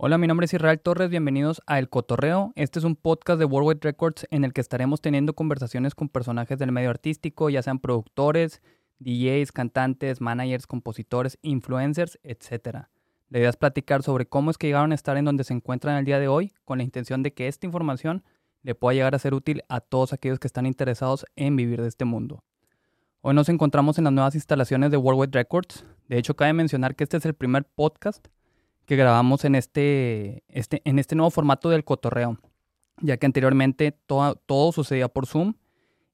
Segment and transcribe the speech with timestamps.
[0.00, 2.52] Hola, mi nombre es Israel Torres, bienvenidos a El Cotorreo.
[2.54, 6.56] Este es un podcast de Worldwide Records en el que estaremos teniendo conversaciones con personajes
[6.56, 8.62] del medio artístico, ya sean productores,
[9.00, 12.86] DJs, cantantes, managers, compositores, influencers, etc.
[13.28, 15.96] La idea es platicar sobre cómo es que llegaron a estar en donde se encuentran
[15.96, 18.22] el día de hoy, con la intención de que esta información
[18.62, 21.88] le pueda llegar a ser útil a todos aquellos que están interesados en vivir de
[21.88, 22.44] este mundo.
[23.20, 25.84] Hoy nos encontramos en las nuevas instalaciones de Worldwide Records.
[26.06, 28.28] De hecho, cabe mencionar que este es el primer podcast
[28.88, 32.38] que grabamos en este, este, en este nuevo formato del cotorreo,
[33.02, 35.52] ya que anteriormente todo, todo sucedía por Zoom.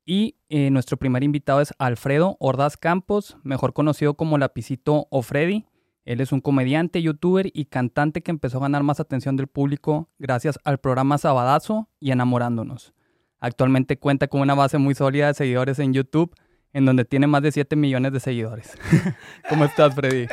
[0.05, 5.66] Y eh, nuestro primer invitado es Alfredo Ordaz Campos, mejor conocido como Lapicito o Freddy.
[6.05, 10.10] Él es un comediante, youtuber y cantante que empezó a ganar más atención del público
[10.18, 12.93] gracias al programa Sabadazo y Enamorándonos.
[13.38, 16.34] Actualmente cuenta con una base muy sólida de seguidores en YouTube,
[16.73, 18.77] en donde tiene más de 7 millones de seguidores.
[19.48, 20.27] ¿Cómo estás, Freddy?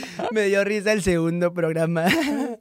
[0.32, 2.06] Me dio risa el segundo programa.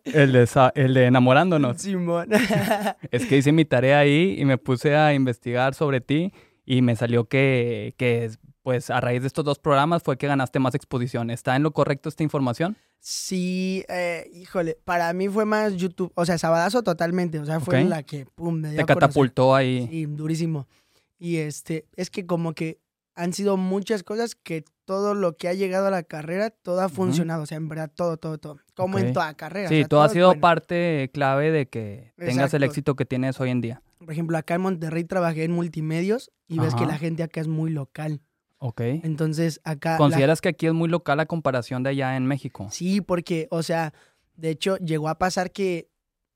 [0.04, 1.82] El de, el de enamorándonos.
[1.82, 2.30] Simón.
[3.12, 6.34] Es que hice mi tarea ahí y me puse a investigar sobre ti
[6.66, 8.32] y me salió que, que
[8.64, 11.30] pues a raíz de estos dos programas fue que ganaste más exposición.
[11.30, 12.78] ¿Está en lo correcto esta información?
[13.00, 17.84] Sí, eh, híjole, para mí fue más YouTube, o sea, Sabadazo totalmente, o sea, fue
[17.84, 19.88] la que, pum, me dio Te catapultó ahí.
[19.90, 20.68] Sí, durísimo.
[21.18, 22.80] Y este, es que como que
[23.16, 26.90] han sido muchas cosas que todo lo que ha llegado a la carrera, todo ha
[26.90, 27.44] funcionado.
[27.44, 28.58] O sea, en verdad, todo, todo, todo.
[28.76, 29.70] Como en toda carrera.
[29.70, 33.62] Sí, todo, ha sido parte clave de que tengas el éxito que tienes hoy en
[33.62, 33.82] día.
[34.00, 37.48] Por ejemplo, acá en Monterrey trabajé en multimedios y ves que la gente acá es
[37.48, 38.20] muy local.
[38.58, 38.82] Ok.
[38.82, 39.96] Entonces, acá...
[39.96, 42.68] ¿Consideras que aquí es muy local a comparación de allá en México?
[42.70, 43.94] Sí, porque, o sea,
[44.36, 45.88] de hecho, llegó a pasar que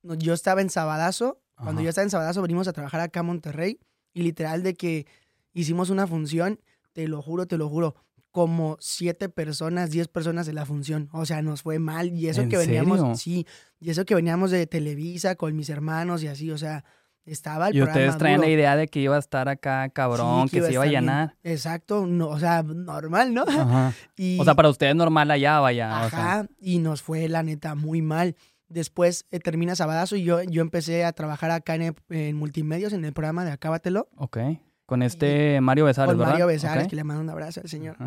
[0.01, 1.41] yo estaba en Sabadazo.
[1.61, 3.81] Cuando yo estaba en Sabadazo, venimos a trabajar acá a Monterrey
[4.13, 5.07] y literal de que
[5.51, 6.61] hicimos una función,
[6.93, 7.95] te lo juro, te lo juro,
[8.35, 11.07] como siete personas, diez personas en la función.
[11.13, 12.11] O sea, nos fue mal.
[12.11, 13.47] Y eso que veníamos, sí,
[13.79, 16.83] y eso que veníamos de Televisa con mis hermanos y así, o sea,
[17.23, 20.61] estaba el Y ustedes traen la idea de que iba a estar acá cabrón, que,
[20.61, 21.37] se iba a llenar.
[21.43, 23.45] Exacto, no, o sea, normal, ¿no?
[24.17, 26.03] Y, o sea, para ustedes normal allá, vaya.
[26.03, 28.35] Ajá, y nos fue la neta muy mal.
[28.67, 33.13] Después eh, termina Sabadazo y yo, yo empecé a trabajar acá en, Multimedios, en el
[33.13, 34.09] programa de Acábatelo.
[34.17, 34.39] Ok.
[34.85, 37.97] Con este Mario Besares, con Mario Besares, que le mando un abrazo al señor.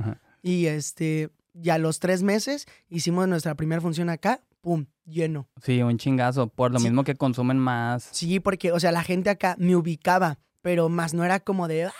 [0.42, 5.48] Y este, ya a los tres meses hicimos nuestra primera función acá, pum, lleno.
[5.62, 8.08] Sí, un chingazo, por lo mismo que consumen más.
[8.12, 11.86] Sí, porque, o sea, la gente acá me ubicaba, pero más no era como de,
[11.86, 11.92] ah,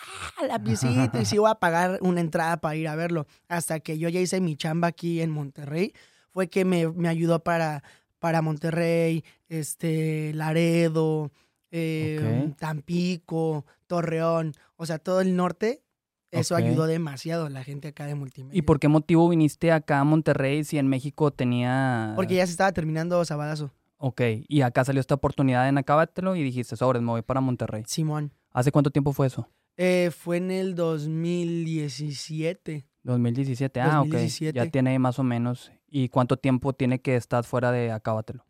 [0.47, 3.27] la visita, y si iba a pagar una entrada para ir a verlo.
[3.49, 5.93] Hasta que yo ya hice mi chamba aquí en Monterrey,
[6.33, 7.83] fue que me, me ayudó para
[8.19, 11.31] para Monterrey, este, Laredo,
[11.71, 15.84] eh, Tampico, Torreón, o sea, todo el norte.
[16.31, 18.59] Eso ayudó demasiado a la gente acá de multimedia.
[18.59, 22.12] ¿Y por qué motivo viniste acá a Monterrey si en México tenía...?
[22.17, 23.73] Porque ya se estaba terminando Sabadazo.
[23.97, 27.85] Ok, y acá salió esta oportunidad en Acábatelo y dijiste, sobres, me voy para Monterrey.
[27.87, 28.35] Simón.
[28.53, 29.49] ¿Hace cuánto tiempo fue eso?
[29.77, 32.85] Eh, fue en el 2017.
[33.05, 34.15] 2017, ah, ok.
[34.53, 35.73] Ya tiene más o menos.
[35.89, 38.45] ¿Y cuánto tiempo tiene que estar fuera de Acábatelo?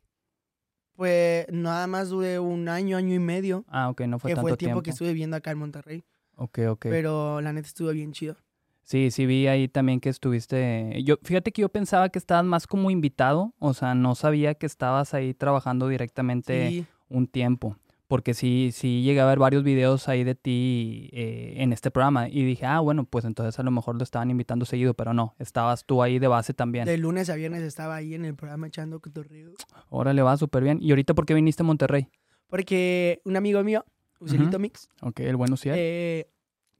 [0.99, 3.65] Pues nada más duré un año, año y medio.
[3.69, 6.05] Ah, ok, no fue que tanto fue el tiempo que estuve viviendo acá en Monterrey.
[6.35, 6.87] Ok, ok.
[6.91, 8.35] Pero la neta estuvo bien chido.
[8.83, 11.01] Sí, sí vi ahí también que estuviste.
[11.05, 14.67] Yo, fíjate que yo pensaba que estabas más como invitado, o sea, no sabía que
[14.67, 17.77] estabas ahí trabajando directamente un tiempo
[18.09, 22.29] porque sí, sí llegué a ver varios videos ahí de ti eh, en este programa
[22.29, 25.37] y dije, ah, bueno, pues entonces a lo mejor lo estaban invitando seguido, pero no,
[25.39, 26.87] estabas tú ahí de base también.
[26.87, 29.53] De lunes a viernes estaba ahí en el programa echando cotorreo.
[29.91, 30.79] Órale, va súper bien.
[30.81, 32.09] ¿Y ahorita por qué viniste a Monterrey?
[32.49, 33.85] Porque un amigo mío,
[34.21, 34.89] Usilito Mix.
[35.03, 35.69] Ok, el bueno sí.
[35.73, 36.31] Eh,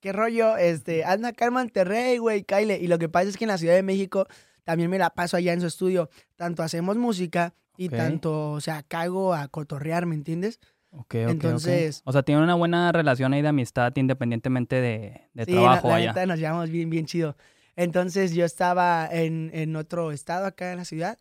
[0.01, 0.57] ¿Qué rollo?
[0.57, 2.79] Este, anda acá en Monterrey, güey, Kyle.
[2.81, 4.27] Y lo que pasa es que en la Ciudad de México
[4.65, 6.09] también me la paso allá en su estudio.
[6.37, 10.59] Tanto hacemos música y tanto, o sea, cago a cotorrear, ¿me entiendes?
[10.99, 11.31] Ok, ok.
[11.31, 12.03] Entonces.
[12.05, 16.13] O sea, tiene una buena relación ahí de amistad independientemente de, de trabajo allá.
[16.13, 17.37] Sí, nos llevamos bien, bien chido.
[17.77, 21.17] Entonces yo estaba en, en, otro estado acá en la ciudad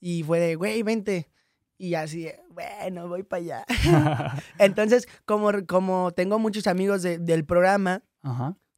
[0.00, 1.28] y fue de, güey, vente.
[1.78, 3.64] Y así, bueno, voy para allá.
[4.58, 8.02] Entonces, como, como tengo muchos amigos del programa,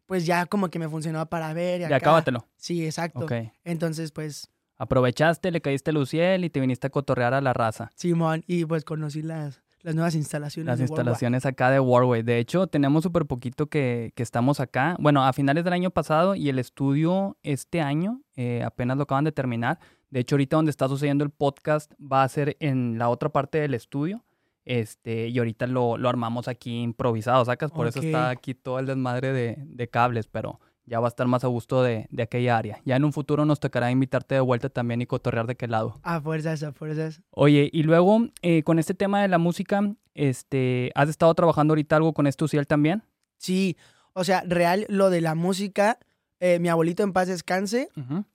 [0.05, 1.81] pues ya como que me funcionó para ver.
[1.81, 1.97] Y acá.
[1.97, 2.47] acábatelo.
[2.57, 3.27] Sí, exacto.
[3.65, 4.51] Entonces, pues.
[4.77, 7.91] Aprovechaste, le caíste Luciel y te viniste a cotorrear a la raza.
[7.95, 10.67] Simón, y pues conocí las, las nuevas instalaciones.
[10.67, 12.25] Las instalaciones acá de Warway.
[12.25, 14.97] De hecho, tenemos súper poquito que, que, estamos acá.
[14.99, 19.23] Bueno, a finales del año pasado y el estudio este año eh, apenas lo acaban
[19.23, 19.79] de terminar.
[20.11, 23.59] De hecho, ahorita donde está sucediendo el podcast va a ser en la otra parte
[23.59, 24.25] del estudio.
[24.65, 28.87] Este, y ahorita lo, lo armamos aquí improvisado, sacas, por eso está aquí todo el
[28.87, 32.57] desmadre de, de cables, pero ya va a estar más a gusto de, de aquella
[32.57, 32.81] área.
[32.85, 35.99] Ya en un futuro nos tocará invitarte de vuelta también y cotorrear de qué lado.
[36.03, 37.23] A fuerzas, a fuerzas.
[37.31, 41.97] Oye, y luego eh, con este tema de la música, este, ¿has estado trabajando ahorita
[41.97, 43.03] algo con esto Uciel también?
[43.39, 43.77] Sí,
[44.13, 45.99] o sea, real, lo de la música,
[46.41, 47.89] eh, mi abuelito en paz descanse,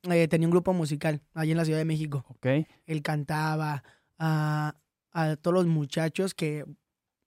[0.10, 2.26] eh, tenía un grupo musical allí en la Ciudad de México.
[2.30, 2.48] Ok.
[2.86, 3.84] Él cantaba
[4.20, 4.76] a,
[5.12, 6.66] a todos los muchachos que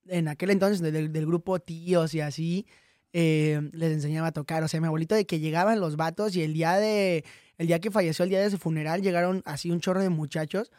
[0.07, 2.67] en aquel entonces del, del grupo tíos y así
[3.15, 4.63] eh, les enseñaba a tocar.
[4.65, 7.25] O sea, mi abuelito de que llegaban los vatos y el día de
[7.57, 10.71] el día que falleció, el día de su funeral, llegaron así un chorro de muchachos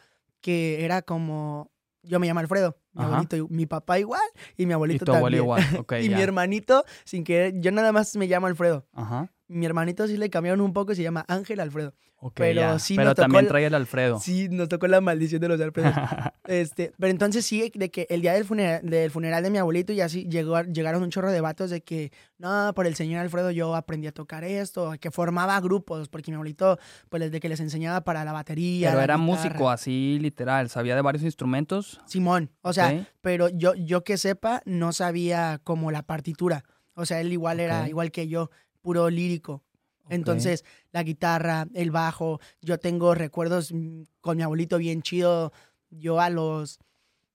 [0.42, 1.72] que era como
[2.02, 3.08] yo me llamo Alfredo, mi Ajá.
[3.14, 4.20] abuelito, y- mi papá igual
[4.56, 5.42] y mi Y abuelito abuelo también.
[5.42, 5.80] igual.
[5.80, 6.16] Ok, y ya.
[6.16, 8.86] mi hermanito, sin querer, yo nada más me llamo Alfredo.
[8.92, 9.32] Ajá.
[9.48, 11.94] Mi hermanito sí le cambiaron un poco y se llama Ángel Alfredo.
[12.18, 12.78] Ok, Pero ya.
[12.78, 14.18] sí Pero nos tocó también el- trae el Alfredo.
[14.18, 15.92] Sí, nos tocó la maldición de los Alfredos.
[16.46, 19.92] Este, pero entonces sí, de que el día del funeral, del funeral de mi abuelito
[19.92, 23.50] y así llegó, llegaron un chorro de vatos de que, no, por el señor Alfredo
[23.50, 26.78] yo aprendí a tocar esto, que formaba grupos, porque mi abuelito,
[27.08, 28.90] pues desde que les enseñaba para la batería.
[28.90, 29.26] Pero la era guitarra.
[29.42, 30.70] músico así, literal.
[30.70, 32.00] Sabía de varios instrumentos.
[32.06, 33.06] Simón, o sea, Ok.
[33.22, 36.64] pero yo, yo que sepa, no sabía como la partitura.
[36.94, 37.88] O sea, él igual era Ok.
[37.88, 38.50] igual que yo,
[38.86, 39.64] puro lírico.
[40.08, 45.52] Entonces, la guitarra, el bajo, yo tengo recuerdos mm, con mi abuelito bien chido.
[45.90, 46.78] Yo a los,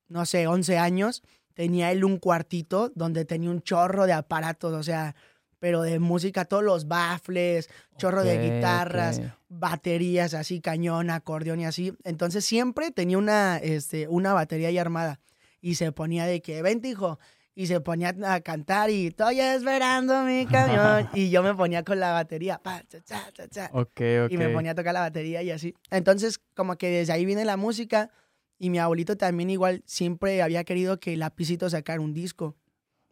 [0.07, 4.81] no sé, 11 años, tenía él un cuartito donde tenía un chorro de aparatos, o
[4.81, 5.13] sea,
[5.59, 11.93] pero de música, todos los baffles, chorro de guitarras, baterías así, cañón, acordeón y así.
[12.05, 15.19] Entonces siempre tenía una, este, una batería ahí armada.
[15.59, 17.19] Y se ponía de que, vente hijo.
[17.53, 21.09] Y se ponía a cantar y estoy esperando mi camión.
[21.13, 22.57] y yo me ponía con la batería.
[22.57, 24.31] pa, cha, cha, cha, cha, Ok, ok.
[24.31, 25.73] Y me ponía a tocar la batería y así.
[25.89, 28.09] Entonces como que desde ahí viene la música.
[28.57, 32.55] Y mi abuelito también igual siempre había querido que Lapicito sacara un disco.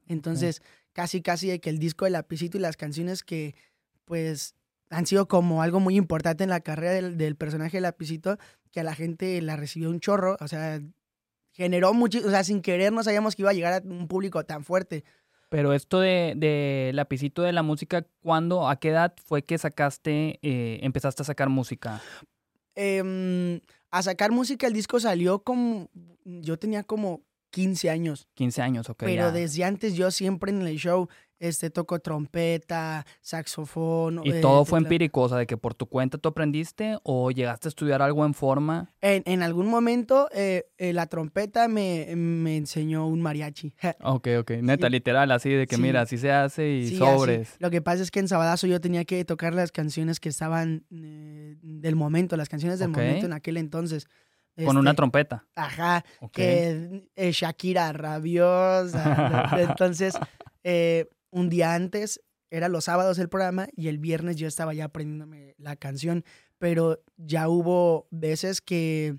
[0.08, 0.62] Entonces
[0.94, 3.56] casi casi de que el disco de Lapicito y las canciones que
[4.06, 4.56] pues
[4.90, 8.38] han sido como algo muy importante en la carrera del, del personaje de Lapicito,
[8.72, 10.82] que a la gente la recibió un chorro, o sea,
[11.60, 14.46] generó mucho, o sea, sin querer no sabíamos que iba a llegar a un público
[14.46, 15.04] tan fuerte.
[15.50, 20.40] Pero esto de, de lapicito de la música, ¿cuándo, a qué edad fue que sacaste,
[20.42, 22.02] eh, empezaste a sacar música?
[22.76, 23.60] Em,
[23.92, 25.90] a sacar música el disco salió como,
[26.24, 29.00] yo tenía como 15 años, 15 años, ok.
[29.00, 29.32] pero ya.
[29.32, 31.10] desde antes yo siempre en el show
[31.40, 34.22] este, toco trompeta, saxofón.
[34.24, 35.22] ¿Y eh, todo fue empírico?
[35.22, 38.34] O sea, de que por tu cuenta tú aprendiste o llegaste a estudiar algo en
[38.34, 38.94] forma.
[39.02, 43.74] En, en algún momento eh, eh, la trompeta me, me enseñó un mariachi.
[44.04, 44.52] Ok, ok.
[44.62, 44.92] Neta, Sí.
[44.92, 45.82] literal, así de que Sí.
[45.82, 47.50] mira, así se hace y Sí, sobres.
[47.50, 47.58] así.
[47.60, 50.86] Lo que pasa es que en Sabadazo yo tenía que tocar las canciones que estaban
[50.90, 54.08] del momento, las canciones del momento en aquel entonces.
[54.66, 55.46] Con una Este, trompeta.
[55.56, 56.32] Ajá, Ok.
[56.34, 59.50] que Shakira rabiosa.
[59.80, 60.18] Entonces,
[60.64, 64.86] eh, un día antes, era los sábados el programa y el viernes yo estaba ya
[64.86, 66.24] aprendiéndome la canción,
[66.58, 69.18] pero ya hubo veces que,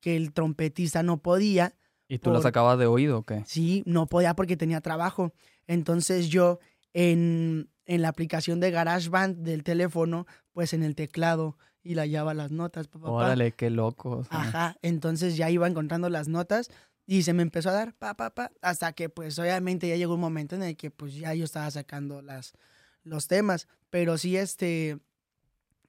[0.00, 1.74] que el trompetista no podía
[2.08, 3.42] ¿Y tú la por- sacabas de oído o qué?
[3.46, 5.32] Sí, no podía porque tenía trabajo.
[5.66, 6.58] Entonces yo
[6.94, 12.32] en, en la aplicación de GarageBand del teléfono, pues en el teclado y la llevaba
[12.34, 12.88] las notas.
[12.88, 13.10] pa, pa, pa.
[13.12, 14.10] Órale, qué loco.
[14.18, 14.40] o sea.
[14.40, 16.70] Ajá, entonces ya iba encontrando las notas
[17.10, 20.16] y se me empezó a dar pa, pa, pa, hasta que pues obviamente ya llegó
[20.16, 22.52] un momento en el que pues ya yo estaba sacando las,
[23.02, 23.66] los temas.
[23.88, 24.98] Pero sí, este,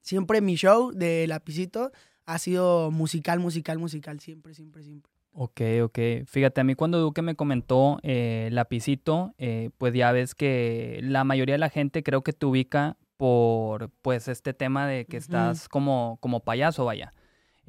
[0.01, 1.91] siempre mi show de lapicito
[2.25, 5.11] ha sido musical, musical, musical, siempre, siempre, siempre.
[5.33, 5.99] Ok, ok.
[6.25, 11.25] Fíjate, a mí cuando Duque me comentó eh, Lapicito, eh, pues ya ves que la
[11.25, 15.67] mayoría de la gente creo que te ubica por pues este tema de que estás
[15.67, 17.13] como, como payaso, vaya.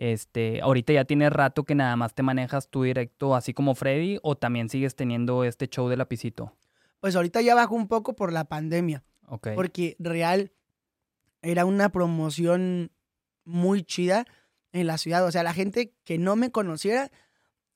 [0.01, 4.19] Este, ahorita ya tienes rato que nada más te manejas tú directo, así como Freddy,
[4.23, 6.57] o también sigues teniendo este show de Lapicito.
[7.01, 9.05] Pues ahorita ya bajó un poco por la pandemia.
[9.27, 9.49] Ok.
[9.55, 10.53] porque real
[11.43, 12.91] era una promoción
[13.45, 14.25] muy chida
[14.73, 15.25] en la ciudad.
[15.27, 17.11] O sea, la gente que no me conociera,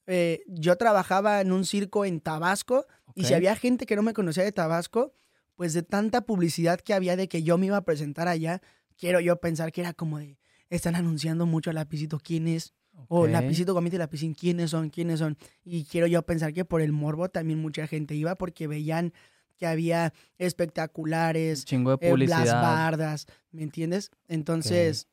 [0.07, 4.15] eh, yo trabajaba en un circo en Tabasco y si había gente que no me
[4.15, 5.13] conocía de Tabasco,
[5.57, 8.63] pues de tanta publicidad que había de que yo me iba a presentar allá,
[8.97, 10.39] quiero yo pensar que era como de,
[10.71, 12.75] están anunciando mucho a Lapicito quién es,
[13.09, 13.31] o Ok.
[13.31, 15.37] Lapicito Gomita y Lapicín quiénes son, quiénes son.
[15.65, 19.13] Y quiero yo pensar que por el morbo también mucha gente iba porque veían
[19.57, 22.45] que había espectaculares, Chingo de eh, publicidad.
[22.45, 24.11] las bardas, ¿me entiendes?
[24.29, 25.09] Entonces,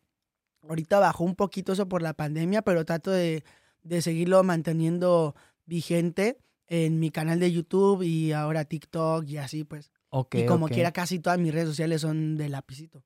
[0.67, 3.43] ahorita bajó un poquito eso por la pandemia, pero trato de,
[3.83, 9.91] de seguirlo manteniendo vigente en mi canal de YouTube y ahora TikTok y así pues.
[10.33, 13.03] Y como quiera, casi todas mis redes sociales son de lapicito.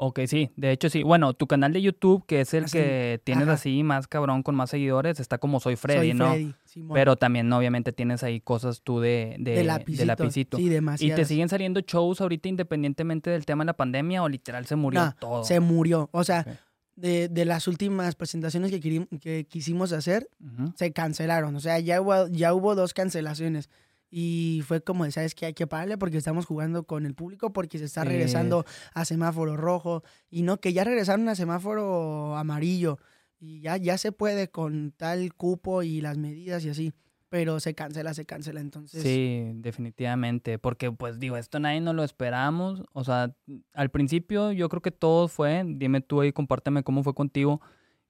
[0.00, 1.02] Ok, sí, de hecho sí.
[1.02, 3.54] Bueno, tu canal de YouTube, que es el Así, que tienes ajá.
[3.54, 6.30] así más cabrón con más seguidores, está como Soy Freddy, Soy ¿no?
[6.30, 6.94] Freddy, Simón.
[6.94, 10.02] Pero también obviamente tienes ahí cosas tú de, de, de lapicito.
[10.02, 10.56] de lapicito.
[10.56, 14.66] Sí, ¿Y te siguen saliendo shows ahorita independientemente del tema de la pandemia o literal
[14.66, 15.42] se murió No, todo?
[15.44, 16.08] Se murió.
[16.12, 16.46] O sea,
[16.94, 20.28] de, de las últimas presentaciones que, que quisimos hacer,
[20.76, 21.56] se cancelaron.
[21.56, 23.68] O sea, ya hubo, ya hubo dos cancelaciones.
[24.10, 25.46] Y fue como, de, ¿sabes qué?
[25.46, 29.56] Hay que pararle porque estamos jugando con el público porque se está regresando a semáforo
[29.56, 30.02] rojo.
[30.30, 32.98] Y no, que ya regresaron a semáforo amarillo.
[33.38, 36.92] Y ya, ya se puede con tal cupo y las medidas y así.
[37.28, 38.60] Pero se cancela, se cancela.
[38.60, 43.36] Entonces, Sí, definitivamente, porque pues digo, esto nadie no lo esperamos, o sea,
[43.74, 47.60] al principio yo creo que todo fue, dime tú ahí, compárteme cómo fue contigo,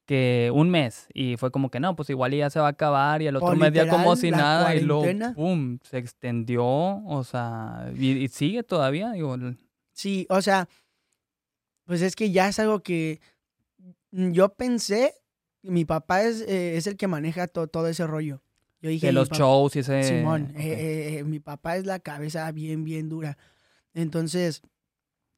[0.08, 3.20] que un mes y fue como que no, pues igual ya se va a acabar
[3.20, 5.04] y al otro mes ya como si nada y luego.
[5.34, 9.58] ¡pum!, se extendió, o sea, y, y sigue todavía, digo, el-
[9.92, 10.66] Sí, o sea,
[11.84, 13.20] pues es que ya es algo que
[14.12, 15.12] mm, yo pensé,
[15.62, 18.40] mi papá es, eh, es el que maneja to- todo ese rollo.
[18.80, 20.02] Yo dije, de los papá- shows y ese...
[20.04, 23.36] Simón, eh, eh, mi papá es la cabeza bien, bien dura.
[23.92, 24.62] Entonces,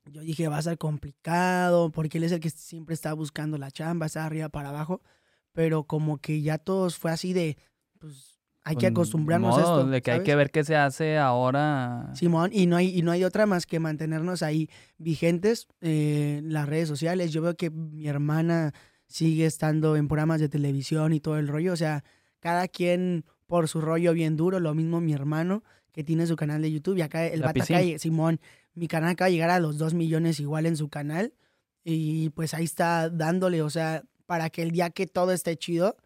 [0.05, 3.71] yo dije, va a ser complicado, porque él es el que siempre está buscando la
[3.71, 5.03] chamba, está arriba para abajo,
[5.53, 7.57] pero como que ya todos fue así de,
[7.99, 9.91] pues, hay que Pues, acostumbrarnos a modo, esto.
[9.91, 12.11] De que hay que ver qué se hace ahora.
[12.15, 16.69] Simón, y no hay, y no hay otra más que mantenernos ahí vigentes eh, las
[16.69, 17.33] redes sociales.
[17.33, 18.73] Yo veo que mi hermana
[19.07, 21.73] sigue estando en programas de televisión y todo el rollo.
[21.73, 22.05] O sea,
[22.39, 24.61] cada quien por su rollo bien duro.
[24.61, 26.99] Lo mismo mi hermano, que tiene su canal de YouTube.
[26.99, 27.65] Y acá el acá,
[27.99, 28.41] Simón,
[28.75, 31.33] mi canal acaba de llegar a los 2 millones igual en su canal.
[31.85, 35.97] Y pues ahí está dándole, o sea, para que el día que todo esté chido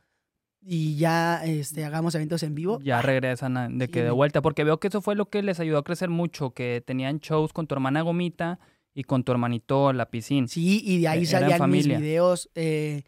[0.67, 2.81] y ya este, hagamos eventos en vivo.
[2.83, 5.61] Ya regresan de Sí, que de vuelta, porque veo que eso fue lo que les
[5.61, 8.59] ayudó a crecer mucho, que tenían shows con tu hermana Gomita
[8.95, 10.47] y con tu hermanito La Piscina.
[10.49, 12.49] Sí, y de ahí E- salían mis videos.
[12.55, 13.03] eh,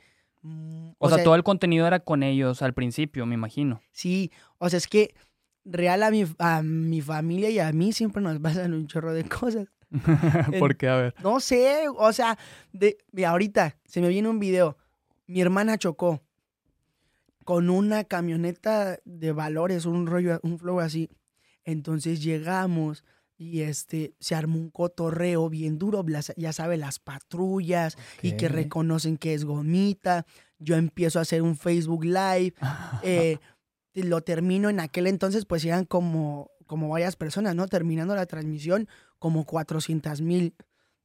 [0.98, 3.80] O, sea, todo el contenido era con ellos al principio, me imagino.
[3.92, 5.14] Sí, o sea, es que
[5.68, 9.24] real a mi, a mi familia y a mí siempre nos pasan un chorro de
[9.24, 9.66] cosas.
[10.58, 10.88] ¿Por qué?
[10.88, 11.14] A ver.
[11.22, 12.38] No sé, o sea,
[12.72, 12.96] de,
[13.26, 14.76] ahorita se me viene un video.
[15.26, 16.22] Mi hermana chocó
[17.44, 21.08] con una camioneta de valores, un rollo, un flow así.
[21.64, 23.04] Entonces llegamos
[23.38, 28.48] y este se armó un cotorreo bien duro, las- ya sabe, las patrullas y que
[28.48, 30.26] reconocen que es gomita.
[30.58, 32.54] Yo empiezo a hacer un Facebook Live.
[33.02, 33.38] eh,
[34.02, 37.66] lo termino en aquel entonces, pues eran como, como varias personas, ¿no?
[37.66, 38.88] Terminando la transmisión,
[39.18, 40.54] como 400 mil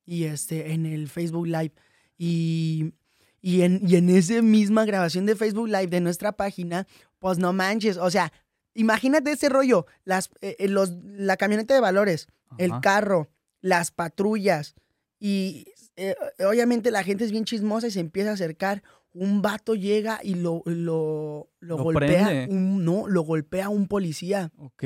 [0.05, 1.73] y este, en el Facebook Live.
[2.17, 2.93] Y,
[3.41, 6.87] y, en, y en esa misma grabación de Facebook Live de nuestra página,
[7.19, 8.31] pues no manches, o sea,
[8.73, 13.29] imagínate ese rollo, las, eh, eh, los, la camioneta de valores, el carro,
[13.61, 14.75] las patrullas
[15.19, 18.83] y eh, obviamente la gente es bien chismosa y se empieza a acercar.
[19.13, 22.47] Un vato llega y lo, lo, lo, Lo golpea.
[22.49, 24.51] Un, no, lo golpea un policía.
[24.57, 24.83] Ok.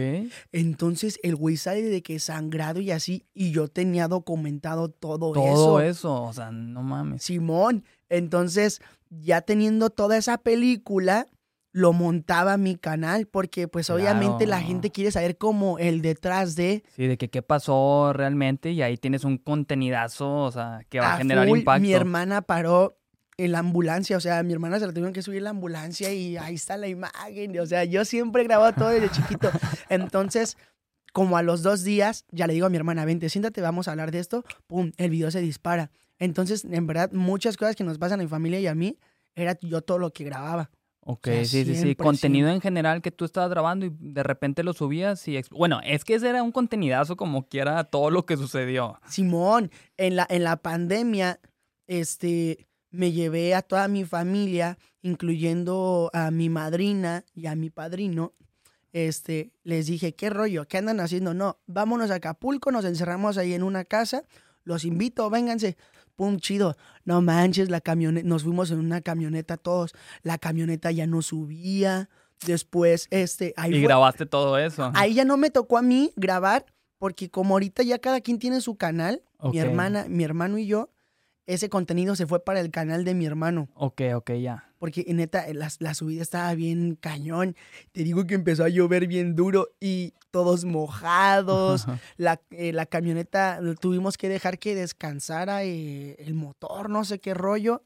[0.51, 3.25] Entonces el güey sale de que sangrado y así.
[3.33, 5.81] Y yo tenía documentado todo, Todo eso.
[5.81, 7.21] eso, o sea, no mames.
[7.23, 7.83] Simón.
[8.09, 11.27] Entonces, ya teniendo toda esa película,
[11.71, 13.27] lo montaba a mi canal.
[13.27, 16.83] Porque, pues, obviamente la gente quiere saber como el detrás de.
[16.95, 21.11] Sí, de que qué pasó realmente y ahí tienes un contenidazo, o sea, que va
[21.11, 21.59] a, a generar full.
[21.59, 21.81] impacto.
[21.81, 22.97] Mi hermana paró
[23.37, 26.13] en la ambulancia, o sea, a mi hermana se la tuvieron que subir la ambulancia
[26.13, 27.59] y ahí está la imagen.
[27.59, 29.49] O sea, yo siempre he grabado todo desde chiquito.
[29.89, 30.57] Entonces,
[31.11, 33.91] como a los dos días, ya le digo a mi hermana, vente, siéntate, vamos a
[33.91, 34.43] hablar de esto.
[34.67, 35.91] Pum, el video se dispara.
[36.17, 38.97] Entonces, en verdad, muchas cosas que nos pasan a mi familia y a mí,
[39.35, 40.71] era yo todo lo que grababa.
[41.01, 41.95] Ok, O sea, sí, sí, sí.
[41.95, 45.39] Contenido en general que tú estabas grabando y de repente lo subías y...
[45.51, 48.99] Bueno, es que ese era un contenidazo como quiera todo lo que sucedió.
[49.07, 51.39] Simón, en la, en la pandemia,
[51.85, 58.33] este, me llevé a toda mi familia, incluyendo a mi madrina y a mi padrino.
[58.93, 60.67] Este, les dije, ¿qué rollo?
[60.67, 61.33] ¿Qué andan haciendo?
[61.33, 64.23] No, vámonos a Acapulco, nos encerramos ahí en una casa,
[64.63, 65.75] los invito, vénganse.
[66.15, 66.77] Pum, chido.
[67.03, 69.91] No manches, la camioneta, nos fuimos en una camioneta todos.
[70.23, 72.07] La camioneta ya no subía.
[72.45, 74.91] Después, este, ahí y fue- grabaste todo eso.
[74.95, 76.65] Ahí ya no me tocó a mí grabar,
[76.99, 80.89] porque como ahorita ya cada quien tiene su canal, mi hermana, mi hermano y yo,
[81.47, 83.69] ese contenido se fue para el canal de mi hermano.
[83.75, 84.69] Ok, ok, ya.
[84.79, 87.55] Porque neta, la, la subida estaba bien cañón.
[87.91, 91.85] Te digo que empezó a llover bien duro y todos mojados.
[92.17, 97.33] la, eh, la camioneta tuvimos que dejar que descansara eh, el motor, no sé qué
[97.33, 97.83] rollo.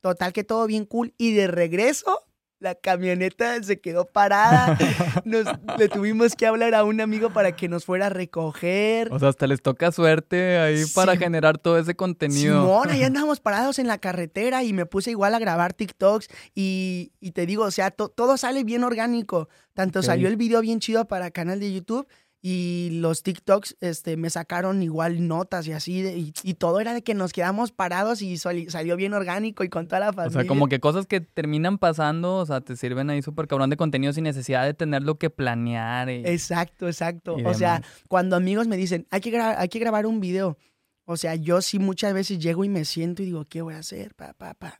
[0.00, 1.12] Total que todo bien cool.
[1.18, 2.22] Y de regreso,
[2.60, 4.78] la camioneta se quedó parada.
[5.24, 5.46] Nos,
[5.78, 9.12] le tuvimos que hablar a un amigo para que nos fuera a recoger.
[9.12, 12.60] O sea, hasta les toca suerte ahí para generar todo ese contenido.
[12.62, 17.12] Simón, ahí andábamos parados en la carretera y me puse igual a grabar TikToks y,
[17.20, 19.48] y te digo, o sea, to- todo sale bien orgánico.
[19.74, 22.06] Tanto salió el video bien chido para canal de YouTube
[22.42, 26.94] y los TikToks este, me sacaron igual notas y así, de- y, y todo era
[26.94, 30.12] de que nos quedamos parados y sali- salió bien orgánico y con toda la O
[30.14, 30.40] familia.
[30.40, 33.76] sea, como que cosas que terminan pasando, o sea, te sirven ahí súper cabrón de
[33.76, 36.08] contenido sin necesidad de tenerlo que planear.
[36.08, 36.22] Y...
[36.26, 37.38] Exacto, exacto.
[37.38, 40.56] y O sea, cuando amigos me dicen, hay que, hay que grabar un video.
[41.04, 43.78] O sea, yo sí muchas veces llego y me siento y digo, ¿qué voy a
[43.78, 44.14] hacer?
[44.14, 44.78] Pa, pa, pa.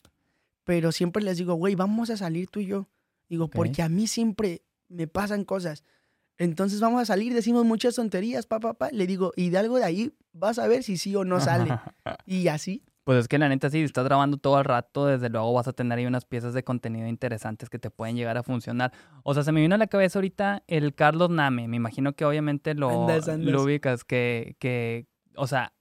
[0.64, 2.88] Pero siempre les digo, güey, vamos a salir tú y yo.
[3.28, 5.82] Digo, porque a mí siempre me pasan cosas.
[6.40, 8.88] Entonces vamos a salir, decimos muchas tonterías, pa, pa, pa.
[8.92, 11.70] Le digo, y de algo de ahí vas a ver si sí o no sale.
[12.26, 12.82] Y así.
[13.04, 15.74] Pues es que la neta, si estás grabando todo el rato, desde luego vas a
[15.74, 18.90] tener ahí unas piezas de contenido interesantes que te pueden llegar a funcionar.
[19.22, 21.68] O sea, se me vino a la cabeza ahorita el Carlos Name.
[21.68, 23.52] Me imagino que obviamente lo, Andas, andas.
[23.52, 25.74] lo ubicas, que, que, o sea,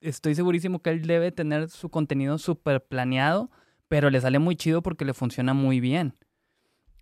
[0.00, 3.50] estoy segurísimo que él debe tener su contenido súper planeado,
[3.88, 6.14] pero le sale muy chido porque le funciona muy bien.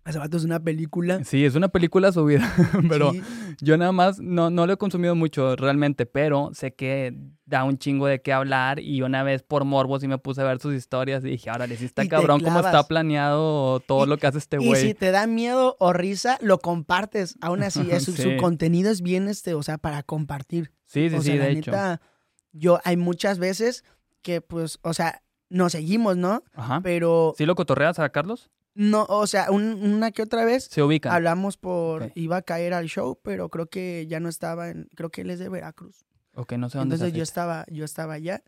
[0.03, 1.23] Hace rato es una película.
[1.23, 2.41] Sí, es una película subida,
[2.89, 3.21] pero Sí.
[3.61, 7.15] yo nada más no, no lo he consumido mucho realmente, pero sé que
[7.45, 10.45] da un chingo de qué hablar y una vez por morbo sí me puse a
[10.45, 14.09] ver sus historias y dije, órale, sí está Y cabrón cómo está planeado todo Y-
[14.09, 14.81] lo que hace este Y güey.
[14.81, 17.37] si te da miedo o risa, lo compartes.
[17.41, 18.37] Aún así, es, su- su Sí.
[18.37, 20.71] contenido es bien, este, o sea, para compartir.
[20.85, 21.71] Sí, sí, o sí, sea, la de hecho.
[22.53, 23.83] yo hay muchas veces
[24.23, 26.43] que, pues, o sea, nos seguimos, ¿no?
[26.53, 26.79] Ajá.
[26.81, 28.49] Pero ¿Sí lo cotorreas a Carlos?
[28.73, 31.11] No, o sea, un- una que otra vez Se ubican.
[31.13, 32.11] hablamos por, Ok.
[32.15, 35.29] iba a caer al show, pero creo que ya no estaba en, creo que él
[35.29, 36.05] es de Veracruz.
[36.35, 38.43] Ok, no sé dónde Entonces yo estaba, yo estaba allá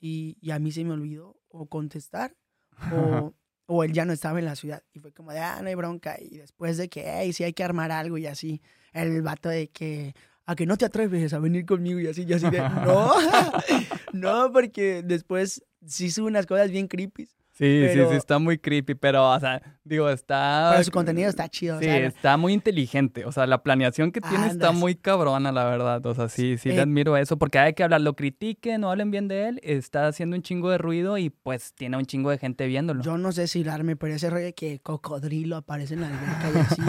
[0.00, 2.36] y, y a mí se me olvidó o contestar
[2.92, 3.34] o,
[3.66, 4.82] o él ya no estaba en la ciudad.
[4.92, 6.16] Y fue como de, ah, no hay bronca.
[6.20, 8.60] Y después de que, hey, sí hay que armar algo y así,
[8.92, 10.14] el vato de que,
[10.46, 13.12] a que no te atreves a venir conmigo y así, yo así de, no,
[14.12, 17.28] no, porque después sí sube unas cosas bien creepy.
[17.56, 20.70] Sí, sí, pero- sí, está muy creepy, pero, o sea, digo, está...
[20.72, 21.76] Pero su contenido está chido.
[21.76, 23.24] o Sí, sea, está muy inteligente.
[23.26, 26.04] O sea, la planeación que tiene está muy cabrona, la verdad.
[26.04, 27.36] O sea, sí, sí le Eh, admiro eso.
[27.38, 29.60] Porque hay que hablar, lo critiquen o hablen bien de él.
[29.62, 33.04] Está haciendo un chingo de ruido y pues tiene un chingo de gente viéndolo.
[33.04, 36.50] Yo no sé si darme, pero ese rollo de que cocodrilo aparece en la alberca
[36.52, 36.82] y así.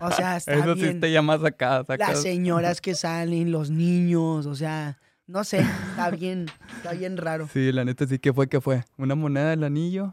[0.00, 0.92] O sea, está Eso bien.
[0.92, 1.78] sí te llamas acá.
[1.78, 7.16] Las sacas- señoras que salen, los niños, o sea, no sé, está bien, está bien
[7.16, 7.48] raro.
[7.52, 8.48] Sí, la neta sí, ¿qué fue?
[8.48, 8.84] ¿Qué fue?
[8.98, 10.12] ¿Una moneda del anillo?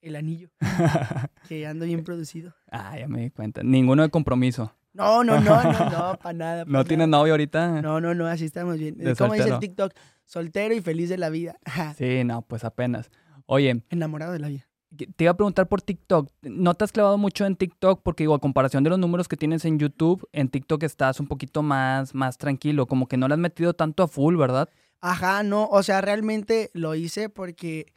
[0.00, 0.50] El anillo,
[1.48, 2.54] que ando bien producido.
[2.70, 3.62] Ah, ya me di cuenta.
[3.64, 4.72] Ninguno de compromiso.
[4.92, 6.64] No, no, no, no, no, para nada.
[6.64, 7.82] pa' ¿No tienes novio ahorita?
[7.82, 8.96] No, no, no, así estamos bien.
[8.96, 9.58] De ¿Cómo dice el.
[9.58, 9.92] TikTok?
[10.24, 11.56] Soltero y feliz de la vida.
[11.98, 13.10] Sí, no, pues apenas.
[13.46, 14.65] Oye, Enamorado de la vida.
[14.94, 16.30] Te iba a preguntar por TikTok.
[16.42, 18.02] ¿No te has clavado mucho en TikTok?
[18.02, 21.26] Porque digo, a comparación de los números que tienes en YouTube, en TikTok estás un
[21.26, 22.86] poquito más, más tranquilo.
[22.86, 24.68] Como que no le has metido tanto a full, ¿verdad?
[25.00, 27.92] Ajá, no, o sea, realmente lo hice porque,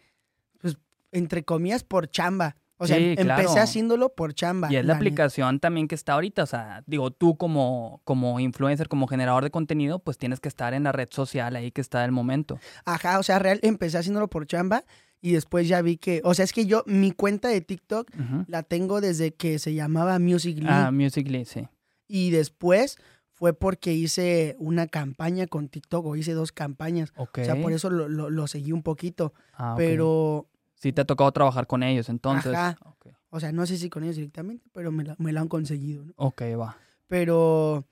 [0.60, 0.78] pues,
[1.12, 2.56] entre comillas, por chamba.
[2.82, 4.72] O sea, Sí, em- empecé haciéndolo por chamba.
[4.72, 6.44] Y es la aplicación también que está ahorita.
[6.44, 10.74] O sea, digo, tú como, como influencer, como generador de contenido, pues tienes que estar
[10.74, 12.58] en la red social ahí que está el momento.
[12.86, 14.86] Ajá, o sea, real, empecé haciéndolo por chamba
[15.22, 18.10] y después ya vi que, o sea, es que yo, mi cuenta de TikTok
[18.48, 21.68] la tengo desde que se llamaba Music.ly Ah, Musical.ly, sí.
[22.08, 22.98] y después
[23.32, 27.14] fue porque hice una campaña con TikTok o hice dos campañas.
[27.16, 27.40] Ok.
[27.42, 31.06] O sea, por eso lo, lo- lo seguí un poquito, Ah, pero, Sí te ha
[31.06, 32.54] tocado trabajar con ellos, entonces.
[32.54, 32.78] Ajá.
[32.86, 35.50] Ok, o sea, no sé si con ellos directamente, pero me la, me la han
[35.50, 36.14] conseguido, ¿no?
[36.16, 36.78] Ok, va.
[37.08, 37.86] Pero,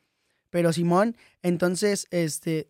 [0.50, 2.70] pero Simón, entonces, este,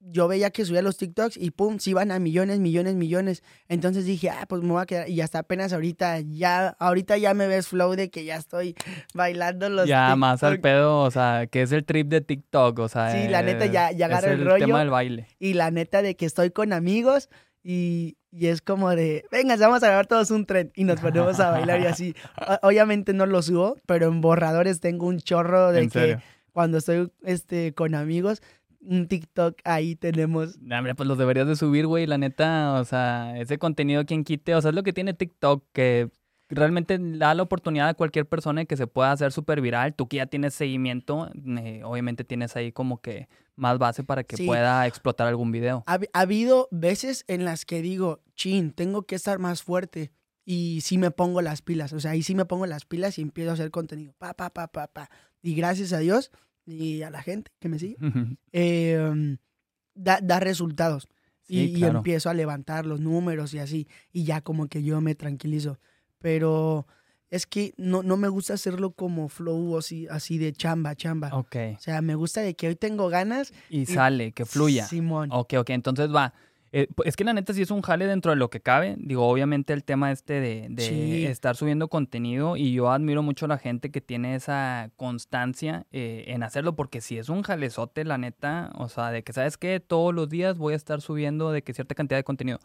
[0.00, 3.42] yo veía que subía los TikToks y pum, se iban a millones, millones, millones.
[3.68, 5.08] Entonces dije, ah, pues me voy a quedar.
[5.08, 8.76] Y hasta apenas ahorita, ya, ahorita ya me ves flow de que ya estoy
[9.14, 10.62] bailando los ya más al TikTok.
[10.62, 13.10] pedo, o sea, que es el trip de TikTok, o sea.
[13.12, 14.66] Sí, la neta, eh, ya- ya agarra es el el rollo.
[14.66, 15.26] tema del baile.
[15.38, 17.28] Y la neta de que estoy con amigos
[17.64, 21.40] y, y es como de, venga, vamos a grabar todos un tren y nos ponemos
[21.40, 22.14] a bailar y así.
[22.62, 26.22] O- obviamente no lo subo, pero en borradores tengo un chorro de que serio.
[26.52, 28.40] cuando estoy este, con amigos,
[28.86, 30.58] un TikTok ahí tenemos.
[30.60, 34.24] No, hombre, pues los deberías de subir, güey, la neta, o sea, ese contenido quien
[34.24, 36.10] quite, o sea, es lo que tiene TikTok, que
[36.48, 39.94] realmente da la oportunidad a cualquier persona que se pueda hacer súper viral.
[39.94, 44.36] Tú que ya tienes seguimiento, eh, obviamente tienes ahí como que más base para que
[44.36, 44.46] Sí.
[44.46, 45.82] pueda explotar algún video.
[45.86, 50.12] Ha, ha habido veces en las que digo, chin, tengo que estar más fuerte.
[50.48, 51.92] Y sí me pongo las pilas.
[51.92, 54.14] O sea, ahí sí me pongo las pilas y empiezo a hacer contenido.
[54.16, 55.10] Pa, pa, pa, pa, pa.
[55.42, 56.30] Y gracias a Dios
[56.66, 57.96] y a la gente que me sigue,
[58.52, 59.36] eh,
[59.94, 61.08] da, da resultados.
[61.42, 61.98] Sí, y, y claro.
[61.98, 63.86] empiezo a levantar los números y así.
[64.12, 65.78] Y ya como que yo me tranquilizo.
[66.18, 66.88] Pero
[67.30, 71.30] es que no, no me gusta hacerlo como flow así, así de chamba, chamba.
[71.32, 71.56] Ok.
[71.76, 73.52] O sea, me gusta de que hoy tengo ganas.
[73.70, 74.86] Y sale, que fluya.
[74.86, 75.28] Simón.
[75.32, 76.34] Ok, ok, entonces va.
[76.72, 78.96] Eh, es que la neta sí es un jale dentro de lo que cabe.
[78.98, 81.24] Digo, obviamente el tema este de, de Sí.
[81.26, 86.24] estar subiendo contenido y yo admiro mucho a la gente que tiene esa constancia eh,
[86.28, 89.80] en hacerlo porque si es un jalezote, la neta, o sea, de que sabes que
[89.80, 92.58] todos los días voy a estar subiendo de que cierta cantidad de contenido.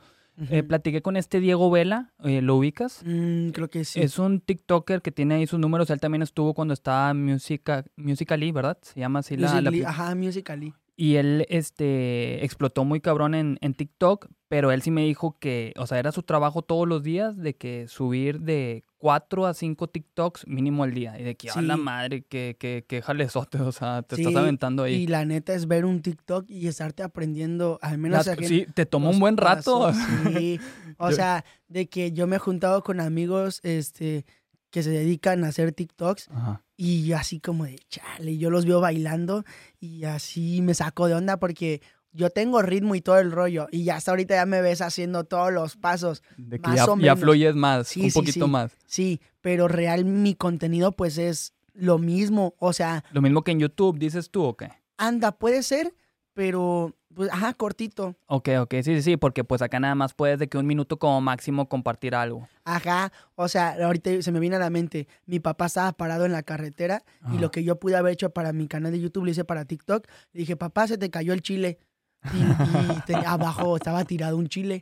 [0.49, 0.67] Eh, Ujú.
[0.69, 3.03] platiqué con este Diego Vela, ¿lo ubicas?
[3.05, 3.99] Mm, creo que sí.
[3.99, 5.89] Es un TikToker que tiene ahí sus números.
[5.89, 8.77] Él también estuvo cuando estaba Musica, Musical.ly, ¿verdad?
[8.81, 10.73] Se llama así la, la Musical.ly, apli- Ajá, Musical.ly.
[11.01, 15.73] y él este, explotó muy cabrón en, en TikTok, pero él sí me dijo que,
[15.77, 19.87] o sea, era su trabajo todos los días de que subir de 4 a 5
[19.87, 21.19] TikToks mínimo al día.
[21.19, 24.35] Y de que, a la madre, que, que, que jalezote, o sea, te Sí, estás
[24.35, 24.93] aventando ahí.
[24.93, 29.09] Y la neta es ver un TikTok y estarte aprendiendo, al menos sí, te tomó
[29.09, 29.91] un buen rato.
[30.31, 30.59] Sí.
[31.03, 34.23] O sea, de que yo me he juntado con amigos este,
[34.71, 36.63] que se dedican a hacer TikToks Ajá.
[36.77, 39.43] y así como de chale, yo los veo bailando
[39.79, 41.81] y así me saco de onda porque
[42.13, 45.23] yo tengo ritmo y todo el rollo y ya hasta ahorita ya me ves haciendo
[45.25, 46.23] todos los pasos.
[46.37, 47.19] De que Más ya, o ya menos.
[47.19, 48.51] fluyes más, Sí, un sí, poquito sí.
[48.51, 48.71] más.
[48.85, 52.53] Sí, pero real mi contenido pues es lo mismo.
[52.59, 54.69] O sea, Lo mismo que en YouTube, dices tú, ¿o qué?
[54.97, 55.93] anda, puede ser,
[56.33, 58.15] pero pues ajá, cortito.
[58.27, 60.97] Ok, ok, sí, sí, sí, porque pues acá nada más puedes de que un minuto
[60.97, 62.47] como máximo compartir algo.
[62.63, 66.31] Ajá, o sea, ahorita se me viene a la mente, mi papá estaba parado en
[66.31, 69.31] la carretera y lo que yo pude haber hecho para mi canal de YouTube lo
[69.31, 70.07] hice para TikTok.
[70.33, 71.79] Le dije, papá, se te cayó el chile.
[72.33, 72.37] Y,
[72.97, 74.81] y te- abajo estaba tirado un chile.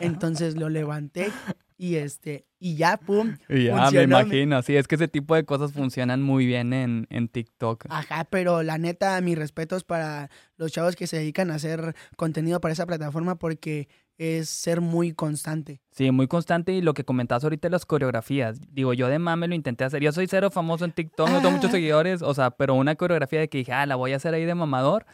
[0.00, 1.30] Entonces lo levanté
[1.76, 3.36] y este, y ya, pum.
[3.48, 6.72] Ya, me funcionó, me- imagino, sí, es que ese tipo de cosas funcionan muy bien
[6.72, 7.86] en, en TikTok.
[7.88, 12.60] Ajá, pero la neta, mis respetos para los chavos que se dedican a hacer contenido
[12.60, 13.88] para esa plataforma porque
[14.18, 15.80] es ser muy constante.
[15.92, 18.60] Sí, muy constante y lo que comentabas ahorita de las coreografías.
[18.70, 20.02] Digo, yo de mame lo intenté hacer.
[20.02, 21.72] Yo soy cero famoso en TikTok, no tengo muchos Ah.
[21.72, 24.44] seguidores, o sea, pero una coreografía de que dije, ah, la voy a hacer ahí
[24.44, 25.06] de mamador.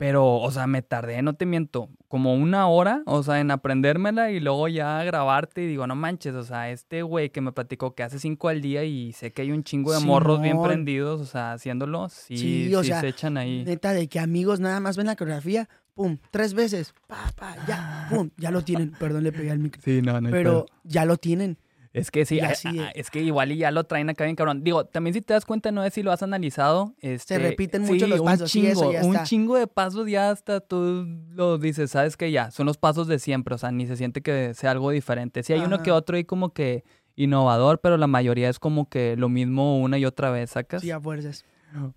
[0.00, 4.30] Pero, o sea, me tardé, no te miento, como una hora, o sea, en aprendérmela
[4.30, 7.94] y luego ya grabarte y digo, no manches, o sea, este güey que me platicó
[7.94, 11.20] que hace cinco al día y sé que hay un chingo de morros bien prendidos,
[11.20, 13.62] o sea, haciéndolo, sí, Sí, sí, o sea, se echan ahí.
[13.62, 18.06] Neta, de que amigos nada más ven la coreografía, pum, tres veces, pa, pa, ya,
[18.08, 18.92] pum, ya lo tienen.
[18.92, 19.82] Perdón, le pegué al micro.
[19.84, 21.58] Sí, no, no Pero ya lo tienen.
[21.92, 23.10] Es que sí, Y a- así a- es.
[23.10, 24.62] que igual y ya lo traen acá bien cabrón.
[24.62, 26.94] Digo, también si te das cuenta, no es si lo has analizado.
[27.00, 29.24] Este, repiten mucho los un pasos, sí, eso chingo, ya Un está.
[29.26, 33.18] chingo de pasos ya hasta tú lo dices, sabes que ya, son los pasos de
[33.18, 35.42] siempre, o sea, ni se siente que sea algo diferente.
[35.42, 36.84] Sí hay uno que otro ahí como que
[37.16, 40.82] innovador, pero la mayoría es como que lo mismo una y otra vez, ¿sacas?
[40.82, 41.44] Sí, a fuerzas.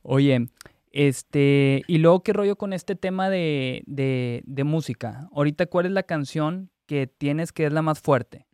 [0.02, 0.48] Oye,
[0.92, 5.28] este, y luego qué rollo con este tema de, de, de música.
[5.34, 8.46] Ahorita, ¿cuál es la canción que tienes que es la más fuerte?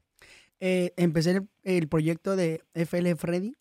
[0.59, 3.55] Eh, empecé el, el proyecto de FL Freddy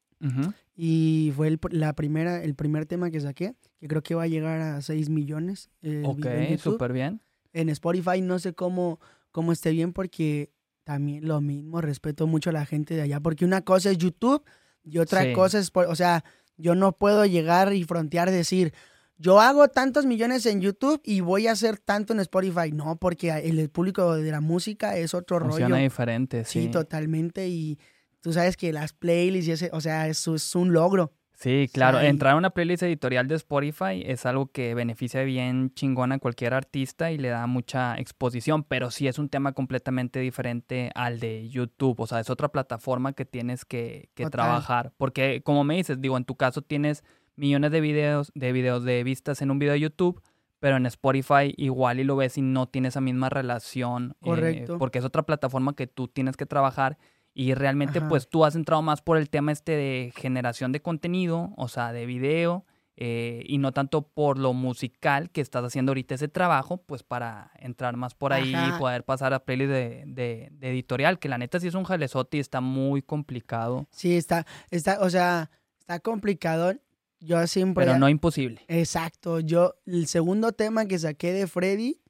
[0.76, 4.26] y fue el, la primera, el primer tema que saqué, que creo que va a
[4.28, 5.70] llegar a 6 millones.
[5.82, 6.26] el Ok,
[6.58, 7.20] súper bien.
[7.52, 9.00] En Spotify no sé cómo,
[9.32, 10.50] cómo esté bien porque
[10.84, 14.42] también lo mismo, respeto mucho a la gente de allá, porque una cosa es YouTube
[14.82, 15.32] y otra Sí.
[15.32, 16.24] cosa es, o sea,
[16.56, 18.72] yo no puedo llegar y frontear, decir,
[19.18, 22.70] yo hago tantos millones en YouTube y voy a hacer tanto en Spotify.
[22.72, 25.82] No, porque el, público de la música es otro Funciona rollo.
[25.82, 26.62] diferente, sí.
[26.62, 27.48] Sí, totalmente.
[27.48, 27.78] Y
[28.20, 31.12] tú sabes que las playlists y ese, o sea, eso es un logro.
[31.38, 32.00] Sí, claro.
[32.00, 36.52] Entrar a una playlist editorial de Spotify es algo que beneficia bien chingón a cualquier
[36.52, 41.48] artista y le da mucha exposición, pero sí es un tema completamente diferente al de
[41.48, 42.00] YouTube.
[42.00, 44.92] O sea, es otra plataforma que tienes que, que trabajar.
[44.96, 47.04] Porque, como me dices, digo, en tu caso tienes
[47.38, 50.20] millones de videos, de videos de vistas en un video de YouTube,
[50.60, 54.10] pero en Spotify igual y lo ves y no tiene esa misma relación.
[54.20, 54.78] eh, Correcto.
[54.78, 56.98] porque es otra plataforma que tú tienes que trabajar.
[57.34, 58.08] Y realmente, Ajá.
[58.08, 61.92] pues tú has entrado más por el tema este de generación de contenido, o sea,
[61.92, 62.64] de video,
[62.96, 67.52] eh, y no tanto por lo musical que estás haciendo ahorita ese trabajo, pues para
[67.60, 68.74] entrar más por ahí Ajá.
[68.74, 71.84] y poder pasar a playlist de, de- de editorial, que la neta sí es un
[71.84, 75.48] jalezote y está muy complicado, Sí, está, está, o sea,
[75.78, 76.74] está complicado.
[77.20, 77.84] Yo siempre...
[77.84, 78.62] pero no imposible.
[78.68, 82.00] Exacto, yo, el segundo tema que saqué de Freddy,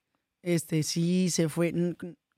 [0.42, 1.72] este sí se fue,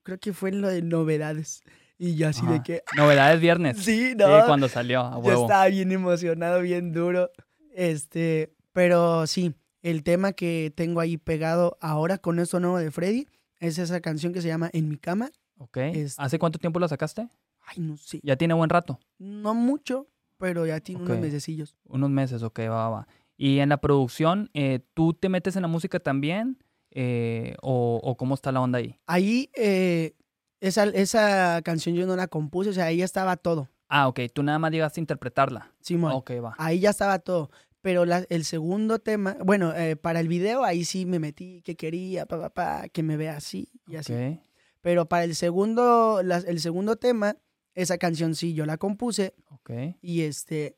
[0.03, 1.63] creo que fue lo de novedades.
[1.97, 3.77] Y yo así de que, Novedades viernes.
[3.77, 7.29] sí, Sí, no, cuando salió, a yo estaba bien emocionado, bien duro.
[7.75, 13.27] Este, pero sí, el tema que tengo ahí pegado ahora con esto nuevo de Freddy
[13.59, 15.29] es esa canción que se llama En mi cama.
[15.57, 15.77] Ok.
[15.77, 17.27] es- ¿Hace cuánto tiempo lo sacaste?
[17.61, 18.99] Ay, no sé, Ya tiene buen rato.
[19.19, 20.07] no mucho,
[20.41, 21.77] pero ya tiene unos mesecillos.
[21.85, 23.07] Unos meses, ok, va, va.
[23.37, 26.57] Y en la producción, eh, ¿tú te metes en la música también?
[26.91, 28.97] Eh, o, o cómo está la onda ahí?
[29.07, 30.13] Ahí, eh,
[30.59, 33.69] esa, esa canción yo no la compuse, o sea, ahí estaba todo.
[33.87, 34.19] Ah, ok.
[34.33, 35.71] Tú nada más llegaste a interpretarla.
[35.79, 36.11] Simón.
[36.13, 36.53] Ok, va.
[36.57, 37.49] Ahí ya estaba todo.
[37.81, 41.75] Pero la- el segundo tema, bueno, eh, para el video ahí sí me metí que
[41.75, 44.13] quería, pa, pa, pa, que me vea así y así.
[44.13, 44.39] Ok.
[44.81, 47.37] Pero para el segundo, la- el segundo tema,
[47.75, 49.71] esa canción sí yo la compuse Ok.
[50.01, 50.77] y este,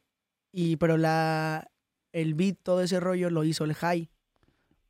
[0.51, 1.71] y pero la,
[2.11, 4.09] el beat, todo ese rollo lo hizo el High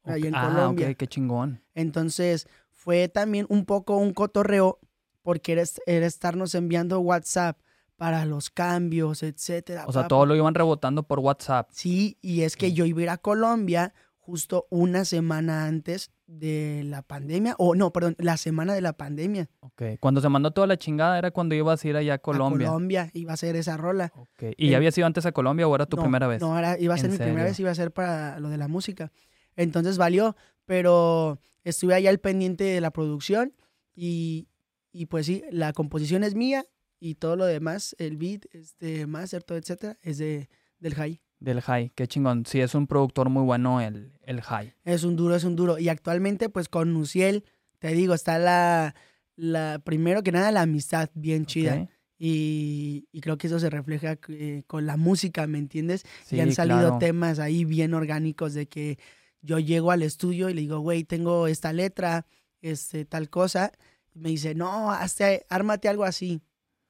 [0.04, 0.28] ahí ok.
[0.28, 0.90] en ah, Colombia.
[0.90, 1.62] ok, qué chingón.
[1.74, 4.80] Entonces fue también un poco un cotorreo
[5.22, 7.58] porque era, era estarnos enviando WhatsApp
[7.96, 9.86] para los cambios, etcétera.
[9.88, 11.70] O sea, pa, todo lo iban rebotando por WhatsApp.
[11.72, 13.94] Sí, y es que yo iba a ir a Colombia
[14.26, 19.50] justo una semana antes de la pandemia, o no, perdón, la semana de la pandemia.
[19.60, 19.84] Ok.
[20.00, 22.68] Cuando se mandó toda la chingada era cuando ibas a ir allá a A Colombia.
[22.68, 24.12] Colombia iba a ser esa rola.
[24.16, 24.44] Ok.
[24.58, 26.42] ¿Y ya Eh, habías ido antes a Colombia o era tu No, primera vez?
[26.42, 27.52] No, era, iba a ser ¿En mi primera serio?
[27.52, 29.12] vez, iba a ser para lo de la música.
[29.58, 33.54] Entonces valió, pero estuve allá al pendiente de la producción
[33.94, 34.48] y,
[34.94, 36.66] y pues sí, la composición es mía
[37.00, 41.22] y todo lo demás, el beat, este, master, todo, etcétera, es de, del High.
[41.44, 41.92] Del High.
[41.94, 42.46] Qué chingón.
[42.46, 44.74] Sí, es un productor muy bueno el, el High.
[44.86, 45.78] Es un duro, es un duro.
[45.78, 47.44] Y actualmente, pues con Nuciel,
[47.80, 48.96] te digo, está la,
[49.36, 51.90] la primero que nada, la amistad bien chida.
[52.18, 56.06] Y, y creo que eso se refleja eh, con la música, ¿me entiendes?
[56.24, 56.98] Sí, y han salido claro.
[56.98, 58.98] temas ahí bien orgánicos de que
[59.42, 62.26] yo llego al estudio y le digo, güey, tengo esta letra,
[62.62, 63.74] este, tal cosa.
[64.14, 66.42] Me dice, no, hazte, ármate algo así.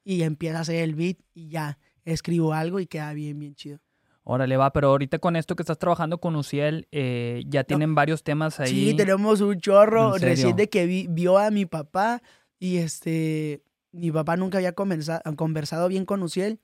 [0.04, 3.80] Y empieza a hacer el beat y ya escribo algo y queda bien, bien chido.
[4.24, 4.72] Órale, va.
[4.72, 8.92] Pero ahorita con esto que estás trabajando con Uciel, eh, ya tienen varios temas ahí.
[8.92, 10.14] Sí, tenemos un chorro
[10.54, 12.22] de que vi- vio a mi papá
[12.60, 16.60] y este, mi papá nunca había conversa- conversado bien con Uciel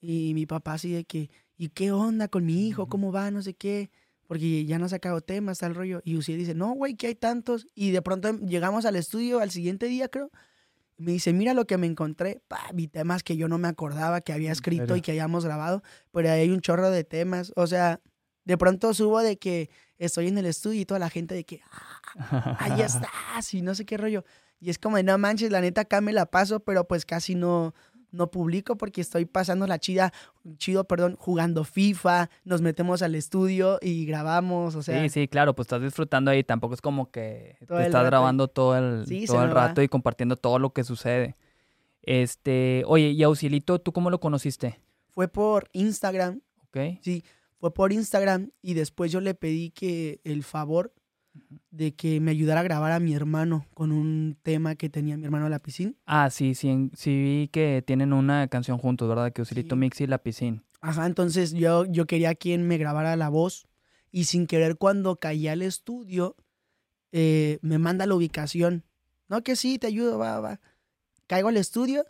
[0.00, 2.86] y mi papá así de que, ¿y qué onda con mi hijo?
[2.88, 3.30] ¿Cómo va?
[3.30, 3.90] No sé qué,
[4.26, 6.02] porque ya no ha sacado temas, tal rollo.
[6.04, 7.66] Y Uciel dice, no, güey, que hay tantos.
[7.74, 10.30] Y de pronto llegamos al estudio al siguiente día, creo.
[11.00, 12.42] Me dice, mira lo que me encontré.
[12.48, 14.96] Pa, vi temas que yo no me acordaba que había escrito serio?
[14.96, 15.82] y que habíamos grabado,
[16.12, 17.52] pero ahí hay un chorro de temas.
[17.56, 18.00] O sea,
[18.44, 21.62] de pronto subo de que estoy en el estudio y toda la gente de que,
[21.70, 24.24] "Ah, ahí estás y no sé qué rollo.
[24.62, 27.34] Y es como de, no manches, la neta acá me la paso, pero pues casi
[27.34, 27.74] no,
[28.12, 30.12] no publico porque estoy pasando la chida,
[30.56, 35.54] chido, perdón, jugando FIFA, nos metemos al estudio y grabamos, o sea, sí, sí, claro,
[35.54, 36.42] pues estás disfrutando ahí.
[36.44, 39.68] Tampoco es como que te estás rato grabando todo el, Sí, todo el va.
[39.68, 41.36] rato y compartiendo todo lo que sucede.
[42.02, 44.80] Este, oye, y Auxilito, ¿tú cómo lo conociste?
[45.12, 46.78] fue por Instagram, ¿Ok?
[47.58, 50.94] fue por Instagram y después yo le pedí que el favor
[51.70, 55.24] de que me ayudara a grabar a mi hermano con un tema que tenía mi
[55.24, 55.92] hermano la piscina.
[56.06, 59.32] Ah, sí, sí, sí vi que tienen una canción juntos, ¿verdad?
[59.32, 59.78] Que Auxilito Sí.
[59.78, 60.62] Mix y La Piscina.
[60.80, 63.66] Ajá, entonces yo, yo quería quien me grabara la voz
[64.10, 66.36] y sin querer cuando caí al estudio
[67.12, 68.84] eh, me manda la ubicación.
[69.28, 70.60] No, que sí, te ayudo, va, va.
[71.26, 72.04] Caigo al estudio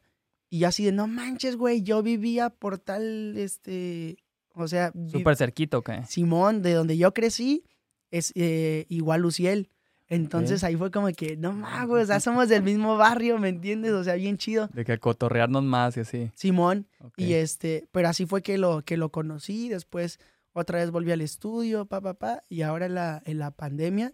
[0.49, 4.17] y así de, no manches, güey, yo vivía por tal, este,
[4.55, 5.91] o sea, Súper cerquito, ¿ok?
[6.09, 7.65] Simón, de donde yo crecí,
[8.11, 9.71] es eh, igual Luciel.
[10.09, 13.49] Entonces ahí fue como que, no mames, güey, o sea, somos del mismo barrio, ¿me
[13.49, 13.93] entiendes?
[13.93, 14.69] O sea, bien chido.
[14.73, 16.33] De que cotorrearnos más y así.
[16.35, 20.19] Simón, y este, pero así fue que lo, que lo conocí, después
[20.53, 24.13] otra vez volví al estudio, pa, pa, pa, y ahora en la, en la pandemia,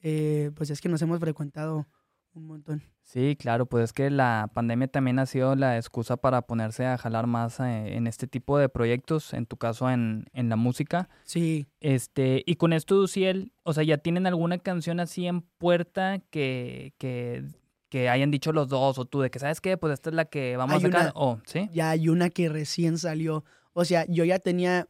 [0.00, 1.86] eh, pues es que nos hemos frecuentado
[2.34, 2.82] un montón.
[3.04, 6.96] Sí, claro, pues es que la pandemia también ha sido la excusa para ponerse a
[6.96, 11.10] jalar más eh, en este tipo de proyectos, en tu caso en, en la música.
[11.24, 16.20] Sí, Este, y con esto, Duciel, o sea, ¿ya tienen alguna canción así en puerta
[16.30, 17.44] que, que,
[17.90, 19.76] que hayan dicho los dos o tú de que, ¿sabes qué?
[19.76, 21.02] Pues esta es la que vamos Hay a sacar.
[21.02, 21.68] una- Oh, ¿sí?
[21.72, 24.86] ya hay una que recién salió, o sea, yo ya tenía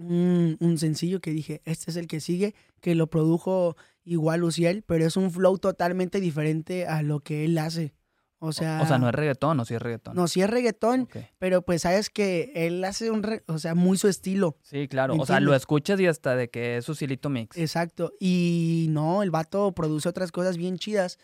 [0.00, 4.82] un, un sencillo que dije, este es el que sigue, que lo produjo igual Luciel,
[4.86, 7.94] pero es un flow totalmente diferente a lo que él hace.
[8.42, 10.16] O sea, O sea, no es reggaetón, o sí es reggaetón.
[10.16, 11.08] no, sí es reggaetón,
[11.38, 14.56] pero pues sabes que él hace un, re- o sea, muy su estilo.
[14.62, 15.14] Sí, claro.
[15.14, 17.58] ¿Me O sea, lo escuchas y hasta de que es Ucielito Mix.
[17.58, 18.14] Exacto.
[18.18, 21.18] Y no, el vato produce otras cosas bien chidas.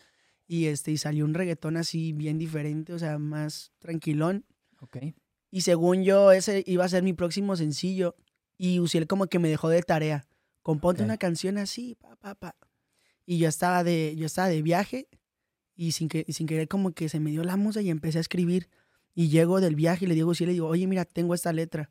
[0.46, 4.44] Y este, y salió un reggaetón así bien diferente, o sea, más tranquilón.
[4.80, 4.98] Ok.
[5.50, 8.14] Y según yo, ese iba a ser mi próximo sencillo.
[8.58, 10.26] Y Uciel como que me dejó de tarea.
[10.62, 11.06] Componte Ok.
[11.06, 12.56] una canción así, pa, pa, pa.
[13.24, 15.08] Y yo estaba de, yo estaba de viaje.
[15.74, 18.18] Y sin, que, y sin querer como que se me dio la musa y empecé
[18.18, 18.68] a escribir.
[19.14, 21.52] Y llego del viaje y le digo a Uciel, le digo, oye, mira, tengo esta
[21.52, 21.90] letra.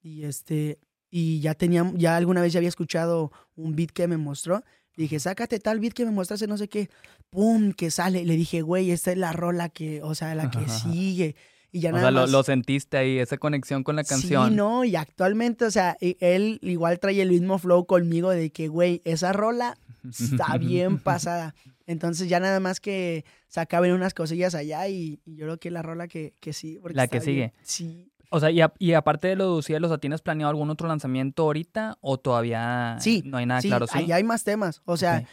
[0.00, 0.78] Y este,
[1.10, 4.62] y ya tenía, ya alguna vez ya había escuchado un beat que me mostró.
[4.96, 6.90] Le dije, sácate tal beat que me mostraste, no sé qué.
[7.30, 7.72] ¡Pum!
[7.72, 8.24] Que sale.
[8.24, 11.34] Le dije, güey, esta es la rola que, o sea, la que sigue.
[11.76, 12.30] Y ya o nada sea, más.
[12.30, 14.50] lo sentiste ahí, esa conexión con la canción.
[14.50, 18.68] Sí, no, y actualmente, o sea, él igual trae el mismo flow conmigo de que,
[18.68, 19.76] güey, esa rola
[20.08, 21.56] está bien pasada.
[21.86, 25.82] Entonces ya nada más que sacaban unas cosillas allá y, y yo creo que la
[25.82, 26.78] rola que, que sí.
[26.92, 27.52] La que bien- sigue.
[27.64, 28.10] Sí.
[28.30, 30.70] O sea, y, a- y aparte de lo de Cielos, o sea, ¿tienes planeado algún
[30.70, 33.86] otro lanzamiento ahorita o todavía Sí, no hay nada sí, claro?
[33.88, 33.98] Sí.
[33.98, 34.80] allá hay más temas.
[34.84, 35.24] O sea,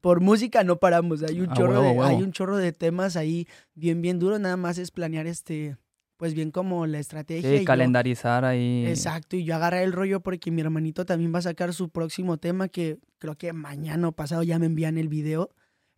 [0.00, 1.22] por música no paramos.
[1.22, 2.04] Hay un chorro huevo, de, huevo.
[2.04, 4.38] hay un chorro de temas ahí bien, bien duro.
[4.38, 5.76] Nada más es planear este,
[6.20, 7.48] pues bien como la estrategia.
[7.54, 8.84] y Sí, yo- calendarizar ahí.
[8.86, 12.36] Exacto, y yo agarré el rollo porque mi hermanito también va a sacar su próximo
[12.36, 15.48] tema que creo que mañana o pasado ya me envían el video.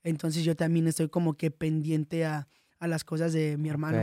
[0.04, 2.46] Entonces yo también estoy como que pendiente a,
[2.78, 3.98] a las cosas de mi hermano.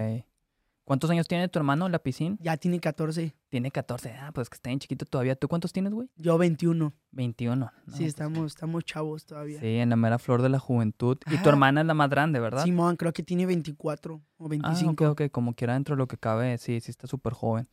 [0.90, 2.36] ¿Cuántos años tiene tu hermano, la piscina?
[2.40, 4.12] Ya tiene 14, Tiene 14.
[4.14, 5.36] Ah, pues que está bien chiquito todavía.
[5.36, 6.10] ¿Tú cuántos tienes, güey?
[6.16, 6.92] yo 21.
[7.12, 7.56] 21.
[7.58, 9.60] No, sí, pues, estamos, estamos chavos todavía.
[9.60, 11.20] Sí, en la mera flor de la juventud.
[11.28, 11.50] Y tu Ajá.
[11.50, 12.64] hermana es la más grande, ¿verdad?
[12.64, 15.12] Simón, creo que tiene 24 o Ah, 25.
[15.12, 17.68] ok, ok, como quiera dentro de lo que cabe, sí, sí está súper joven.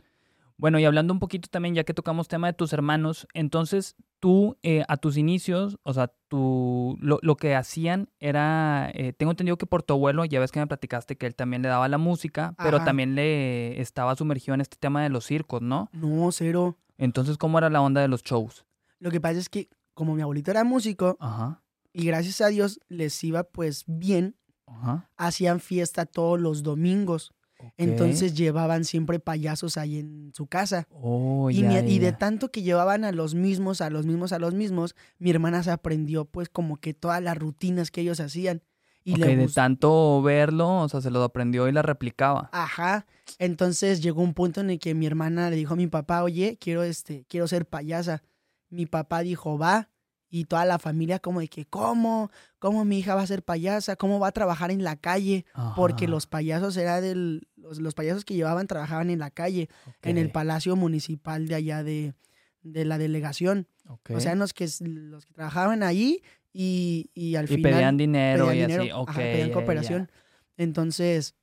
[0.59, 4.57] Bueno, y hablando un poquito también, ya que tocamos tema de tus hermanos, entonces tú
[4.63, 9.59] eh, a tus inicios, o sea, tú, lo, lo que hacían era, eh, tengo entendido
[9.59, 11.99] que por tu abuelo, ya ves que me platicaste que él también le daba la
[11.99, 15.91] música, pero también le estaba sumergido en este tema de los circos, ¿no?
[15.93, 16.79] No, cero.
[16.97, 18.65] Entonces, ¿cómo era la onda de los shows?
[18.99, 22.81] Lo que pasa es que como mi abuelito era músico Ajá, y gracias a Dios
[22.89, 25.11] les iba pues bien, ajá.
[25.17, 27.33] hacían fiesta todos los domingos.
[27.77, 30.87] Entonces llevaban siempre payasos ahí en su casa.
[30.91, 34.07] Oh, y, ya, mi- ya, y de tanto que llevaban a los mismos, a los
[34.07, 38.01] mismos, a los mismos, mi hermana se aprendió pues como que todas las rutinas que
[38.03, 38.63] ellos hacían.
[39.05, 42.51] Y Ok, le de tanto verlo, o sea, se lo aprendió y la replicaba.
[42.53, 43.07] Ajá.
[43.39, 46.59] Entonces llegó un punto en el que mi hermana le dijo a mi papá, oye,
[46.61, 48.23] quiero este, quiero ser payasa.
[48.69, 49.91] Mi papá dijo, va.
[50.37, 52.31] Y toda la familia como de que, ¿cómo?
[52.59, 53.97] ¿Cómo mi hija va a ser payasa?
[53.97, 55.47] ¿Cómo va a trabajar en la calle?
[55.75, 59.71] Porque los payasos era del, los, los payasos que llevaban trabajaban en la calle,
[60.03, 62.13] en el palacio municipal de allá de,
[62.61, 63.67] de la delegación.
[64.11, 66.23] O sea, los que, los que trabajaban ahí
[66.53, 69.09] y, y al y final pedían dinero pedían y así, dinero, ok.
[69.09, 70.11] ajá, pedían cooperación.
[70.59, 71.35] Entonces,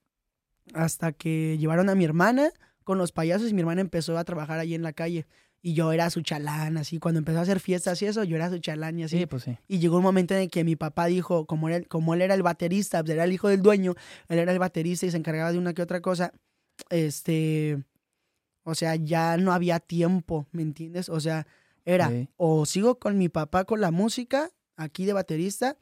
[0.76, 2.52] hasta que llevaron a mi hermana
[2.84, 5.26] con los payasos y mi hermana empezó a trabajar ahí en la calle.
[5.66, 7.00] Y yo era su chalán, así.
[7.00, 9.18] Cuando empezó a hacer fiestas y eso, yo era su chalán y así.
[9.18, 9.58] Sí, pues sí.
[9.70, 12.34] Y llegó un momento en el que mi papá dijo, como él, como él era
[12.34, 13.94] el baterista, pues era el hijo del dueño,
[14.28, 16.34] él era el baterista y se encargaba de una que otra cosa,
[16.90, 17.82] este,
[18.64, 21.08] o sea, ya no había tiempo, ¿me entiendes?
[21.10, 21.48] O sea,
[21.86, 25.78] era o sigo con mi papá con la música aquí de baterista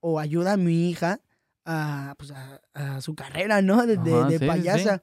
[0.00, 1.20] o ayuda a mi hija
[1.64, 3.86] a, pues, a, a su carrera, ¿no?
[3.86, 4.46] De, de- Ajá, de sí, sí, sí.
[4.46, 5.02] payasa.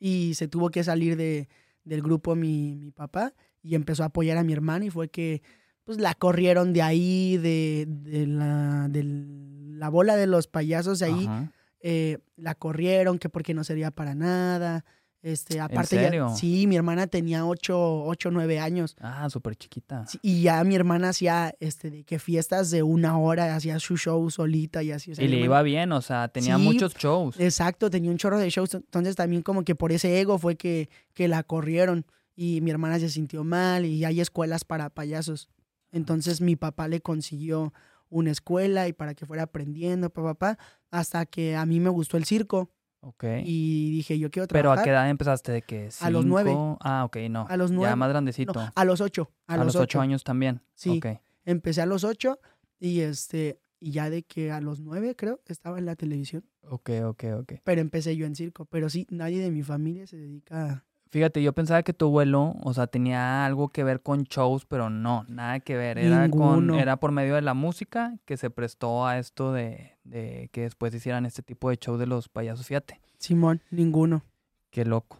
[0.00, 1.48] Y se tuvo que salir de,
[1.84, 5.42] del grupo mi, mi papá y empezó a apoyar a mi hermana y fue que
[5.84, 11.24] pues la corrieron de ahí, de, de la, de la bola de los payasos ahí,
[11.26, 11.52] Ajá.
[11.80, 14.84] eh, la corrieron, que porque no servía para nada.
[15.22, 16.28] Este, aparte ya- serio?
[16.34, 18.96] sí, mi hermana tenía 8, 8 9 años.
[19.00, 20.06] Ah, súper chiquita.
[20.06, 23.98] Sí, y ya mi hermana hacía este, de que fiestas de una hora, hacía su
[23.98, 25.12] show solita y así.
[25.12, 27.38] o sea, y le iba bien, o sea, tenía Sí, muchos shows.
[27.38, 28.72] Exacto, tenía un chorro de shows.
[28.74, 32.06] Entonces también como que por ese ego fue que, que la corrieron.
[32.42, 35.50] Y mi hermana se sintió mal y hay escuelas para payasos.
[35.92, 37.74] Entonces mi papá le consiguió
[38.08, 40.58] una escuela y para que fuera aprendiendo, papá, papá,
[40.90, 42.70] hasta que a mí me gustó el circo
[43.02, 43.24] Ok.
[43.44, 44.80] y dije, yo quiero Pero trabajar.
[44.80, 45.52] ¿a qué edad empezaste?
[45.52, 46.48] ¿De que A los nueve.
[46.50, 46.78] cinco?
[46.80, 47.46] Ah, ok, no.
[47.46, 47.96] A los Ya nueve.
[47.96, 48.72] más No, grandecito.
[48.74, 49.30] a los ocho.
[49.46, 50.62] A, a los ocho años también.
[50.74, 50.96] Sí.
[50.96, 51.20] Ok.
[51.44, 52.40] Empecé a los ocho
[52.78, 56.44] y este, y ya de que a los nueve creo estaba en la televisión.
[56.62, 57.52] Ok, ok, ok.
[57.64, 58.64] Pero empecé yo en circo.
[58.64, 60.84] Pero sí, nadie de mi familia se dedica a...
[61.10, 64.90] Fíjate, yo pensaba que tu abuelo, o sea, tenía algo que ver con shows, pero
[64.90, 65.98] no, nada que ver.
[65.98, 70.48] Era, con, era por medio de la música que se prestó a esto de, de
[70.52, 72.64] que después hicieran este tipo de show de los payasos.
[72.64, 74.22] Fíjate, Simón, ninguno.
[74.70, 75.18] qué loco.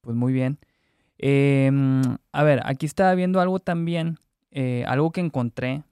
[0.00, 0.58] Pues muy bien.
[1.18, 4.18] Em, a ver, aquí estaba viendo algo también,
[4.50, 5.84] eh, algo que encontré,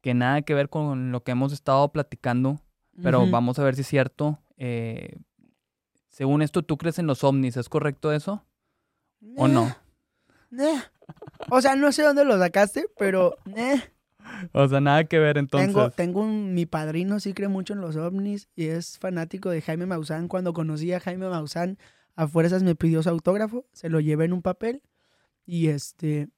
[0.00, 2.60] que nada que ver con lo que hemos estado platicando,
[3.02, 4.38] pero vamos a ver si es cierto.
[4.56, 5.16] Eh,
[6.10, 7.56] según esto, ¿tú crees en los ovnis?
[7.56, 8.44] ¿Es correcto eso?
[9.36, 9.74] ¿O no?
[11.50, 13.36] O sea, no sé dónde lo sacaste, pero.
[14.52, 15.68] O sea, nada que ver entonces.
[15.68, 19.62] tengo, tengo un, mi padrino sí cree mucho en los ovnis y es fanático de
[19.62, 20.28] Jaime Maussan.
[20.28, 21.78] Cuando conocí a Jaime Maussan,
[22.14, 24.82] a fuerzas me pidió su autógrafo, se lo llevé en un papel
[25.46, 26.28] y este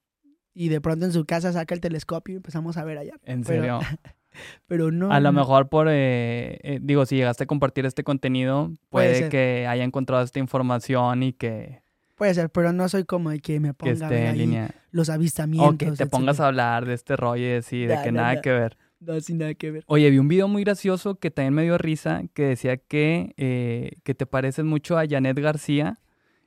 [0.53, 3.13] y de pronto en su casa saca el telescopio y empezamos a ver allá.
[3.25, 3.79] En pero- serio.
[4.67, 5.11] Pero no.
[5.11, 9.67] A lo mejor por, eh, eh, digo, si llegaste a compartir este contenido, Puede que
[9.67, 11.81] haya encontrado esta información y que,
[12.21, 14.75] Puede ser, pero no soy como el que me ponga esté en línea.
[14.91, 15.73] los avistamientos.
[15.73, 18.41] O que te pongas a hablar de este rollo y así, de que no, nada
[18.41, 18.77] que ver.
[18.99, 19.83] No, sin nada que ver.
[19.87, 23.93] Oye, vi un video muy gracioso que también me dio risa, que decía que, eh,
[24.03, 25.97] que te pareces mucho a Janet García.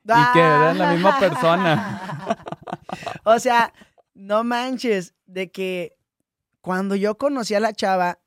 [0.05, 2.39] Y que eran la misma persona.
[3.25, 3.73] o sea,
[4.15, 5.97] no manches, de que
[6.65, 8.21] cuando yo conocí a la chava,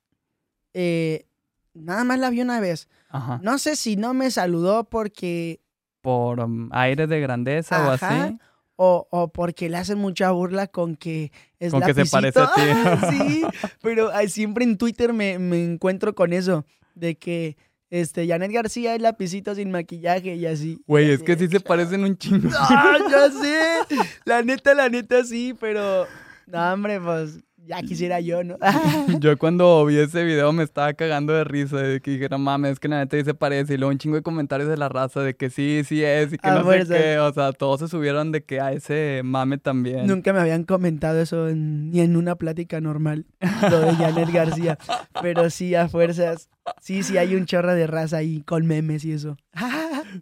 [0.75, 1.25] eh,
[1.73, 2.87] nada más la vi una vez.
[3.09, 3.39] Ajá.
[3.41, 5.59] No sé si no me saludó porque
[6.01, 8.37] Por um, aire de grandeza o así.
[8.75, 12.51] o, o porque le hacen mucha burla con que es Con que se parece a
[12.53, 12.61] ti.
[13.09, 13.43] sí,
[13.81, 16.63] pero ay, siempre en Twitter me, me encuentro con eso,
[16.93, 17.57] de que
[17.89, 20.79] este, Janet García es lapicito sin maquillaje y así.
[20.85, 22.51] Güey, es que sí se parecen un chingo.
[22.59, 23.95] ¡Ah, ya sé!
[24.25, 26.05] La neta, la neta sí, pero...
[26.45, 28.57] No, hombre, pues ya quisiera yo, ¿no?
[29.19, 32.71] Yo cuando vi ese video me estaba cagando de risa de que dije, no mames,
[32.73, 33.73] es que la neta se parece.
[33.73, 36.37] Y luego un chingo de comentarios de la raza de que sí, sí es y
[36.37, 36.93] que A no fuerza.
[36.93, 37.19] sé qué.
[37.19, 40.07] O sea, todos se subieron de que a ese mame también.
[40.07, 43.25] Nunca me habían comentado eso en- ni en una plática normal,
[43.69, 44.77] lo de Janet García.
[45.21, 46.49] Pero sí, a fuerzas.
[46.81, 49.37] Sí, sí, hay un chorro de raza ahí con memes y eso.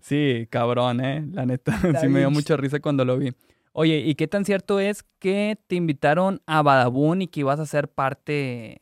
[0.01, 1.25] Sí, cabrón, ¿eh?
[1.33, 3.33] La neta, sí me dio mucha risa cuando lo vi.
[3.78, 7.65] Oye, ¿y qué tan cierto es que te invitaron a Badabun y que ibas a
[7.65, 8.80] ser parte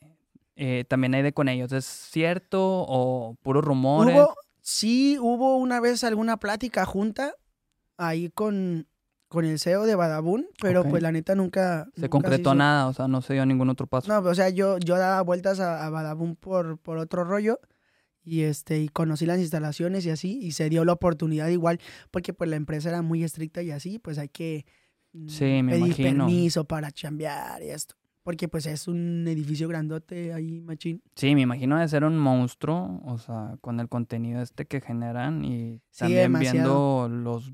[0.55, 1.71] eh, también ahí de con ellos?
[1.71, 4.15] ¿Es cierto o puros rumores?
[4.15, 7.33] Hubo, sí, hubo una vez alguna plática junta
[7.97, 8.85] ahí con,
[9.29, 11.85] con el CEO de Badabun, pero pues la neta nunca.
[11.95, 14.07] Se nunca concretó nada, o sea, no se dio ningún otro paso.
[14.07, 17.59] No, o sea, yo, yo daba vueltas a, a Badabun por, por otro rollo
[18.23, 21.79] y este y conocí las instalaciones y así y se dio la oportunidad igual
[22.11, 24.65] porque pues la empresa era muy estricta y así pues hay que
[25.27, 26.25] Sí, me pedir imagino.
[26.25, 31.41] permiso para chambear y esto porque pues es un edificio grandote ahí machín Sí, me
[31.41, 35.99] imagino de ser un monstruo, o sea, con el contenido este que generan y Sí,
[35.99, 36.53] también demasiado.
[36.53, 37.51] viendo los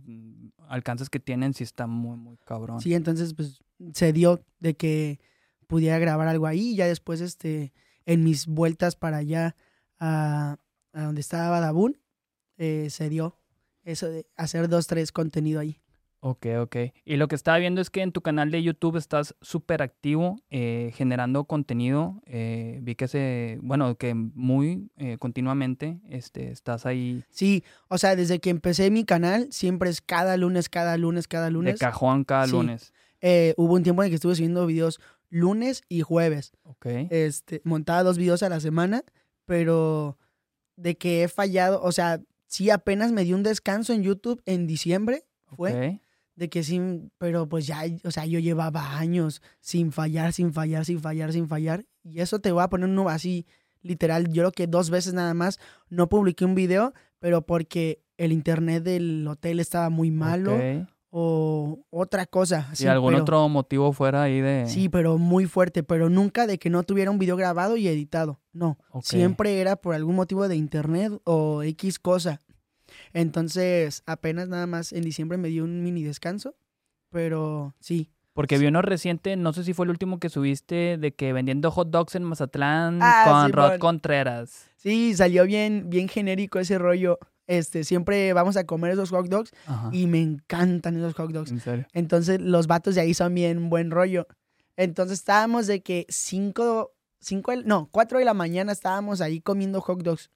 [0.68, 2.80] alcances que tienen, sí está muy, muy cabrón.
[2.82, 5.20] sí entonces pues se dio de que
[5.68, 7.74] pudiera grabar algo ahí y ya después este
[8.06, 9.56] en mis vueltas para allá
[10.00, 10.58] a,
[10.94, 12.00] a donde estaba Badabun
[12.58, 13.38] eh, se dio
[13.84, 15.80] eso de hacer dos tres contenido ahí
[16.22, 16.76] Ok, ok.
[17.06, 20.36] Y lo que estaba viendo es que en tu canal de YouTube estás súper activo
[20.50, 22.22] eh, generando contenido.
[22.26, 28.18] eh, vi que se, bueno, que muy eh, continuamente este, estás ahí Sí, o sea,
[28.18, 31.80] desde que empecé mi canal, siempre es cada lunes, cada lunes, cada de lunes.
[31.80, 32.52] cajón cada Sí.
[32.52, 32.94] lunes.
[33.22, 35.00] Eh, hubo un tiempo en el que estuve subiendo videos
[35.30, 36.52] lunes y jueves.
[36.64, 36.86] Ok.
[37.12, 39.04] Este, montaba dos videos a la semana,
[39.46, 40.18] pero
[40.76, 44.68] de que he fallado, o sea, sí apenas me di un descanso en YouTube en
[44.68, 46.02] diciembre, fue.
[46.40, 46.80] De que sí,
[47.18, 51.50] pero pues ya, o sea, yo llevaba años sin fallar, sin fallar, sin fallar, sin
[51.50, 51.86] fallar.
[52.02, 53.46] Y eso te voy a poner uno así,
[53.82, 55.60] literal, yo creo que dos veces nada más
[55.90, 60.58] no publiqué un video, pero porque el internet del hotel estaba muy malo
[61.10, 62.74] o otra cosa.
[62.74, 64.66] Si algún pero- otro motivo fuera ahí de...
[64.68, 68.40] Sí, pero muy fuerte, pero nunca de que no tuviera un video grabado y editado.
[68.54, 72.40] No, siempre era por algún motivo de internet o X cosa.
[73.14, 76.56] Entonces, apenas nada más en diciembre me dio un mini descanso,
[77.10, 78.10] pero sí.
[78.34, 81.72] Porque vi uno reciente, no sé si fue el último que subiste, de que vendiendo
[81.72, 83.80] hot dogs en Mazatlán Ah, con Rod.
[83.80, 84.68] Contreras.
[84.78, 87.20] Sí, salió bien, bien genérico ese rollo.
[87.48, 89.90] Este, siempre vamos a comer esos hot dogs Ajá.
[89.92, 91.52] y me encantan esos hot dogs.
[91.52, 91.88] En serio.
[91.94, 94.28] Entonces, los vatos de ahí son bien buen rollo.
[94.78, 100.02] Entonces, estábamos de que cinco, cinco, no, cuatro de la mañana estábamos ahí comiendo hot
[100.04, 100.30] dogs.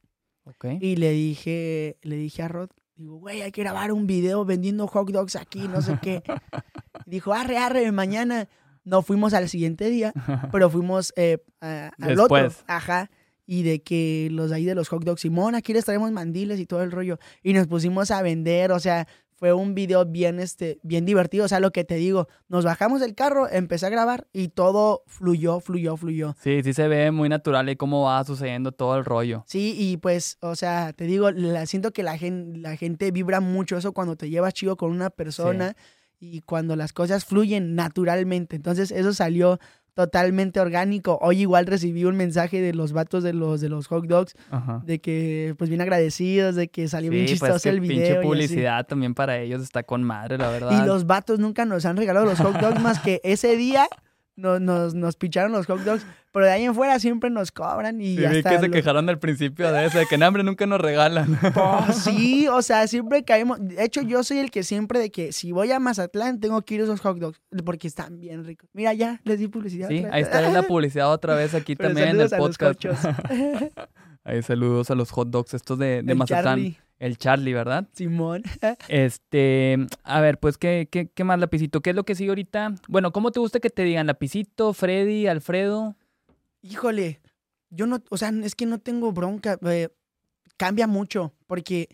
[0.82, 4.88] Y le dije, le dije a Rod, digo, güey, hay que grabar un video vendiendo
[4.88, 6.22] hot dogs aquí, no sé qué.
[7.06, 8.48] Dijo, arre, arre, mañana.
[8.86, 10.14] No fuimos al siguiente día,
[10.52, 12.36] pero fuimos eh, a- al otro.
[12.68, 13.10] Ajá.
[13.46, 16.60] Y de que los de ahí de los hot dogs, Simón, aquí les traemos mandiles
[16.60, 17.18] y todo el rollo.
[17.42, 19.08] Y nos pusimos a vender, o sea,
[19.44, 21.44] fue un video bien, este, bien divertido.
[21.44, 25.04] O sea, lo que te digo, nos bajamos del carro, empecé a grabar y todo
[25.06, 26.34] fluyó, fluyó, fluyó.
[26.40, 29.44] Sí, sí se ve muy natural y cómo va sucediendo todo el rollo.
[29.46, 33.42] Sí, y pues, o sea, te digo, la, siento que la gente, la gente vibra
[33.42, 35.76] mucho eso cuando te llevas chido con una persona
[36.22, 38.56] y cuando las cosas fluyen naturalmente.
[38.56, 39.60] Entonces, eso salió
[39.94, 41.20] totalmente orgánico.
[41.22, 44.82] Hoy igual recibí un mensaje de los vatos de los, de los hot dogs Ajá.
[44.86, 47.98] de que, pues, bien agradecidos, de que salió bien chistoso pues que el video.
[48.06, 50.84] pinche publicidad también para ellos está con madre, la verdad.
[50.84, 53.88] Y los vatos nunca nos han regalado los hot dogs más que ese día
[54.36, 56.06] nos, nos, nos picharon los hot dogs.
[56.32, 59.20] Pero de ahí en fuera siempre nos cobran y Sí, hasta que se quejaron al
[59.20, 61.38] principio de eso, de que en hambre nunca nos regalan.
[61.40, 63.60] Pues sí, o sea, siempre caemos.
[63.62, 66.76] De hecho, yo soy el que siempre de que si voy a Mazatlán tengo que
[66.76, 68.68] ir a esos hot dogs porque están bien ricos.
[68.74, 69.90] Mira, ya les di publicidad.
[69.90, 70.16] Sí, otra vez.
[70.16, 72.84] ahí está la publicidad otra vez aquí Pero también en el podcast.
[74.24, 76.44] Ahí saludos a los hot dogs estos de, de Mazatlán.
[76.44, 77.88] Charlie, El Charlie, ¿verdad?
[77.94, 78.44] Simón.
[78.88, 81.82] Este, a ver, pues, ¿qué, qué, qué más, Lapicito?
[81.82, 82.76] ¿Qué es lo que sigue ahorita?
[82.88, 84.08] Bueno, ¿cómo te gusta que te digan?
[84.08, 85.96] ¿Lapicito, Freddy, Alfredo?
[86.62, 87.20] Híjole,
[87.70, 89.58] yo no, o sea, es que no tengo bronca.
[89.66, 89.90] eh,
[90.58, 91.90] cambia mucho porque.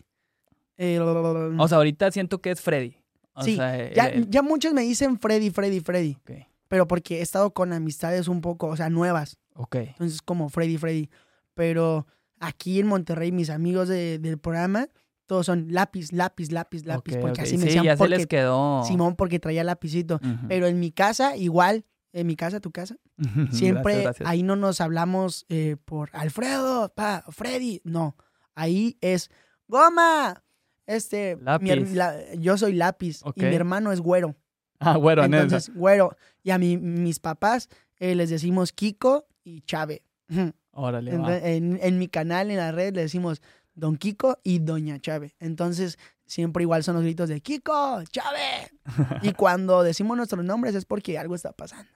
[0.76, 2.96] eh, O sea, ahorita siento que es Freddy.
[3.34, 6.16] O Sí, sea, el- ya, el- ya muchos me dicen Freddy, Freddy, Freddy.
[6.20, 9.38] ok, Pero porque he estado con amistades un poco, o sea, nuevas.
[9.54, 9.74] ok.
[9.76, 11.10] Entonces, como Freddy, Freddy.
[11.54, 12.06] pero
[12.38, 14.88] aquí en Monterrey, mis amigos de- del programa,
[15.30, 18.26] todos son lápiz, lápiz, lápiz, lápiz, porque así me sí, decían ya se porque les
[18.26, 18.82] quedó.
[18.84, 20.18] Simón porque traía lapicito.
[20.48, 22.96] Pero en mi casa, igual, en mi casa, tu casa,
[23.52, 24.28] siempre Gracias, gracias.
[24.28, 28.16] ahí no nos hablamos eh, por Alfredo, pa, Freddy, no.
[28.56, 29.30] Ahí es
[29.68, 30.42] goma.
[30.88, 34.34] Este, mi la- yo soy lápiz y mi hermano es güero.
[34.80, 35.24] Ah, neta.
[35.26, 36.16] Entonces, güero.
[36.42, 37.68] Y a mi- mis papás
[38.00, 40.02] eh, les decimos Kiko y Chave.
[40.72, 41.16] Órale, va.
[41.16, 43.40] Entonces, en, en mi canal, en la red, le decimos
[43.80, 45.34] Don Kiko y Doña Chave.
[45.40, 48.70] Entonces, siempre igual son los gritos de Kiko, Chave.
[49.22, 51.90] y cuando decimos nuestros nombres es porque algo está pasando.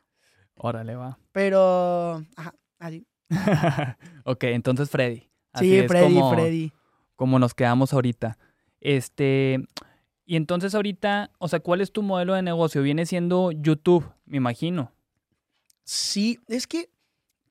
[0.56, 1.18] Órale, va.
[1.32, 3.06] Pero, ajá, así.
[4.24, 5.28] ok, entonces Freddy.
[5.52, 6.72] Así Sí, es Freddy, como, Freddy.
[7.16, 8.38] como nos quedamos ahorita.
[8.80, 9.60] Este,
[10.24, 12.82] y entonces ahorita, o sea, ¿cuál es tu modelo de negocio?
[12.82, 14.92] Viene siendo YouTube, me imagino.
[15.84, 16.90] Sí, es que,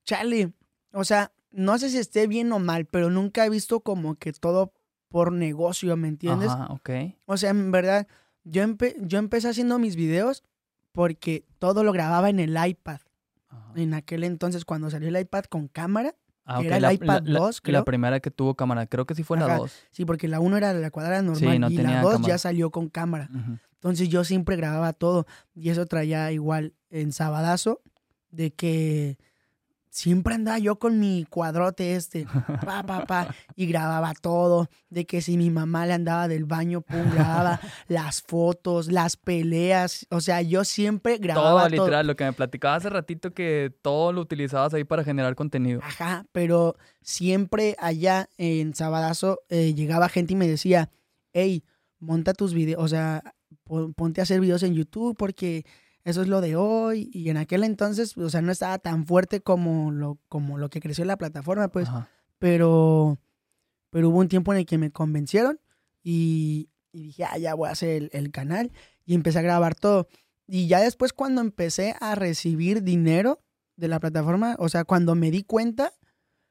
[0.04, 0.52] chale,
[0.92, 4.32] o sea, no sé si esté bien o mal, pero nunca he visto como que
[4.32, 4.72] todo
[5.08, 6.50] por negocio, ¿me entiendes?
[6.50, 6.90] Ajá, ok.
[7.26, 8.06] O sea, en verdad,
[8.42, 10.42] yo, empe- yo empecé haciendo mis videos
[10.92, 13.00] porque todo lo grababa en el iPad.
[13.48, 13.72] Ajá.
[13.76, 16.14] En aquel entonces, cuando salió el iPad con cámara,
[16.46, 19.14] Ah, era el la, iPad la- la- 2, La primera que tuvo cámara, creo que
[19.14, 19.56] sí fue la Ajá.
[19.58, 19.72] 2.
[19.90, 22.34] sí, porque la 1 era la cuadrada normal no y la 2 cámara.
[22.34, 23.30] ya salió con cámara.
[23.74, 27.80] Entonces yo siempre grababa todo y eso traía igual en Sabadazo
[28.30, 29.16] de que
[29.94, 32.26] siempre andaba yo con mi cuadrote este,
[32.66, 36.80] pa, pa, pa, y grababa todo, de que si mi mamá le andaba del baño,
[36.80, 41.84] pum, grababa las fotos, las peleas, o sea, yo siempre grababa Todo, todo.
[41.86, 45.80] literal, lo que me platicaba hace ratito que todo lo utilizabas ahí para generar contenido.
[45.84, 50.90] Ajá, pero siempre allá en Sabadazo eh, llegaba gente y me decía,
[51.32, 51.62] hey,
[52.00, 53.22] monta tus videos, o sea,
[53.62, 55.64] pon- ponte a hacer videos en YouTube porque
[56.04, 57.10] eso es lo de hoy.
[57.12, 60.80] Y en aquel entonces, o sea, no estaba tan fuerte como lo, como lo que
[60.80, 62.08] creció la plataforma, pues, Ajá.
[62.38, 63.18] pero,
[63.90, 65.60] pero hubo un tiempo en el que me convencieron
[66.02, 68.70] y, y dije, ah, ya voy a hacer el, el canal
[69.06, 70.08] y empecé a grabar todo.
[70.46, 73.40] Y ya después cuando empecé a recibir dinero
[73.76, 75.94] de la plataforma, o sea, cuando me di cuenta,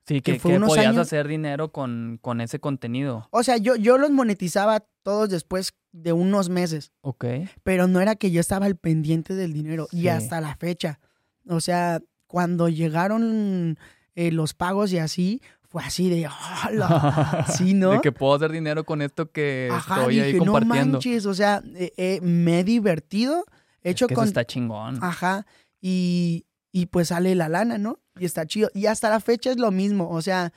[0.06, 3.28] Sí, que que, fue que unos podías años- hacer dinero con, con ese contenido.
[3.32, 7.26] o sea, yo, yo los monetizaba todos después de unos meses, Ok.
[7.64, 11.00] pero no era que yo estaba al pendiente del dinero y hasta la fecha.
[11.48, 13.78] O sea, cuando llegaron
[14.16, 17.46] eh, los pagos y así, fue así de, ¡hola!
[17.58, 17.92] Sí, ¿no?
[17.92, 20.94] De que puedo hacer dinero con esto que Ajá, estoy ahí dije, no compartiendo.
[20.98, 23.46] manches, o sea, eh, eh, me he divertido,
[23.82, 24.24] he Es hecho que con...
[24.26, 25.00] eso está chingón.
[25.02, 25.46] Ajá,
[25.82, 28.00] y, y pues sale la lana, ¿no?
[28.18, 28.70] Y está chido.
[28.74, 30.54] Y hasta la fecha es lo mismo, o sea,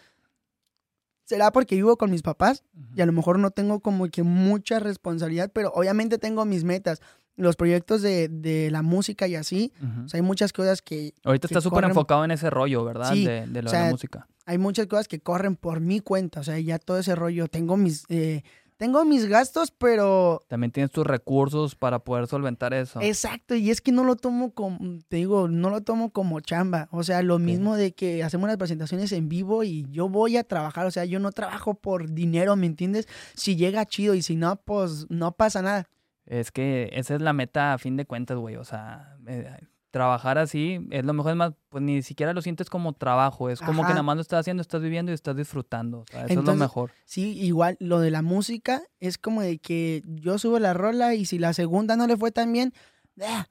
[1.25, 2.63] será porque vivo con mis papás
[2.95, 7.01] y a lo mejor no tengo como que mucha responsabilidad, pero obviamente tengo mis metas,
[7.37, 9.73] los proyectos de, de la música y así.
[10.05, 13.13] O sea, hay muchas cosas que, Ahorita que estás súper enfocado en ese rollo, ¿verdad?
[13.13, 14.29] Sí, de, de lo o de la música.
[14.47, 17.77] hay muchas cosas que corren por mi cuenta, o sea, ya todo ese rollo, tengo
[17.77, 18.43] mis, eh,
[18.77, 23.01] tengo mis gastos, pero También tienes tus recursos para poder solventar eso.
[23.01, 26.89] Exacto, y es que no lo tomo como, te digo, no lo tomo como chamba.
[26.91, 30.45] O sea, lo mismo de que hacemos las presentaciones en vivo y yo voy a
[30.45, 30.87] trabajar.
[30.87, 33.09] O sea, yo no trabajo por dinero, ¿me entiendes?
[33.35, 35.89] Si llega chido y si no, pues no pasa nada.
[36.27, 38.57] Es que esa es la meta a fin de cuentas, güey.
[38.57, 39.51] O sea, eh,
[39.97, 41.31] trabajar así es lo mejor.
[41.31, 43.49] Es más, pues ni siquiera lo sientes como trabajo.
[43.49, 46.01] Es como que nada más lo estás haciendo, estás viviendo y estás disfrutando.
[46.01, 46.93] O sea, eso es lo mejor.
[47.07, 51.25] Sí, igual lo de la música es como de que yo subo la rola y
[51.25, 52.75] si la segunda no le fue tan bien,
[53.23, 53.47] ¡ah!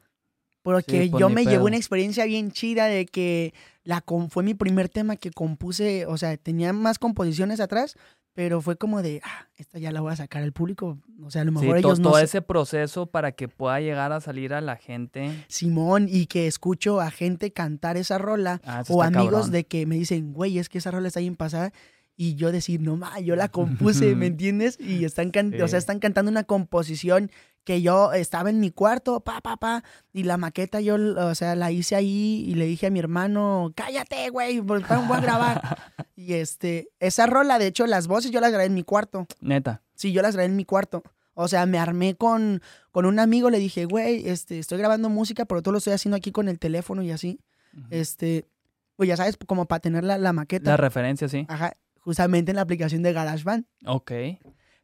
[0.61, 4.53] porque Sí, pues, yo me llevo una experiencia bien chida de que la fue mi
[4.53, 7.95] primer tema que compuse, o sea, tenía más composiciones atrás,
[8.35, 11.41] pero fue como de, ah, esta ya la voy a sacar al público, o sea,
[11.41, 14.11] a lo Sí, mejor to- ellos no todo se- ese proceso para que pueda llegar
[14.11, 15.31] a salir a la gente.
[15.47, 19.51] Simón y que escucho a gente cantar esa rola Ah, o amigos cabrón.
[19.51, 21.71] de que me dicen, güey, es que esa rola está bien pasada.
[22.17, 24.77] Y yo decir, no ma, yo la compuse, ¿me entiendes?
[24.79, 25.75] Y están, can- o sea, Sí.
[25.77, 27.29] están cantando una composición
[27.65, 29.83] que yo estaba en mi cuarto, pa, pa, pa,
[30.13, 33.73] y la maqueta yo, o sea, la hice ahí y le dije a mi hermano,
[33.75, 35.84] cállate, güey, voy a grabar.
[36.25, 39.27] Y este, esa rola, de hecho, las voces yo las grabé en mi cuarto.
[39.41, 39.81] Neta.
[39.95, 41.03] Sí, yo las grabé en mi cuarto.
[41.33, 42.61] O sea, me armé con,
[42.91, 46.15] con un amigo, le dije, güey, este, estoy grabando música, pero todo lo estoy haciendo
[46.15, 47.39] aquí con el teléfono y así.
[47.89, 48.45] Este,
[48.95, 50.71] pues ya sabes, como para tener la, la maqueta.
[50.71, 51.45] La referencia, sí.
[51.49, 53.65] Ajá, justamente en la aplicación de GarageBand.
[53.85, 54.11] Ok.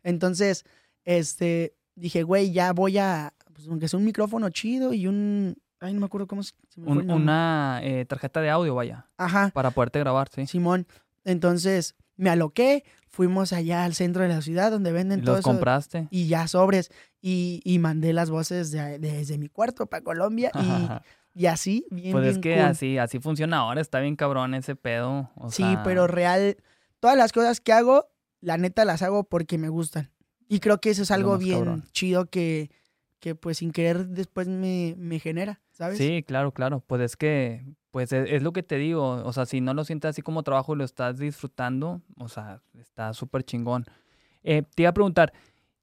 [0.04, 0.66] Entonces,
[1.06, 5.94] este, dije, güey, ya voy a, pues aunque sea un micrófono chido y un, ay,
[5.94, 9.06] no me acuerdo cómo se se me fue Un- una eh, tarjeta de audio, vaya.
[9.18, 10.46] Ajá, Para poderte grabar, sí.
[10.48, 10.86] Simón.
[11.24, 15.40] Entonces, me aloqué, fuimos allá al centro de la ciudad donde venden ¿Y todo los
[15.42, 15.50] eso.
[15.50, 16.08] compraste?
[16.12, 16.92] Y ya sobres.
[17.22, 20.52] Y, y mandé las voces de- desde mi cuarto para Colombia.
[20.56, 20.88] Y,
[21.34, 22.62] y así, bien, pues es bien que cool.
[22.70, 25.30] así, así funciona ahora, está bien cabrón ese pedo.
[25.36, 26.58] o Sí, sea, pero real,
[27.00, 28.08] todas las cosas que hago,
[28.40, 30.12] la neta las hago porque me gustan.
[30.48, 31.84] Y creo que eso es algo bien cabrón.
[31.94, 32.72] chido que,
[33.22, 35.98] que pues sin querer después me, me genera, ¿sabes?
[35.98, 36.84] Sí, claro, claro.
[36.86, 39.24] Pues es que, pues es, es lo que te digo.
[39.24, 42.62] O sea, si no lo sientes así como trabajo y lo estás disfrutando, o sea,
[42.78, 43.86] está súper chingón.
[44.44, 45.32] Eh, te iba a preguntar,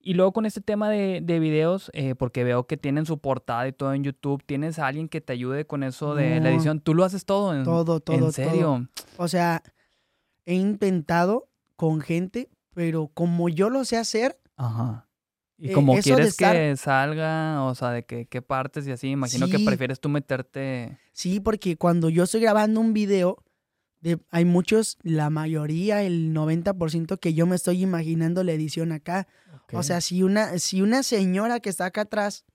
[0.01, 3.67] y luego con este tema de, de videos, eh, porque veo que tienen su portada
[3.67, 6.79] y todo en YouTube, ¿tienes a alguien que te ayude con eso de la edición?
[6.81, 7.55] ¿Tú lo haces todo?
[7.55, 8.31] En, Todo, todo, ¿En todo.
[8.31, 8.87] serio?
[9.17, 9.63] O sea,
[10.45, 15.05] he intentado con gente, pero como yo lo sé hacer, Ajá.
[15.61, 19.09] Y Eh, como quieres estar- que salga, o sea, de que, qué partes y así,
[19.09, 20.97] imagino que prefieres tú meterte...
[21.11, 23.43] sí, porque cuando yo estoy grabando un video,
[23.99, 29.27] de, hay muchos, la mayoría, el 90% que yo me estoy imaginando la edición acá.
[29.73, 32.45] O sea, si una, si una señora que está acá atrás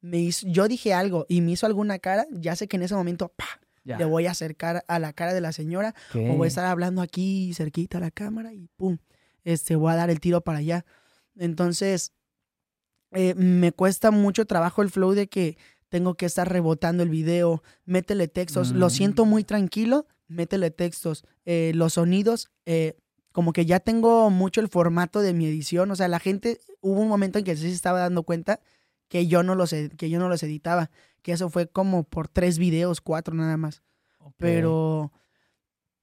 [0.00, 2.94] me hizo, yo dije algo y me hizo alguna cara, ya sé que en ese
[2.94, 3.44] momento ¡pa!
[3.84, 3.98] Ya.
[3.98, 7.02] le voy a acercar a la cara de la señora o voy a estar hablando
[7.02, 8.98] aquí cerquita a la cámara y pum,
[9.42, 10.84] este, voy a dar el tiro para allá.
[11.36, 12.12] Entonces,
[13.12, 15.56] eh, me cuesta mucho trabajo el flow de que
[15.88, 18.90] tengo que estar rebotando el video, métele textos, lo Mm.
[18.90, 22.96] siento muy tranquilo, métele textos, Eh, los sonidos, eh,
[23.32, 27.00] como que ya tengo mucho el formato de mi edición, o sea, la gente, hubo
[27.00, 28.60] un momento en que sí se estaba dando cuenta
[29.08, 30.90] que yo no los, que yo no los editaba,
[31.22, 33.82] que eso fue como por tres videos, cuatro nada más,
[34.38, 35.12] pero,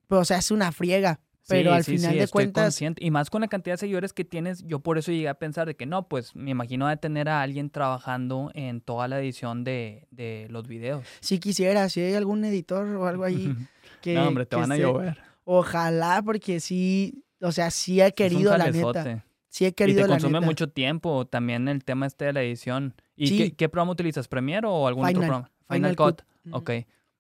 [0.08, 1.20] pero, o sea, es una friega,
[1.50, 3.04] pero Sí, al sí, final sí, de estoy cuentas, consciente.
[3.06, 5.68] Y más con la cantidad de seguidores que tienes, yo por eso llegué a pensar
[5.68, 9.64] de que no, pues me imagino de tener a alguien trabajando en toda la edición
[9.66, 11.06] de, de los videos.
[11.20, 13.54] si quisiera, si hay algún editor o algo ahí
[14.02, 14.14] que...
[14.14, 15.18] no, hombre, te van a llover.
[15.44, 19.26] Ojalá, porque sí, o sea, sí he querido, la neta.
[19.48, 20.46] Sí he Y querido, te la consume neta.
[20.46, 22.94] mucho tiempo también el tema este de la edición.
[23.16, 24.28] ¿Y qué, qué programa utilizas?
[24.28, 25.52] ¿Premiere o algún otro Final, programa?
[25.68, 26.22] Final Final, Cut.
[26.46, 26.58] Ujú.
[26.58, 26.72] Ok.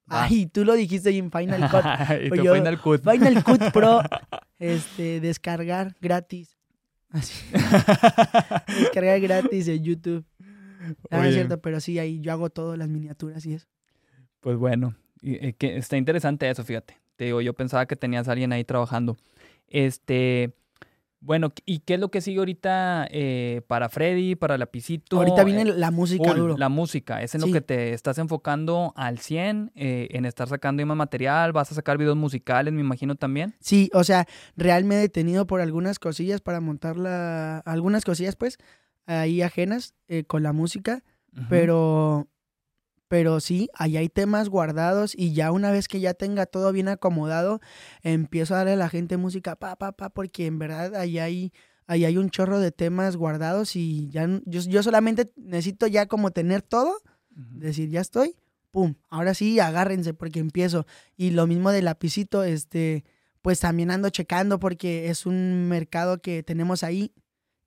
[0.10, 1.84] Ay, tú lo dijiste ahí en Final Cut.
[2.26, 3.04] y Pues tu yo- Final Cut.
[3.10, 4.02] Final Cut Pro,
[4.58, 6.58] este, descargar gratis.
[7.12, 7.34] Así.
[8.80, 10.26] descargar gratis en YouTube.
[11.12, 13.68] No, no es cierto, pero sí, ahí yo hago todo, las miniaturas y eso.
[14.40, 16.98] Pues bueno, y- eh, que está interesante eso, fíjate.
[17.16, 19.18] Te digo, yo pensaba que tenías a alguien ahí trabajando.
[19.68, 20.54] Este,
[21.22, 25.18] bueno, ¿y qué es lo que sigue ahorita eh, para Freddy, para Lapicito?
[25.18, 26.58] Ahorita viene Eh, la música full, duro.
[26.58, 27.48] La música, es en Sí.
[27.48, 31.76] lo que te estás enfocando al 100, eh, en estar sacando más material, vas a
[31.76, 33.56] sacar videos musicales, me imagino también.
[33.60, 37.58] Sí, o sea, real me he detenido por algunas cosillas para montar la...
[37.60, 38.58] Algunas cosillas, pues,
[39.06, 41.04] ahí ajenas eh, con la música.
[41.50, 42.28] Pero,
[43.10, 46.88] pero sí, ahí hay temas guardados y ya una vez que ya tenga todo bien
[46.88, 47.60] acomodado,
[48.04, 51.52] empiezo a darle a la gente música, pa, pa, pa, porque en verdad ahí hay,
[51.88, 56.32] ahí hay un chorro de temas guardados y ya yo, yo solamente necesito ya como
[56.32, 57.02] tener todo,
[57.32, 58.36] decir, ya estoy,
[58.72, 60.86] pum, ahora sí, agárrense porque empiezo.
[61.18, 63.06] Y lo mismo del lapicito, este,
[63.42, 67.12] pues también ando checando porque es un mercado que tenemos ahí.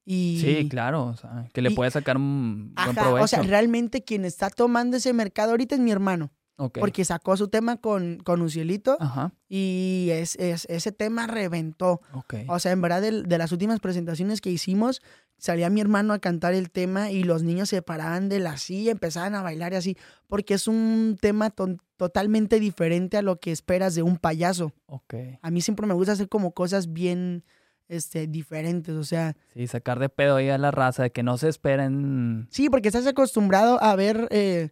[0.04, 3.24] Y, Sí, claro, o sea, que le y- puedes sacar un buen Ajá, provecho.
[3.24, 7.48] o sea, realmente quien está tomando ese mercado ahorita es mi hermano, porque sacó su
[7.48, 12.00] tema con, con Ucielito Ajá, y es, es- ese tema reventó.
[12.12, 12.34] ok.
[12.48, 15.02] O sea, en verdad, del- de, las últimas presentaciones que hicimos,
[15.38, 18.92] salía mi hermano a cantar el tema y los niños se paraban de la silla,
[18.92, 19.96] empezaban a bailar y así,
[20.28, 24.72] porque es un tema ton- totalmente diferente a lo que esperas de un payaso.
[24.86, 25.14] Ok.
[25.40, 27.44] A mí siempre me gusta hacer como cosas bien
[27.88, 31.36] este, diferentes, o sea, Sí, sacar de pedo ahí a la raza, de que no
[31.38, 32.46] se esperen.
[32.50, 34.70] Sí, porque estás acostumbrado a ver, eh,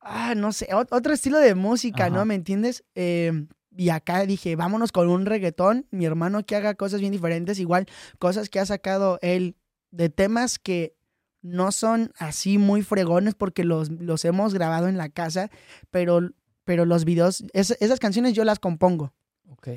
[0.00, 2.14] ah, no sé, ot- otro estilo de música, Ajá.
[2.16, 2.24] ¿no?
[2.24, 2.84] ¿Me entiendes?
[2.94, 7.58] Eh, y acá dije, vámonos con un reggaetón, mi hermano que haga cosas bien diferentes,
[7.60, 7.86] igual
[8.18, 9.56] cosas que ha sacado él
[9.90, 10.96] de temas que
[11.42, 15.50] no son así muy fregones porque los, los hemos grabado en la casa,
[15.90, 16.20] pero,
[16.64, 19.12] pero los videos, es- esas canciones yo las compongo.
[19.48, 19.68] Ok.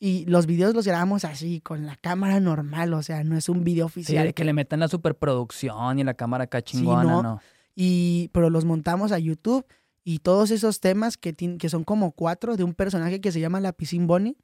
[0.00, 3.64] Y los videos los grabamos así, con la cámara normal, o sea, no es un
[3.64, 4.26] video Sí, oficial.
[4.26, 7.22] de que le metan la superproducción y la cámara acá Sí, chingona, no.
[7.22, 7.40] no.
[7.74, 9.64] y pero los montamos a YouTube
[10.02, 13.60] y todos esos temas que, que son como cuatro de un personaje que se llama
[13.60, 14.36] la Piscine Bonnie,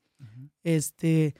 [0.62, 1.34] este,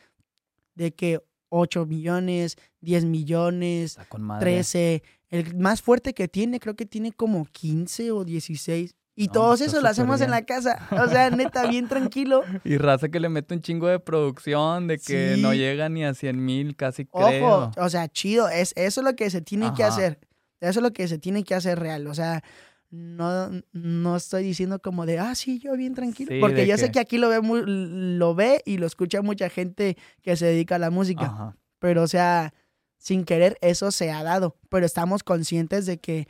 [0.74, 4.52] de que 8 millones, 10 millones, con madre.
[4.56, 8.94] 13, el más fuerte que tiene creo que tiene como 15 o 16.
[9.21, 10.31] Y No, todos eso lo hacemos en bien.
[10.31, 10.89] la casa.
[10.93, 12.43] O sea, neta, bien tranquilo.
[12.64, 15.43] Y raza que le mete un chingo de producción, de que Sí.
[15.43, 17.47] no llega ni a 100 mil, casi creo.
[17.68, 20.18] Ojo, o sea, chido, es, eso es lo que se tiene que hacer.
[20.61, 22.07] Eso es lo que se tiene que hacer real.
[22.07, 22.43] O sea,
[22.91, 26.31] no, no estoy diciendo como de, ah, sí, yo bien tranquilo.
[26.33, 29.97] Sí, porque yo sé que- aquí lo ve, lo ve y lo escucha mucha gente
[30.23, 31.27] que se dedica a la música.
[31.27, 31.57] Ajá.
[31.79, 32.53] Pero, o sea,
[32.99, 34.57] sin querer, eso se ha dado.
[34.71, 36.27] Pero estamos conscientes de que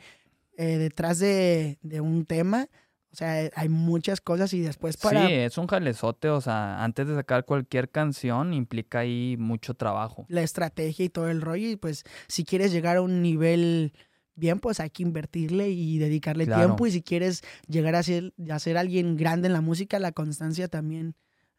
[0.57, 2.67] eh, detrás de, de un tema,
[3.11, 5.27] o sea, hay muchas cosas y después para...
[5.27, 10.25] Sí, es un jalezote, o sea, antes de sacar cualquier canción implica ahí mucho trabajo.
[10.29, 11.69] la estrategia y todo el rollo.
[11.69, 13.93] Y pues, si quieres llegar a un nivel
[14.35, 16.61] bien, pues hay que invertirle y dedicarle Claro.
[16.67, 16.87] tiempo.
[16.87, 20.69] Y si quieres llegar a ser, a ser alguien grande en la música, la constancia
[20.69, 21.15] también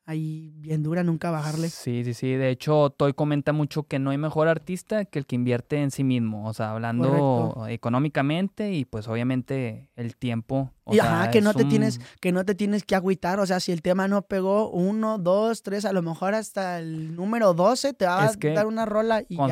[0.07, 1.69] ahí bien dura, nunca bajarle.
[1.71, 2.33] Sí, sí, sí.
[2.33, 5.91] De hecho, Toy comenta mucho que no hay mejor artista que el que invierte en
[5.91, 6.49] sí mismo.
[6.49, 7.69] O sea, hablando Correcto.
[7.69, 10.73] económicamente y pues obviamente el tiempo.
[10.85, 13.39] o Y sea, ajá, que no te un- tienes, que no te tienes que agüitar.
[13.39, 17.15] O sea, si el tema no pegó uno, dos, tres, a lo mejor hasta el
[17.15, 19.45] número 12 te va Es a dar una rola y ya.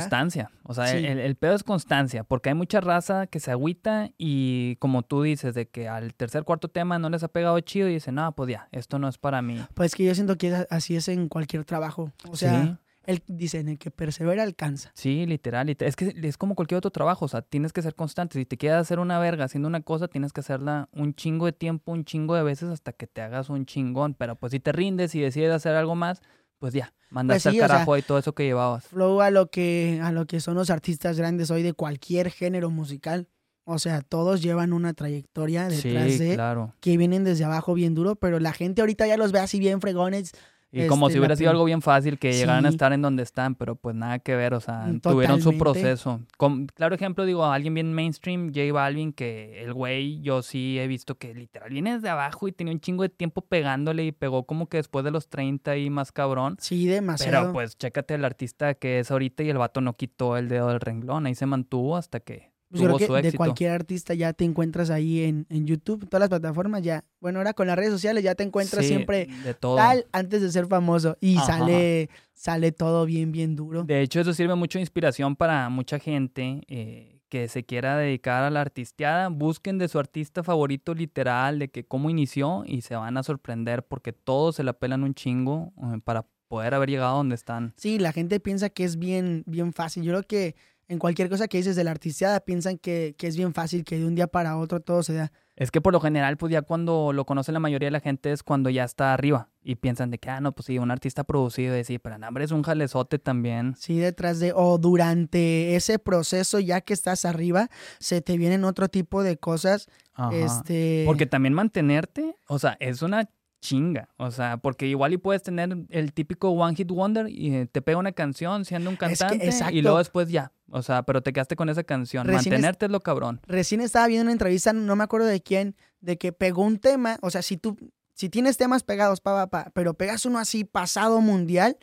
[0.71, 1.07] O sea, el, Sí.
[1.07, 5.23] el- el pedo es constancia, porque hay mucha raza que se agüita y como tú
[5.23, 8.31] dices, de que al tercer, cuarto tema no les ha pegado chido y dicen, no,
[8.33, 9.61] pues ya, esto no es para mí.
[9.75, 12.13] Pues que yo siento que así es en cualquier trabajo.
[12.31, 14.93] O sea, sí, el, dicen, el que persevera alcanza.
[14.95, 15.89] sí, literal, literal.
[15.89, 18.39] Es que es como cualquier otro trabajo, o sea, tienes que ser constante.
[18.39, 21.53] Si te quieres hacer una verga haciendo una cosa, tienes que hacerla un chingo de
[21.53, 24.15] tiempo, un chingo de veces hasta que te hagas un chingón.
[24.15, 26.23] Pero pues si te rindes y decides hacer algo más,
[26.61, 28.85] pues ya, mandaste Pues sí, al o sea, carajo ahí todo eso que llevabas.
[28.87, 32.71] Flow a lo que, a lo que son los artistas grandes hoy de cualquier género
[32.71, 33.27] musical.
[33.65, 36.75] O sea, todos llevan una trayectoria detrás Sí, de claro.
[36.81, 39.81] que vienen desde abajo bien duro, pero la gente ahorita ya los ve así bien
[39.81, 40.33] fregones.
[40.73, 43.03] Y como este, si la hubiera sido algo bien fácil que llegaran a estar en
[43.03, 46.21] donde están, pero pues nada que ver, o sea, Mm, tuvieron su proceso.
[46.37, 50.87] Com- claro ejemplo, digo, alguien bien mainstream, J Balvin, que el güey, yo sí he
[50.87, 54.45] visto que literal viene desde abajo y tenía un chingo de tiempo pegándole y pegó
[54.45, 56.57] como que después de los 30 y más cabrón.
[56.61, 57.41] Sí, demasiado.
[57.41, 60.69] Pero pues chécate el artista que es ahorita y el vato no quitó el dedo
[60.69, 64.33] del renglón, ahí se mantuvo hasta que Pues creo su que de cualquier artista ya
[64.33, 67.05] te encuentras ahí en, en YouTube, todas las plataformas ya.
[67.21, 69.77] Bueno, ahora con las redes sociales ya te encuentras Sí, siempre de todo.
[69.77, 71.47] tal antes de ser famoso y Ajá.
[71.59, 73.83] sale sale todo bien bien duro.
[73.85, 78.45] De hecho, eso sirve mucho de inspiración para mucha gente eh, que se quiera dedicar
[78.45, 79.29] a la artisteada.
[79.29, 83.83] Busquen de su artista favorito literal, de que cómo inició y se van a sorprender
[83.83, 87.75] porque todos se la pelan un chingo eh, para poder haber llegado a donde están.
[87.77, 90.03] Sí, la gente piensa que es bien bien fácil.
[90.03, 90.57] Yo creo que
[90.91, 93.97] en cualquier cosa que dices de la artisteada piensan que, que es bien fácil, que
[93.97, 95.33] de un día para otro todo se da.
[95.55, 98.33] Es que por lo general, pues ya cuando lo conoce la mayoría de la gente
[98.33, 101.23] es cuando ya está arriba y piensan de que, ah, no, pues sí, un artista
[101.23, 103.77] producido, y sí, pero no, hombre, es un jalezote también.
[103.79, 107.69] Sí, detrás de, o durante ese proceso, ya que estás arriba,
[108.01, 109.87] se te vienen otro tipo de cosas.
[110.15, 110.35] Ajá.
[110.35, 111.05] Este.
[111.07, 113.29] Porque también mantenerte, o sea, es una
[113.61, 114.09] chinga.
[114.17, 117.83] O sea, porque igual y puedes tener el típico One Hit Wonder y eh, te
[117.83, 120.53] pega una canción siendo un cantante y luego después ya.
[120.71, 122.27] O sea, pero te quedaste con esa canción.
[122.27, 123.41] Recién Mantenerte es lo cabrón.
[123.47, 127.19] Recién estaba viendo una entrevista, no me acuerdo de quién, de que pegó un tema.
[127.23, 127.77] O sea, si tú,
[128.15, 131.77] si tienes temas pegados, pa, pa, pa, pero pegas uno así pasado mundial,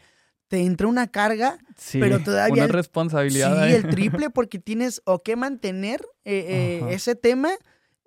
[0.47, 3.67] te entra una carga, Sí, Pero todavía una el- responsabilidad.
[3.67, 7.49] sí, el triple, porque tienes o que mantener eh, eh, ese tema,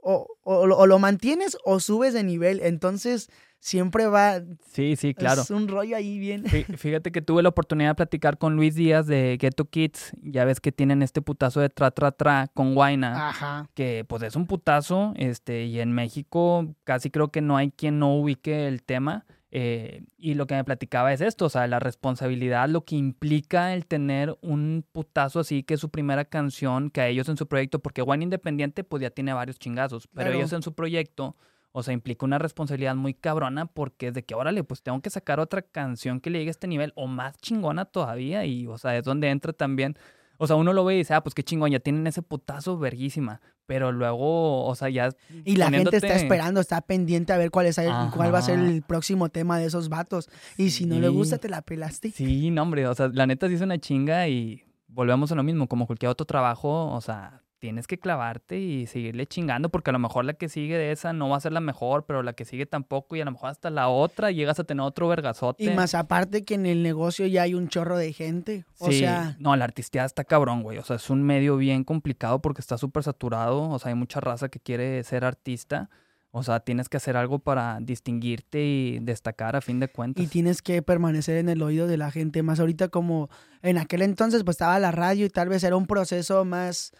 [0.02, 2.60] o, o lo mantienes o subes de nivel.
[2.62, 3.28] Entonces,
[3.60, 4.40] siempre va.
[4.72, 5.42] Sí, sí, claro.
[5.42, 6.44] Es un rollo ahí bien.
[6.44, 10.12] Fí- Fíjate que tuve la oportunidad de platicar con Luis Díaz de Ghetto Kids.
[10.22, 13.28] Ya ves que tienen este putazo de tra, tra, tra con Guaina.
[13.28, 13.68] Ajá.
[13.74, 17.98] que pues es un putazo, este, y en México casi creo que no hay quien
[17.98, 19.26] no ubique el tema.
[19.52, 23.74] eh, y lo que me platicaba es esto, o sea, la responsabilidad, lo que implica
[23.74, 27.48] el tener un putazo así, que es su primera canción, que a ellos en su
[27.48, 30.38] proyecto, porque Wine Independiente pues ya tiene varios chingazos, pero Claro.
[30.38, 31.36] ellos en su proyecto,
[31.72, 35.10] o sea, implica una responsabilidad muy cabrona porque es de que, órale, pues tengo que
[35.10, 38.76] sacar otra canción que le llegue a este nivel, o más chingona todavía, y o
[38.78, 39.96] sea, es donde entra también
[40.42, 42.78] o sea, uno lo ve y dice, ah, pues qué chingón, ya tienen ese putazo
[42.78, 43.42] verguísima.
[43.66, 45.10] Pero luego, o sea, ya.
[45.44, 48.42] Y la gente está esperando, está pendiente a ver cuál, es el- cuál va a
[48.42, 50.30] ser el próximo tema de esos vatos.
[50.56, 52.10] Y si no le gusta, te la pelaste.
[52.10, 55.42] Sí, no, hombre, o sea, la neta sí es una chinga y volvemos a lo
[55.42, 59.92] mismo, como cualquier otro trabajo, o sea, tienes que clavarte y seguirle chingando, porque a
[59.92, 62.32] lo mejor la que sigue de esa no va a ser la mejor, pero la
[62.32, 65.62] que sigue tampoco, y a lo mejor hasta la otra llegas a tener otro vergazote.
[65.62, 68.64] Y más aparte que en el negocio ya hay un chorro de gente.
[68.78, 70.78] O Sí, sea, no, la artisteada está cabrón, güey.
[70.78, 73.68] O sea, es un medio bien complicado porque está súper saturado.
[73.68, 75.90] O sea, hay mucha raza que quiere ser artista.
[76.32, 80.24] O sea, tienes que hacer algo para distinguirte y destacar a fin de cuentas.
[80.24, 82.42] y tienes que permanecer en el oído de la gente.
[82.42, 83.28] Más ahorita como
[83.62, 86.92] en aquel entonces pues estaba la radio y tal vez era un proceso más,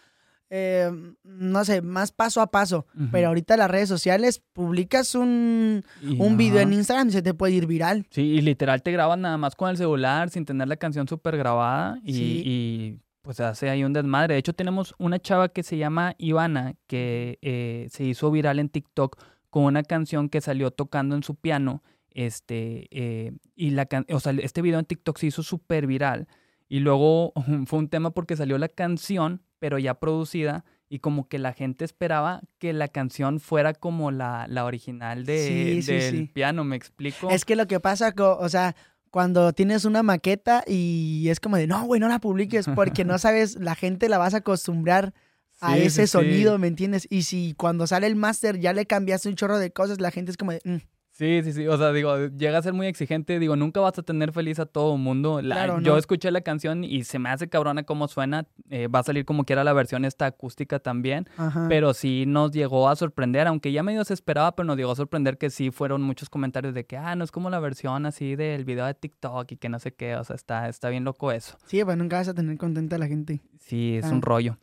[0.53, 0.91] eh,
[1.23, 2.85] no sé, más paso a paso.
[3.11, 6.73] Pero ahorita las redes sociales publicas un, Y- un video en.
[6.73, 8.05] Instagram y se te puede ir viral.
[8.11, 11.37] Sí, y literal te graban nada más con el celular sin tener la canción súper
[11.37, 12.43] grabada y, Sí.
[12.45, 14.33] y pues hace ahí un desmadre.
[14.33, 18.67] De hecho, tenemos una chava que se llama Ivana, que eh, se hizo viral en
[18.69, 19.17] TikTok
[19.49, 21.81] con una canción que salió tocando en su piano.
[22.13, 26.27] Este, eh, y la o sea, este video en TikTok se hizo súper viral.
[26.71, 27.33] Y luego
[27.65, 31.83] fue un tema porque salió la canción, pero ya producida, y como que la gente
[31.83, 37.29] esperaba que la canción fuera como la, la original de, del piano, ¿me explico?
[37.29, 38.77] Es que lo que pasa, o sea,
[39.09, 43.17] cuando tienes una maqueta y es como de, no, güey, no la publiques porque no
[43.19, 45.13] sabes, la gente la vas a acostumbrar
[45.59, 47.05] a ese sonido, ¿me entiendes?
[47.09, 50.31] Y si cuando sale el máster ya le cambiaste un chorro de cosas, la gente
[50.31, 50.77] es como de, mm".
[51.21, 51.67] Sí, sí, sí.
[51.67, 53.37] O sea, digo, llega a ser muy exigente.
[53.37, 55.39] Digo, nunca vas a tener feliz a todo mundo.
[55.83, 58.47] Yo escuché la canción y se me hace cabrona cómo suena.
[58.71, 61.29] Eh, va a salir como quiera la versión esta acústica también.
[61.69, 64.95] Pero sí nos llegó a sorprender, aunque ya medio se esperaba, pero nos llegó a
[64.95, 68.35] sorprender que sí fueron muchos comentarios de que, ah, no es como la versión así
[68.35, 70.15] del video de TikTok y que no sé qué.
[70.15, 71.55] O sea, está, está bien loco eso.
[71.67, 73.41] Sí, pues nunca vas a tener contenta a la gente.
[73.59, 74.09] Sí, es ah.
[74.09, 74.57] un rollo.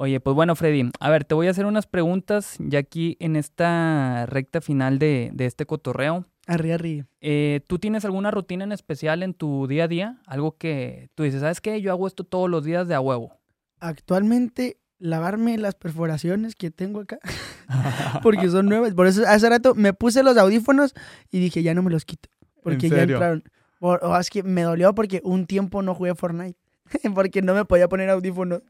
[0.00, 3.34] Oye, pues bueno, Freddy, a ver, te voy a hacer unas preguntas ya aquí en
[3.34, 6.24] esta recta final de, de este cotorreo.
[6.46, 7.04] Arri, arri.
[7.20, 10.22] Eh, ¿Tú tienes alguna rutina en especial en tu día a día?
[10.26, 11.80] Algo que tú dices, ¿sabes qué?
[11.80, 13.40] Yo hago esto todos los días de a huevo.
[13.80, 17.18] Actualmente, lavarme las perforaciones que tengo acá,
[18.22, 18.94] porque son nuevas.
[18.94, 20.94] Por eso hace rato me puse los audífonos
[21.32, 22.28] y dije, ya no me los quito,
[22.62, 23.42] porque ya entraron.
[23.80, 26.56] O, es que me dolió porque un tiempo no jugué Fortnite.
[27.14, 28.62] porque no me podía poner audífonos.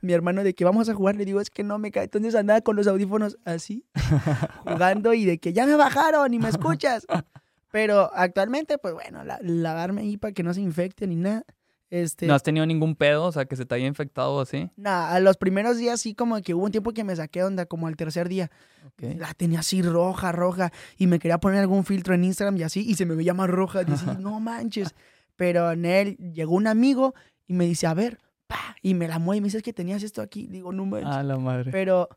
[0.00, 2.04] Mi hermano de que vamos a jugar, le digo, es que no me cae.
[2.04, 3.84] Entonces andaba con los audífonos así,
[4.66, 7.06] jugando y de que ya me bajaron y me escuchas.
[7.70, 11.44] Pero actualmente, pues bueno, lavarme ahí para que no se infecte ni nada.
[11.90, 13.24] Este, ¿No has tenido ningún pedo?
[13.24, 14.70] O sea, que se te haya infectado así.
[14.76, 17.66] Nada, a los primeros días sí como que hubo un tiempo que me saqué onda,
[17.66, 18.50] como al tercer día.
[18.98, 22.80] La tenía así roja, roja, y me quería poner algún filtro en Instagram y así,
[22.88, 23.82] y se me veía más roja.
[23.82, 24.94] Y decía, no manches.
[25.36, 27.14] Pero en él llegó un amigo
[27.46, 29.72] y me dice, a ver, pa, y me la mueve y me dice, es que
[29.72, 30.46] tenías esto aquí.
[30.46, 31.10] Digo, no manches.
[31.10, 31.70] Ah, la madre.
[31.70, 32.08] Pero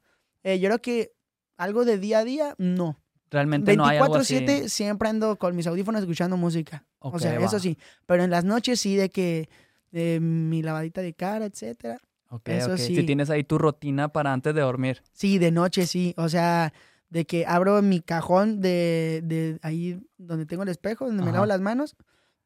[0.43, 1.13] eh, yo creo que
[1.57, 2.99] algo de día a día, no.
[3.29, 4.35] Realmente no hay algo así.
[4.37, 6.85] 24-7 siempre ando con mis audífonos escuchando música.
[6.99, 7.77] o sea, eso sí.
[8.05, 9.49] Pero en las noches sí de que
[9.91, 11.99] mi lavadita de cara, etcétera.
[12.29, 12.95] Ok, eso sí.
[12.95, 15.01] Si tienes ahí tu rutina para antes de dormir.
[15.13, 16.13] Sí, de noche sí.
[16.17, 16.73] O sea,
[17.09, 21.45] de que abro mi cajón de, de ahí donde tengo el espejo, donde me lavo
[21.45, 21.95] las manos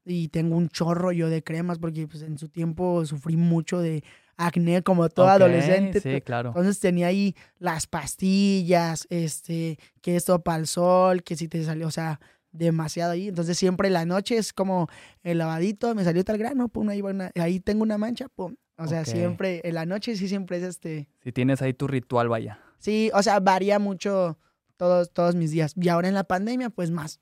[0.05, 4.03] y tengo un chorro yo de cremas porque pues en su tiempo sufrí mucho de
[4.37, 5.99] acné como todo adolescente.
[6.01, 6.49] Sí, claro.
[6.49, 11.87] Entonces tenía ahí las pastillas, este, que esto para el sol, que si te salió,
[11.87, 12.19] o sea,
[12.51, 13.27] demasiado ahí.
[13.27, 14.87] Entonces siempre la noche es como
[15.23, 17.01] el lavadito, me salió tal grano, pum, ahí,
[17.35, 18.55] ahí tengo una mancha, pum.
[18.77, 21.07] O sea, siempre, en la noche sí siempre es este...
[21.23, 22.59] Si tienes ahí tu ritual, vaya.
[22.79, 24.39] Sí, o sea, varía mucho
[24.77, 25.73] todos, todos mis días.
[25.75, 27.19] Y ahora en la pandemia, pues más.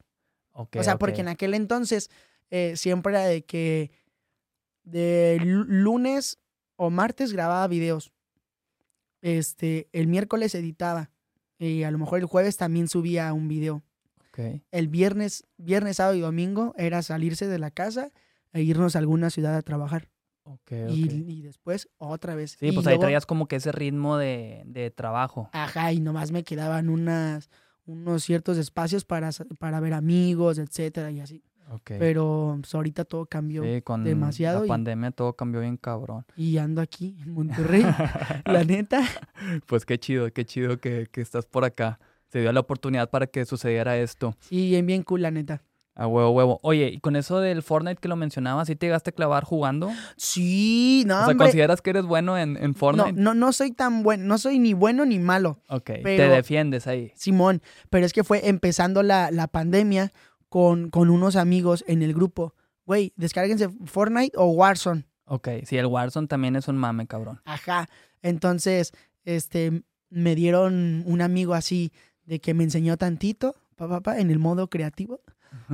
[0.53, 2.09] o sea, porque en aquel entonces
[2.51, 3.91] eh, siempre era de que
[4.83, 6.39] de lunes
[6.75, 8.11] o martes grababa videos.
[9.21, 11.09] Este, el miércoles editaba.
[11.57, 13.83] Y a lo mejor el jueves también subía un video.
[14.71, 18.11] El viernes, viernes, sábado y domingo era salirse de la casa
[18.53, 20.09] e irnos a alguna ciudad a trabajar.
[20.89, 22.57] Y, después otra vez.
[22.59, 25.49] Sí, pues ahí traías como que ese ritmo de, de, trabajo.
[25.53, 27.49] Ajá, y nomás me quedaban unas,
[27.85, 29.29] unos ciertos espacios para,
[29.59, 31.43] para ver amigos, etcétera, y así.
[31.85, 34.61] Pero pues, ahorita todo cambió sí, con demasiado.
[34.61, 36.25] La pandemia todo cambió bien cabrón.
[36.35, 37.83] Y ando aquí en Monterrey,
[38.45, 39.01] la neta.
[39.65, 41.99] Pues qué chido, qué chido que, que, estás por acá.
[42.27, 44.35] Se dio la oportunidad para que sucediera esto.
[44.39, 45.63] Sí, bien, bien cool, la neta.
[45.93, 46.59] A huevo, huevo.
[46.63, 49.91] Oye, y con eso del Fortnite que lo mencionabas, ¿sí te llegaste a clavar jugando?
[50.15, 53.11] Sí, no, O sea, ¿consideras que eres bueno en, en Fortnite?
[53.11, 55.59] No, no, no soy tan bueno, no soy ni bueno ni malo.
[55.67, 57.11] Ok, te defiendes ahí.
[57.15, 60.13] Simón, pero es que fue empezando la, la pandemia,
[60.51, 62.53] con, con unos amigos en el grupo.
[62.85, 65.05] Güey, descárguense Fortnite o Warzone.
[65.23, 67.39] Ok, sí, el Warzone también es un mame, cabrón.
[67.45, 67.87] Ajá.
[68.21, 68.91] Entonces,
[69.23, 71.93] este, me dieron un amigo así
[72.25, 75.21] de que me enseñó tantito, papá, en el modo creativo.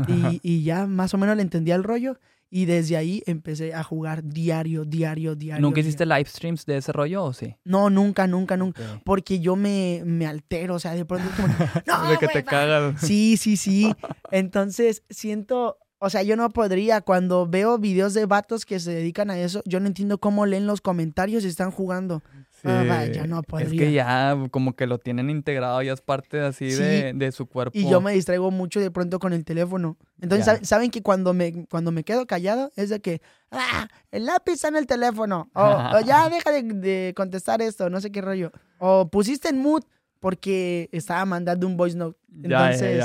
[0.07, 2.19] Y, y, ya más o menos le entendía el rollo.
[2.49, 5.61] Y desde ahí empecé a jugar diario, diario, diario.
[5.61, 7.55] ¿Nunca hiciste live streams de ese rollo o sí?
[7.65, 9.01] No, nunca, nunca, nunca.
[9.03, 11.47] Porque yo me, me altero, o sea, de pronto como,
[11.87, 13.01] no, de que te cagas.
[13.01, 13.93] Sí, sí, sí.
[14.31, 19.29] Entonces siento, o sea, yo no podría, cuando veo videos de vatos que se dedican
[19.29, 22.23] a eso, yo no entiendo cómo leen los comentarios y están jugando.
[22.63, 27.31] Ah, no Es que ya como que lo tienen integrado, ya es parte así de,
[27.31, 27.77] su cuerpo.
[27.77, 29.97] Y yo me distraigo mucho de pronto con el teléfono.
[30.21, 34.53] Entonces, ¿saben que cuando me, cuando me quedo callado es de que, ah, el lápiz
[34.53, 35.49] está en el teléfono.
[35.53, 38.51] O, ya deja de, contestar esto, no sé qué rollo.
[38.79, 39.83] O pusiste en mood
[40.19, 42.17] porque estaba mandando un voice note.
[42.43, 43.03] Entonces,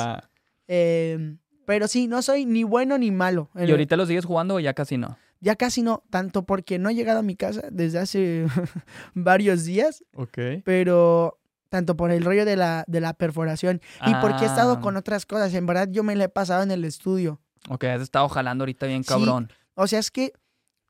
[0.67, 3.51] em, pero sí, no soy ni bueno ni malo.
[3.55, 5.17] ¿Y ahorita lo sigues jugando o ya casi no?
[5.43, 8.47] Ya casi no, tanto porque no he llegado a mi casa desde hace
[9.15, 10.39] varios días, Ok.
[10.65, 11.39] pero
[11.69, 14.81] tanto por el rollo de la, de la perforación y porque he estado Ah.
[14.81, 15.53] con otras cosas.
[15.55, 17.41] En verdad, yo me la he pasado en el estudio.
[17.69, 19.51] Ok, has estado jalando ahorita bien Sí, cabrón.
[19.75, 20.33] O sea, es que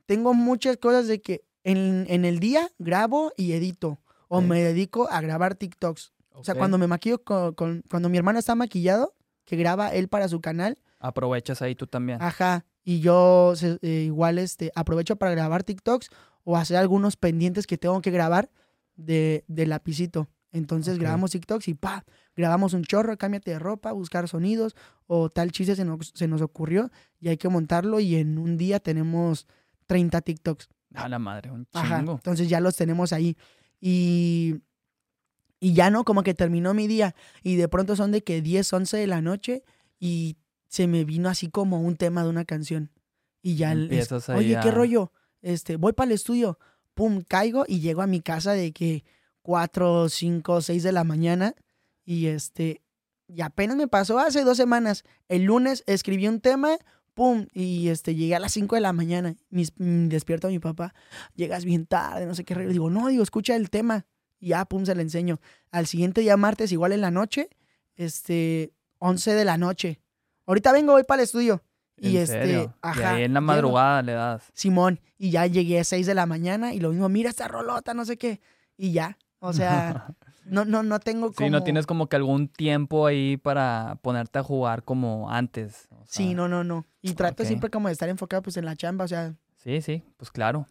[0.07, 3.99] tengo muchas cosas de que en, en el día grabo y edito.
[4.29, 6.13] O me dedico a grabar TikToks.
[6.33, 10.09] O sea, cuando me maquillo con, con- Cuando mi hermano está maquillado, que graba él
[10.09, 12.21] para su canal, Aprovechas ahí tú también.
[12.23, 12.65] ajá.
[12.85, 16.09] Y yo eh, igual este, aprovecho para grabar TikToks
[16.45, 18.51] o hacer algunos pendientes que tengo que grabar
[18.97, 20.29] de, de lapicito.
[20.53, 22.05] Entonces grabamos TikToks y pa,
[22.37, 24.77] grabamos un chorro, cámbiate de ropa, buscar sonidos
[25.07, 28.59] o tal chiste se nos, se nos ocurrió y hay que montarlo y en un
[28.59, 29.47] día tenemos
[29.87, 30.69] 30 TikToks.
[30.95, 31.99] A la madre, un Ajá.
[32.01, 32.13] chingo.
[32.13, 33.37] Entonces ya los tenemos ahí.
[33.81, 34.57] Y,
[35.59, 37.15] y ya no, como que terminó mi día.
[37.43, 39.65] Y de pronto son de que 10, 11 de la noche
[39.99, 40.37] y
[40.73, 42.91] se me vino así como un tema de una canción.
[43.43, 45.13] Y ya, Empiezas oye, ¿qué rollo?
[45.43, 46.59] Este, voy para el estudio,
[46.95, 49.05] pum, caigo y llego a mi casa de que
[49.43, 51.55] 4, 5, 6 de la mañana.
[52.07, 52.81] Y este,
[53.29, 55.05] y apenas me pasó hace dos semanas.
[55.29, 56.79] El lunes escribí un tema,
[57.13, 59.37] pum, y este, llegué a las 5 de la mañana.
[59.51, 60.95] Mis, mm, despierto a mi papá,
[61.35, 62.55] llegas bien tarde, no sé qué.
[62.55, 62.71] rollo.
[62.71, 64.07] Digo, no, digo, escucha el tema.
[64.41, 65.39] Y ya, pum, se le enseño.
[65.71, 67.51] Al siguiente día, martes, igual en la noche,
[67.95, 70.02] este, 11 de la noche.
[70.47, 71.63] Ahorita vengo, voy para el estudio.
[71.97, 72.75] Y ¿En este, serio?
[72.81, 73.01] ajá.
[73.01, 73.53] Y ahí en la llego.
[73.53, 74.51] madrugada le das.
[74.55, 77.95] Simón, y ya llegué a 6 de la mañana y lo mismo, mira esta rolota,
[77.95, 78.41] no sé qué.
[78.77, 80.07] Y ya, o sea,
[80.45, 81.47] no, no, no tengo como...
[81.47, 85.89] Sí, no tienes como que algún tiempo ahí para ponerte a jugar como antes.
[85.91, 86.85] o Sí, no, no, no.
[87.03, 90.03] Y trato siempre como de estar enfocado pues en la chamba, o sea, Sí, sí,
[90.17, 90.67] pues claro.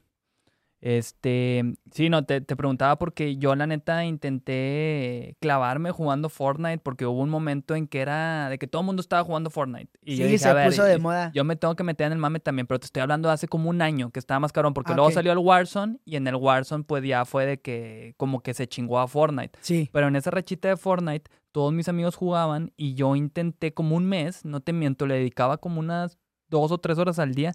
[0.81, 7.05] Este, sí, no, te, te preguntaba porque yo la neta intenté clavarme jugando Fortnite porque
[7.05, 9.89] hubo un momento en que era de que todo el mundo estaba jugando Fortnite.
[10.03, 11.31] Y yo sí, dije, se a ver, puso de moda.
[11.33, 13.47] yo me tengo que meter en el mame también, pero te estoy hablando de hace
[13.47, 16.27] como un año que estaba más cabrón porque Ah, luego salió el Warzone y en
[16.27, 19.57] el Warzone pues ya fue de que como que se chingó a Fortnite.
[19.61, 23.95] Sí, Pero en esa rachita de Fortnite, todos mis amigos jugaban y yo intenté como
[23.95, 26.17] un mes, no te miento, le dedicaba como unas
[26.49, 27.53] dos o tres horas al día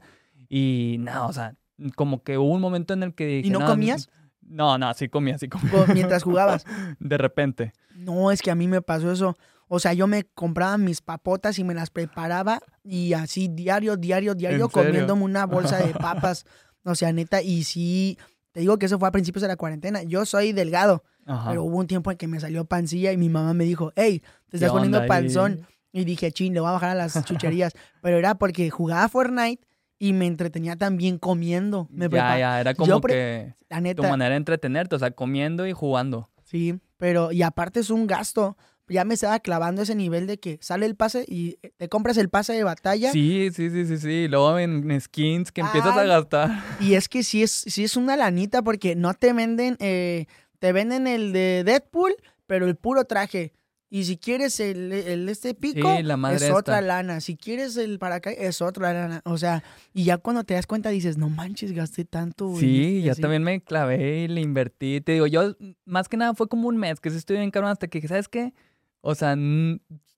[0.48, 1.54] y nada, o sea,
[1.94, 3.48] como que hubo un momento en el que dije...
[3.48, 4.08] ¿Y no comías?
[4.42, 5.70] No, no, sí comía, sí comía.
[5.70, 6.64] co- mientras jugabas.
[7.00, 7.72] De repente.
[7.94, 9.36] No, es que a mí me pasó eso.
[9.68, 14.34] O sea, yo me compraba mis papotas y me las preparaba y así diario, diario,
[14.36, 16.44] diario comiéndome una bolsa de papas.
[16.84, 18.16] O sea, neta, y sí,
[18.52, 20.04] te digo que eso fue a principios de la cuarentena.
[20.04, 21.50] Yo soy delgado, Ajá.
[21.50, 24.22] pero hubo un tiempo en que me salió pancilla y mi mamá me dijo, hey,
[24.48, 25.08] te estás ¿Qué poniendo ahí?
[25.08, 25.66] panzón.
[25.92, 27.72] Y dije, chin, le voy a bajar a las chucherías.
[28.02, 29.66] pero era porque jugaba Fortnite
[29.98, 31.86] y me entretenía también comiendo.
[31.90, 35.66] Me ya, prepa- ya, era como que La tu manera de entretenerte, o sea, comiendo
[35.66, 36.30] y jugando.
[36.44, 38.56] sí, pero y aparte es un gasto.
[38.88, 42.16] Ya me estaba clavando ese nivel de que sale el pase y eh, te compras
[42.18, 43.10] el pase de batalla.
[43.10, 44.28] Sí, sí, sí, sí, sí.
[44.28, 46.62] Luego en skins que empiezas a gastar.
[46.78, 50.26] Y es que sí es, sí es una lanita porque no te venden, eh,
[50.60, 52.14] te venden el de Deadpool,
[52.46, 53.52] pero el puro traje.
[53.96, 56.54] Y si quieres el, el este pico, Sí, la madre es esta.
[56.54, 57.22] otra lana.
[57.22, 59.22] Si quieres el para acá, es otra lana.
[59.24, 59.62] O sea,
[59.94, 62.54] y ya cuando te das cuenta dices, no manches, gasté tanto.
[62.56, 63.22] Sí, esto", y yo así.
[63.22, 65.00] también me clavé y le invertí.
[65.00, 65.54] Te digo, yo
[65.86, 68.28] más que nada fue como un mes que sí estoy bien cabrón hasta que, ¿sabes
[68.28, 68.52] qué?
[69.00, 69.34] O sea,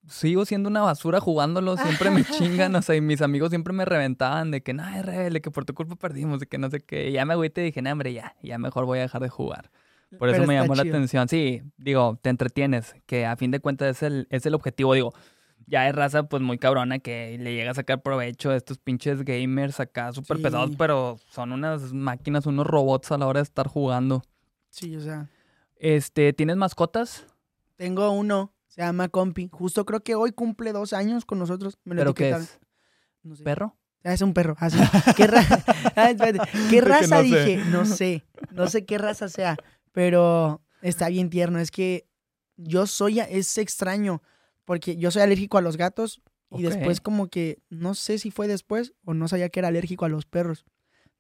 [0.09, 3.85] sigo siendo una basura jugándolo, siempre me chingan, o sea, y mis amigos siempre me
[3.85, 6.81] reventaban de que, no, es rebelde, que por tu culpa perdimos, de que no sé
[6.81, 7.11] qué.
[7.11, 9.29] Y ya me agüité y dije, no, hombre, ya, ya mejor voy a dejar de
[9.29, 9.71] jugar.
[10.19, 11.29] Por eso Pero me llamó la atención.
[11.29, 14.95] Sí, digo, te entretienes, que a fin de cuentas es el, es el objetivo.
[14.95, 15.13] Digo,
[15.67, 19.23] ya es raza pues muy cabrona que le llega a sacar provecho a estos pinches
[19.25, 20.43] gamers acá súper Sí.
[20.45, 24.23] pesados, pero son unas máquinas, unos robots a la hora de estar jugando.
[24.71, 25.29] Sí, o sea,
[25.77, 27.27] Este, ¿tienes mascotas?
[27.77, 29.49] tengo uno, se llama Compi.
[29.53, 31.79] Justo creo que hoy cumple dos años con nosotros.
[31.85, 32.59] Me lo ¿Pero qué es?
[33.23, 33.45] No sé.
[33.45, 33.77] ¿Perro?
[34.05, 34.79] Ah, Es un perro, así.
[35.17, 35.43] ¿Qué, ra-
[35.97, 36.11] Ah.
[36.17, 37.45] ¿Qué que raza no sé.
[37.45, 37.57] dije?
[37.71, 38.25] No sé.
[38.53, 39.57] No sé qué raza sea.
[39.93, 41.59] Pero está bien tierno.
[41.59, 42.07] Es que
[42.57, 44.23] yo soy, es extraño.
[44.65, 46.21] Porque yo soy alérgico a los gatos.
[46.51, 50.07] Y después como que, no sé si fue después o no sabía que era alérgico
[50.07, 50.65] a los perros.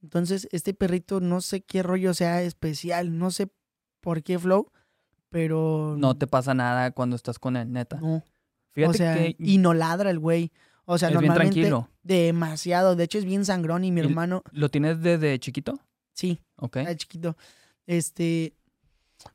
[0.02, 3.18] Entonces, este perrito no sé qué rollo sea especial.
[3.18, 3.48] No sé
[4.00, 4.70] por qué flow.
[5.28, 5.96] Pero...
[5.98, 8.00] No te pasa nada cuando estás con él, neta.
[8.00, 8.22] No.
[8.72, 10.52] Fíjate o sea, que y no ladra el güey.
[10.84, 11.90] O sea, es bien normalmente tranquilo.
[12.02, 12.96] demasiado.
[12.96, 15.78] De hecho, es bien sangrón y mi hermano, ¿Lo tienes desde chiquito?
[16.14, 16.78] sí, Ok.
[16.96, 17.36] chiquito.
[17.88, 18.52] Este,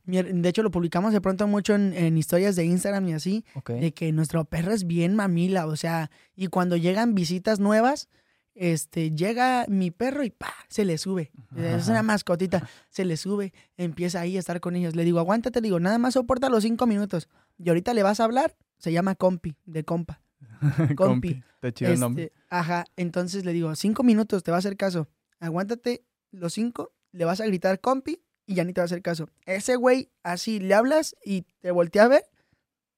[0.06, 3.92] de hecho, lo publicamos de pronto mucho en, en historias de Instagram y así, de
[3.92, 5.66] que nuestro perro es bien mamila.
[5.66, 8.08] O sea, y cuando llegan visitas nuevas,
[8.54, 11.32] este, llega mi perro y pa, se le sube.
[11.56, 14.94] Es una mascotita, se le sube, empieza ahí a estar con ellos.
[14.94, 17.28] Le digo, aguántate, le digo, nada más soporta los cinco minutos.
[17.58, 20.22] Y ahorita le vas a hablar, se llama compi, de compa.
[20.96, 21.42] compi.
[21.56, 22.24] Está chido el nombre.
[22.26, 25.08] Este, ajá, entonces le digo, cinco minutos, te va a hacer caso.
[25.40, 29.02] aguántate los cinco, le vas a gritar compi y ya ni te va a hacer
[29.02, 29.28] caso.
[29.46, 32.22] Ese güey, así le hablas y te voltea a ver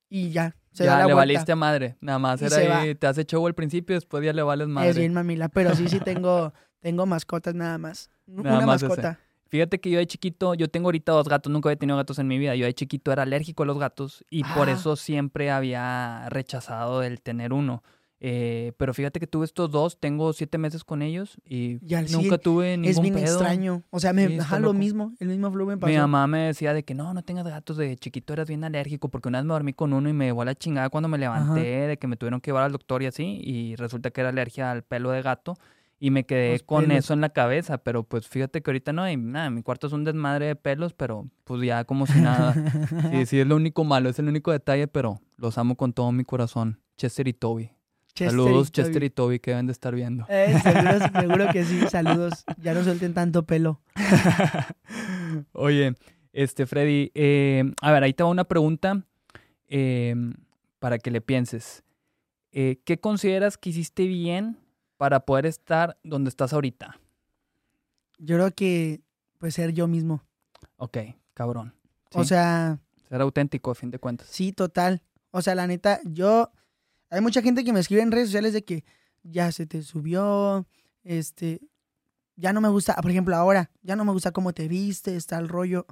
[0.09, 0.57] y ya.
[0.73, 1.17] Se da ya la le vuelta.
[1.17, 1.97] valiste a madre.
[2.01, 4.91] Nada más Y era ahí, te hace show al principio, después ya le vales madre.
[4.91, 8.11] Es bien mamila, pero sí, sí tengo, tengo mascotas nada más.
[8.27, 8.89] Nada Una más ese.
[8.89, 9.21] mascota.
[9.49, 12.27] Fíjate que yo de chiquito, yo tengo ahorita dos gatos, nunca había tenido gatos en
[12.27, 12.57] mi vida.
[12.57, 14.73] Yo de chiquito era alérgico a los gatos y por Ah.
[14.73, 17.83] eso siempre había rechazado el tener uno.
[18.19, 22.11] Eh, pero fíjate que tuve estos dos, tengo siete meses con ellos y Y al
[22.11, 23.25] nunca tuve ningún Es bien pedo.
[23.27, 23.83] extraño.
[23.91, 25.93] O sea, me, Sí, ajá, lo mismo, el mismo flujo me pasó.
[25.93, 29.11] Mi mamá me decía de que no, no tengas gatos, de chiquito eras bien alérgico,
[29.11, 31.19] porque una vez me dormí con uno y me llevó a la chingada cuando me
[31.19, 34.31] levanté, de que me tuvieron que llevar al doctor y así, y resulta que era
[34.31, 35.55] alergia al pelo de gato,
[35.99, 36.99] y me quedé Los con pelos.
[37.05, 39.93] eso en la cabeza, pero pues fíjate que ahorita no hay nada, mi cuarto es
[39.93, 42.55] un desmadre de pelos, pero pues ya como si nada.
[43.13, 46.13] Sí, sí, es lo único malo, es el único detalle, pero los amo con todo
[46.13, 46.81] mi corazón.
[46.97, 47.71] Chester y Toby.
[48.17, 50.25] Chester Saludos, y Chester y Toby, que deben de estar viendo.
[50.31, 50.91] Eh, seguro,
[51.21, 52.47] seguro que sí, saludos.
[52.63, 53.83] Ya no suelten tanto pelo.
[55.53, 55.95] Oye,
[56.33, 59.05] este, Freddy, eh, a ver, ahí te va una pregunta
[59.69, 60.15] eh,
[60.79, 61.85] para que le pienses.
[62.53, 64.57] Eh, ¿Qué consideras que hiciste bien
[64.97, 66.99] para poder estar donde estás ahorita?
[68.17, 69.03] Yo creo que,
[69.39, 70.25] pues, ser yo mismo.
[70.77, 70.97] Ok,
[71.35, 71.75] cabrón.
[72.15, 72.79] O sea,
[73.11, 74.29] ser auténtico, a fin de cuentas.
[74.31, 75.03] sí, total.
[75.33, 76.51] O sea, la neta, yo...
[77.11, 78.85] Hay mucha gente que me escribe en redes sociales de que
[79.23, 80.67] ya se te subió,
[81.05, 81.61] este...
[82.39, 85.39] Ya no me gusta, por ejemplo, ahora, ya no me gusta cómo te viste, está
[85.39, 85.87] el rollo.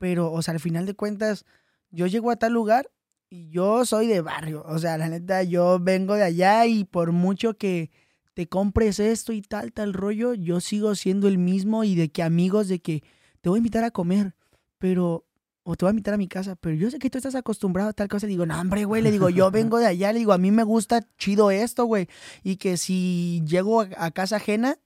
[0.00, 1.44] Pero, o sea, al final de cuentas,
[1.92, 2.90] yo llego a tal lugar
[3.30, 4.64] y yo soy de barrio.
[4.66, 7.92] O sea, la neta, yo vengo de allá y por mucho que
[8.34, 12.24] te compres esto y tal, tal rollo, yo sigo siendo el mismo y de que
[12.24, 13.04] amigos, de que
[13.40, 14.34] te voy a invitar a comer,
[14.78, 15.24] pero,
[15.68, 17.90] o te voy a invitar a mi casa, pero yo sé que tú estás acostumbrado
[17.90, 18.26] a tal cosa.
[18.26, 20.52] Y digo, no, hombre, güey, le digo, yo vengo de allá, le digo, a mí
[20.52, 22.08] me gusta chido esto, güey.
[22.44, 24.78] Y que si llego a, casa ajena,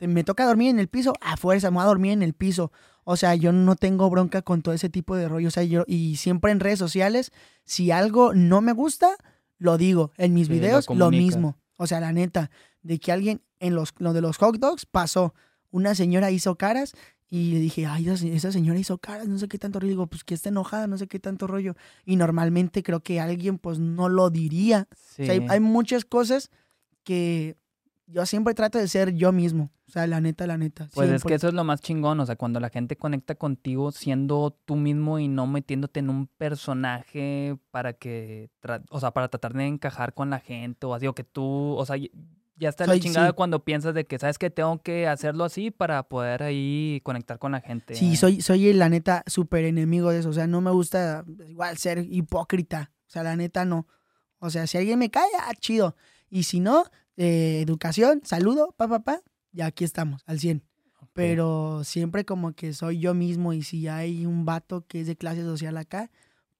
[0.00, 2.72] me toca dormir en el piso, a fuerza, me voy a dormir en el piso.
[3.04, 5.46] O sea, yo no tengo bronca con todo ese tipo de rollo.
[5.46, 7.30] O sea, yo, y siempre en redes sociales,
[7.64, 9.16] si algo no me gusta,
[9.58, 10.10] lo digo.
[10.16, 11.36] En mis Sí, lo videos, lo, comunicas.
[11.36, 11.56] mismo.
[11.76, 12.50] O sea, la neta,
[12.82, 15.34] de que alguien en los, lo de los hot dogs pasó.
[15.70, 16.94] Una señora hizo caras
[17.32, 19.90] y le dije, ay, esa, se- esa señora hizo caras, no sé qué tanto rollo.
[19.90, 21.76] Digo, pues que está enojada, no sé qué tanto rollo.
[22.04, 24.88] Y normalmente creo que alguien, pues no lo diría.
[24.96, 25.22] Sí.
[25.22, 26.50] O sea, hay, hay muchas cosas
[27.04, 27.56] que
[28.08, 29.70] yo siempre trato de ser yo mismo.
[29.86, 30.88] O sea, la neta, la neta.
[30.94, 33.90] Pues es que eso es lo más chingón, o sea, cuando la gente conecta contigo
[33.90, 38.50] siendo tú mismo y no metiéndote en un personaje para que,
[38.90, 41.42] o sea, para tratar de encajar con la gente o así, o que tú,
[41.76, 41.96] o sea,
[42.60, 43.32] ya está la chingada sí.
[43.34, 47.52] cuando piensas de que, ¿sabes que Tengo que hacerlo así para poder ahí conectar con
[47.52, 47.94] la gente.
[47.94, 50.28] Sí, soy, soy la neta súper enemigo de eso.
[50.28, 52.92] O sea, no me gusta igual ser hipócrita.
[53.08, 53.88] O sea, la neta no.
[54.38, 55.96] O sea, si alguien me cae, ah, chido.
[56.28, 56.84] Y si no,
[57.16, 60.62] eh, educación, saludo, pa, pa, pa, ya aquí estamos, al 100.
[61.00, 61.10] Ok.
[61.14, 65.16] Pero siempre como que soy yo mismo y si hay un vato que es de
[65.16, 66.10] clase social acá,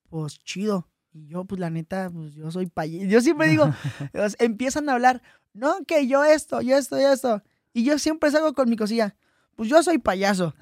[0.08, 0.88] pues chido.
[1.12, 3.06] Y yo, pues la neta, pues yo soy payaso.
[3.06, 3.64] Yo siempre digo,
[4.38, 5.22] empiezan a hablar,
[5.52, 7.42] no, que yo esto, yo esto, yo esto.
[7.72, 9.16] Y yo siempre salgo con mi cosilla.
[9.56, 10.54] Pues yo soy payaso.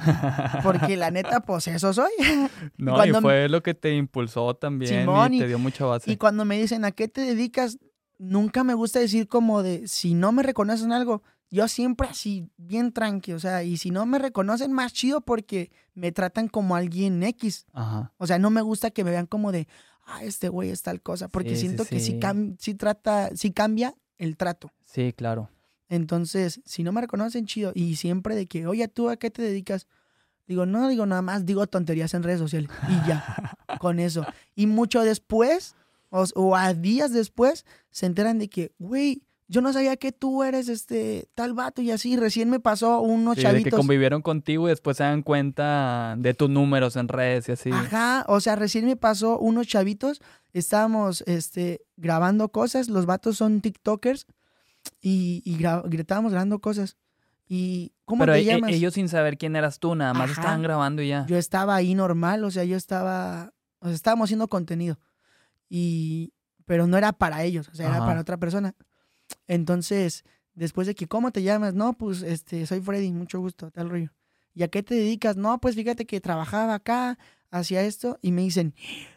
[0.63, 2.11] Porque la neta, pues eso soy.
[2.79, 5.85] no, cuando- y fue lo que te impulsó también Simón, y y- te dio mucha
[5.85, 6.11] base.
[6.11, 7.79] Y cuando me dicen a qué te dedicas,
[8.19, 12.93] nunca me gusta decir como de si no me reconocen algo, yo siempre así, bien
[12.93, 17.23] tranqui, o sea, y si no me reconocen, más chido porque me tratan como alguien
[17.23, 17.67] X.
[17.73, 18.13] Ajá.
[18.19, 19.67] O sea, no me gusta que me vean como de,
[20.05, 22.19] ah, este güey es tal cosa, porque Sí, sí, siento que sí, sí.
[22.21, 24.73] cam- sí trata, sí cambia el trato.
[24.85, 25.49] Sí, claro.
[25.89, 27.73] Entonces, si no me reconocen, chido.
[27.75, 29.87] Y siempre de que, oye, ¿tú a qué te dedicas?
[30.47, 32.71] Digo, no, digo nada más, digo tonterías en redes sociales.
[32.89, 34.25] Y ya, con eso.
[34.55, 35.75] Y mucho después,
[36.11, 40.43] o, o a días después, se enteran de que, güey, yo no sabía que tú
[40.45, 42.17] eres este tal vato y así.
[42.17, 43.79] Recién me pasó unos Sí, de que chavitos.
[43.81, 47.71] convivieron contigo y después se dan cuenta de tus números en redes y así.
[47.73, 50.21] Ajá, o sea, recién me pasó unos chavitos,
[50.53, 54.27] estábamos este, grabando cosas, los vatos son TikTokers
[55.01, 56.97] y, y gra- estábamos grabando cosas.
[57.51, 58.73] ¿Y cómo Pero te e- llamas?
[58.73, 60.41] ellos sin saber quién eras tú, nada más Ajá.
[60.43, 61.25] estaban grabando y ya.
[61.27, 64.99] Yo estaba ahí normal, o sea, yo estaba, o sea, estábamos haciendo contenido.
[65.71, 66.33] Y,
[66.67, 68.75] pero no era para ellos, o sea, era para otra persona.
[69.49, 71.75] Entonces, después de que, ¿cómo te llamas?
[71.75, 74.13] No, pues, este, soy Freddy, mucho gusto, tal rollo.
[74.55, 75.37] ¿Y a qué te dedicas?
[75.37, 77.19] No, pues fíjate que trabajaba acá,
[77.51, 78.75] hacía esto, y me dicen,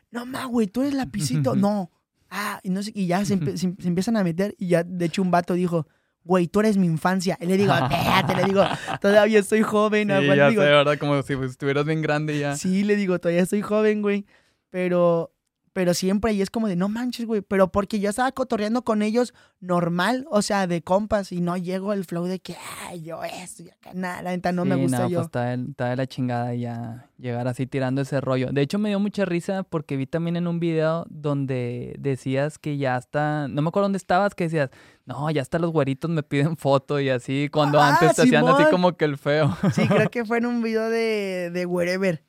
[0.10, 1.56] no ma, güey, tú eres lapicito.
[1.56, 1.92] no.
[2.30, 4.84] Ah, y, no sé, y ya se, empe- se- se empiezan a meter, y ya,
[4.84, 5.88] de hecho, un vato dijo,
[6.24, 7.38] güey, tú eres mi infancia.
[7.42, 8.64] Y le digo, espérate, le digo,
[9.02, 10.98] todavía estoy joven, Sí, aguanta", ya digo, sé, ¿verdad?
[11.00, 12.56] Como si pues, estuvieras bien grande ya.
[12.56, 14.26] Sí, le digo, todavía estoy joven, güey.
[14.70, 15.34] Pero,
[15.74, 19.02] pero siempre y es como de, no manches, güey, pero porque yo estaba cotorreando con
[19.02, 22.56] ellos normal, o sea, de compas, y no llego el flow de que,
[22.88, 25.18] ay, yo esto, y acá nada, la neta no me gusta no, yo.
[25.20, 28.50] pues está de, está de la chingada ya llegar así tirando ese rollo.
[28.52, 32.78] De hecho, me dio mucha risa porque vi también en un video donde decías que
[32.78, 34.72] ya está, no me acuerdo dónde estabas, que decías,
[35.06, 38.48] no, ya hasta los güeritos me piden foto y así, cuando Ah, antes te hacían
[38.48, 39.56] así como que el feo.
[39.74, 42.24] Sí, creo que fue en un video de, de Wherever.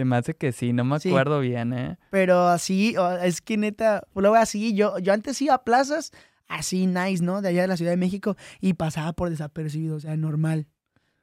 [0.00, 1.10] Se me hace que sí, no me Sí.
[1.10, 1.98] acuerdo bien, ¿eh?
[2.08, 6.10] Pero así, es que neta, luego así, yo, yo antes iba a plazas
[6.48, 7.42] así nice, ¿no?
[7.42, 10.68] De allá de la Ciudad de México y pasaba por desapercibido, o sea, normal.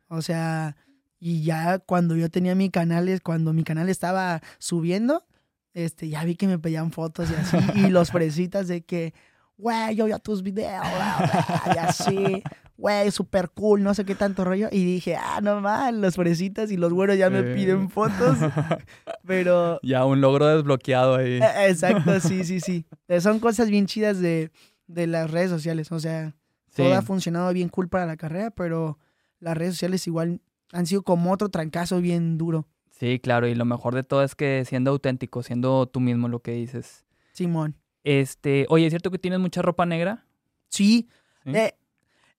[0.09, 0.75] O sea,
[1.19, 5.25] y ya cuando yo tenía mi canal, cuando mi canal estaba subiendo,
[5.73, 9.15] este, ya vi que me pedían fotos y así, y los fresitas de que,
[9.57, 11.15] güey, yo vi tus videos, bla,
[11.65, 12.43] bla", y así,
[12.77, 14.69] güey, súper cool, no sé qué tanto rollo.
[14.71, 17.55] Y dije, ah, no mal, los fresitas y los güeros ya me Eh.
[17.55, 18.37] piden fotos.
[19.25, 21.39] Pero Ya un logro desbloqueado ahí.
[21.41, 22.85] eh, Exacto, sí, sí, sí.
[23.07, 24.51] Eh, Son cosas bien chidas de,
[24.87, 25.91] de las redes sociales.
[25.91, 26.35] O sea,
[26.69, 26.83] Sí.
[26.83, 28.99] todo ha funcionado bien cool para la carrera, pero
[29.39, 30.41] las redes sociales igual
[30.71, 32.67] han sido como otro trancazo bien duro.
[32.91, 36.39] Sí, claro, y lo mejor de todo es que siendo auténtico, siendo tú mismo lo
[36.41, 37.05] que dices.
[37.33, 37.75] Simón.
[38.03, 40.25] Este, oye, ¿es cierto que tienes mucha ropa negra?
[40.69, 41.07] Sí.
[41.45, 41.51] ¿Sí?
[41.55, 41.73] eh,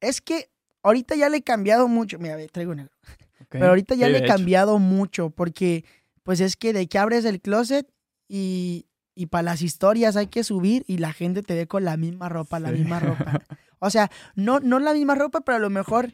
[0.00, 0.50] es que
[0.82, 2.18] ahorita ya le he cambiado mucho.
[2.18, 2.92] Mira, ve, traigo negro.
[3.48, 4.34] Pero ahorita ya Sí, le he hecho.
[4.34, 5.84] cambiado mucho porque,
[6.22, 7.86] pues es que de que abres el closet
[8.28, 11.96] y, y para las historias hay que subir y la gente te ve con la
[11.96, 13.40] misma ropa, la misma ropa.
[13.80, 16.10] O sea, no, no la misma ropa, pero a lo mejor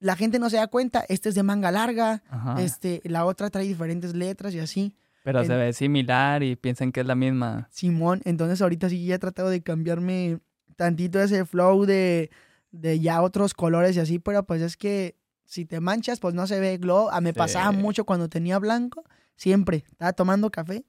[0.00, 1.04] la gente no se da cuenta.
[1.08, 2.60] Este es de manga larga, Ajá.
[2.60, 4.96] este, la otra trae diferentes letras y así.
[5.22, 7.68] Pero en- se ve similar y piensan que es la misma.
[7.70, 10.40] Simón, entonces ahorita sí ya he tratado de cambiarme
[10.74, 12.30] tantito ese flow de,
[12.74, 16.46] de ya otros colores y así, pero pues es que si te manchas, pues no
[16.46, 17.08] se ve glow.
[17.12, 17.38] Ah, me Sí.
[17.38, 19.04] pasaba mucho cuando tenía blanco,
[19.36, 19.84] siempre.
[19.90, 20.84] Estaba tomando café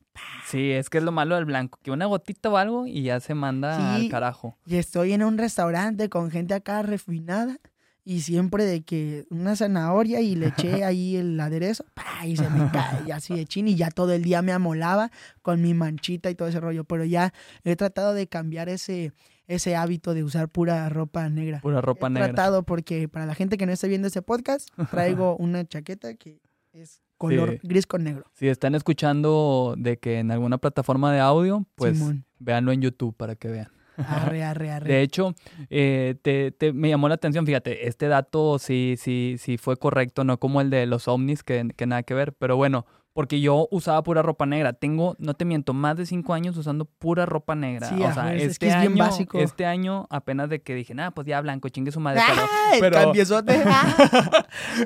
[0.48, 3.20] Sí, es que es lo malo del blanco, que una gotita o algo y ya
[3.20, 3.84] se manda Sí.
[4.06, 4.57] al carajo.
[4.66, 7.57] y estoy en un restaurante con gente acá refinada
[8.06, 12.26] y siempre de que una zanahoria y le eché ahí el aderezo ¡pa!
[12.26, 15.12] y se me cae y así de chin y ya todo el día me amolaba
[15.41, 17.34] con mi manchita y todo ese rollo, pero ya
[17.64, 19.12] he tratado de cambiar ese,
[19.48, 21.60] ese hábito de usar pura ropa negra.
[21.62, 22.28] Pura ropa he negra.
[22.30, 26.40] tratado porque para la gente que no esté viendo este podcast, traigo una chaqueta que
[26.74, 27.60] es color Sí.
[27.64, 28.26] gris con negro.
[28.34, 32.26] Si están escuchando de que en alguna plataforma de audio, pues Simón.
[32.40, 33.70] véanlo en YouTube para que vean.
[33.98, 34.90] Arre, arre, arre.
[34.94, 35.34] De hecho,
[35.70, 40.24] eh, te, te- me llamó la atención, fíjate, este dato sí, sí, sí fue correcto,
[40.26, 42.86] no como el de los ovnis, que, que nada que ver, pero bueno,
[43.16, 44.74] porque yo usaba pura ropa negra.
[44.74, 47.88] Tengo, no te miento, más de cinco años usando pura ropa negra.
[47.88, 49.40] Sí, o sea, es este que es bien año, básico.
[49.40, 52.72] este año apenas de que dije, nada, pues ya blanco, chingue su madre, pero ¡Ah!
[52.82, 53.14] Pero-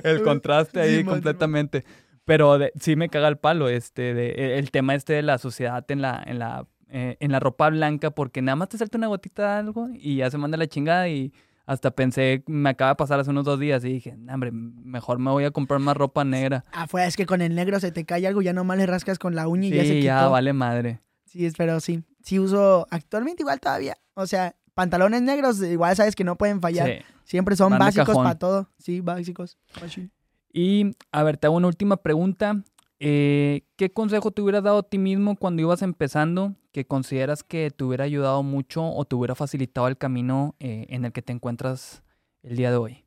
[0.04, 1.86] el contraste ahí completamente.
[2.24, 5.40] Pero de- sí me caga el palo este de, e- el tema este de la
[5.40, 9.00] sociedad en la en la eh, en la ropa blanca porque nada más te salta
[9.00, 11.34] una gotita de algo y ya se manda la chingada y
[11.70, 15.20] hasta pensé me acaba de pasar hace unos dos días y dije, "Nah, hombre, mejor
[15.20, 18.06] me voy a comprar más ropa negra." Afuera es que con el negro se te
[18.06, 20.06] cae algo, ya nomás le rascas con la uña y ya se Sí, quitó.
[20.06, 21.02] ya vale madre.
[21.26, 22.04] Sí, pero sí.
[22.24, 23.98] Sí uso actualmente igual todavía.
[24.16, 26.88] O sea, pantalones negros igual sabes que no pueden fallar.
[26.88, 26.94] Sí.
[27.24, 28.24] Siempre son básicos cajón.
[28.24, 28.70] para todo.
[28.80, 29.58] Sí, básicos.
[29.80, 30.12] Machín.
[30.52, 32.64] Y a ver, te hago una última pregunta.
[33.00, 37.72] Eh, ¿Qué consejo te hubieras dado a ti mismo cuando ibas empezando que consideras que
[37.72, 41.34] te hubiera ayudado mucho o te hubiera facilitado el camino eh, en el que te
[41.34, 42.04] encuentras
[42.44, 43.06] el día de hoy?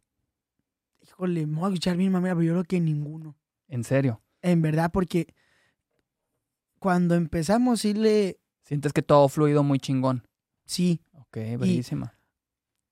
[1.01, 3.37] Híjole, me voy a escuchar bien, mamá, pero yo creo que ninguno.
[3.69, 4.21] En serio.
[4.41, 5.35] En verdad, porque
[6.79, 8.41] cuando empezamos sí le...
[8.65, 10.27] ¿Sientes que todo ha fluido muy chingón?
[10.65, 11.01] Sí.
[11.13, 12.15] Ok, bellísima.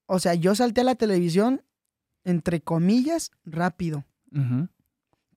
[0.06, 1.62] O sea, yo salté a la televisión,
[2.24, 4.04] entre comillas, rápido.
[4.32, 4.68] Ujú.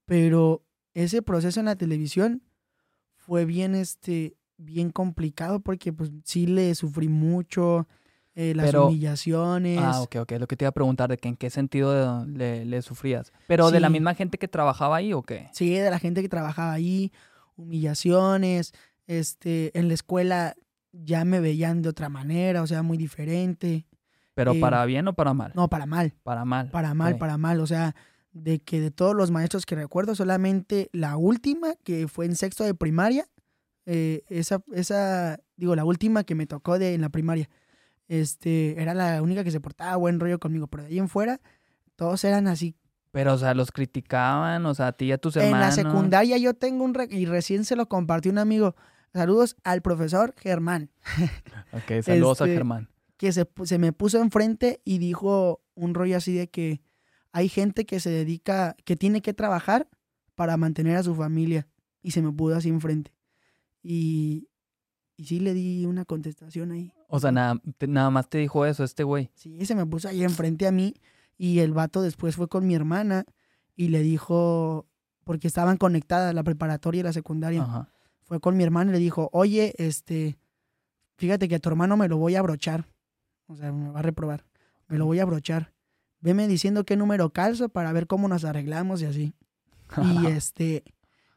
[0.06, 2.44] pero ese proceso en la televisión
[3.16, 7.88] fue bien este bien complicado porque pues sí le sufrí mucho
[8.36, 10.32] eh, las Pero- humillaciones Ah, ok, ok.
[10.40, 13.32] Lo que te iba a preguntar, de que en qué sentido le, le sufrías.
[13.48, 15.50] ¿Pero de la misma gente que trabajaba ahí o qué?
[15.54, 17.12] sí de la gente que trabajaba ahí
[17.56, 18.74] humillaciones
[19.08, 20.56] este en la escuela
[20.92, 23.86] ya me veían de otra manera o sea muy diferente
[24.36, 25.52] ¿Pero Eh, para bien o para mal?
[25.56, 26.70] no para mal Para mal.
[26.72, 27.96] para mal para mal o sea
[28.32, 32.64] de que de todos los maestros que recuerdo solamente la última que fue en sexto
[32.64, 33.28] de primaria
[33.86, 37.50] eh, esa esa digo la última que me tocó de en la primaria
[38.08, 41.40] este era la única que se portaba buen rollo conmigo pero de ahí en fuera
[41.96, 42.76] todos eran así
[43.12, 45.68] Pero, o sea, los criticaban, o sea, a ti y a tus en hermanos.
[45.78, 48.76] la secundaria yo tengo un re- y recién se lo compartió un amigo
[49.14, 50.90] saludos al profesor Germán
[51.72, 52.90] Ok, saludos a Este, Germán.
[53.18, 56.82] que se, se me puso enfrente y dijo un rollo así de que
[57.32, 59.88] hay gente que se dedica, que tiene que trabajar
[60.36, 61.68] para mantener a su familia.
[62.04, 63.12] Y se me puso así enfrente.
[63.84, 64.48] Y,
[65.18, 66.92] y sí le di una contestación ahí.
[67.10, 69.30] O sea, nada, te- nada más te dijo eso este güey.
[69.36, 70.96] Sí, se me puso ahí enfrente a mí
[71.38, 73.26] y el vato después fue con mi hermana
[73.76, 74.88] y le dijo,
[75.24, 77.90] porque estaban conectadas la preparatoria y la secundaria, Ajá.
[78.24, 80.38] fue con mi hermana y le dijo, oye, este,
[81.18, 82.88] fíjate que a tu hermano me lo voy a abrochar,
[83.48, 84.46] o sea, me va a reprobar,
[84.88, 85.74] me lo voy a abrochar.
[86.22, 89.34] Veme diciendo qué número calzo para ver cómo nos arreglamos y así.
[90.24, 90.84] Y este,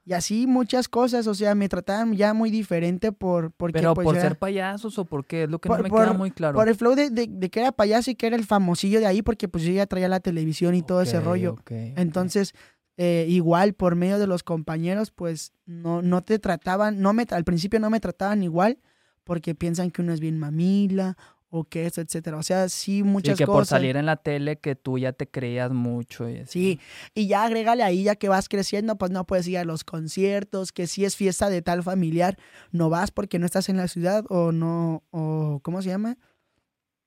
[0.09, 4.05] y así muchas cosas, o sea, me trataban ya muy diferente por, porque Pero pues,
[4.05, 6.13] por era- ser payasos o por qué, es lo que Por- no me por- queda
[6.15, 6.55] muy claro.
[6.57, 9.07] por el flow de, de- de que era payaso y que era el famosillo de
[9.07, 11.57] ahí, porque pues yo ya traía la televisión y todo ese rollo.
[11.97, 12.55] Entonces,
[12.99, 17.45] eh, igual por medio de los compañeros, pues no, no te trataban, no me, al
[17.45, 18.79] principio no me trataban igual,
[19.25, 21.17] porque piensan que uno es bien mamila
[21.49, 22.37] o que esto, etcétera.
[22.39, 23.69] O sea, sí, Sí, muchas que por cosas.
[23.71, 26.29] salir en la tele que tú ya te creías mucho.
[26.29, 26.45] Y.
[26.47, 26.81] Sí,
[27.15, 30.73] y ya agrégale ahí, ya que vas creciendo, pues no puedes ir a los conciertos,
[30.73, 32.37] que si es fiesta de tal familiar,
[32.73, 36.19] no vas porque no estás en la ciudad o no, o ¿cómo se llama?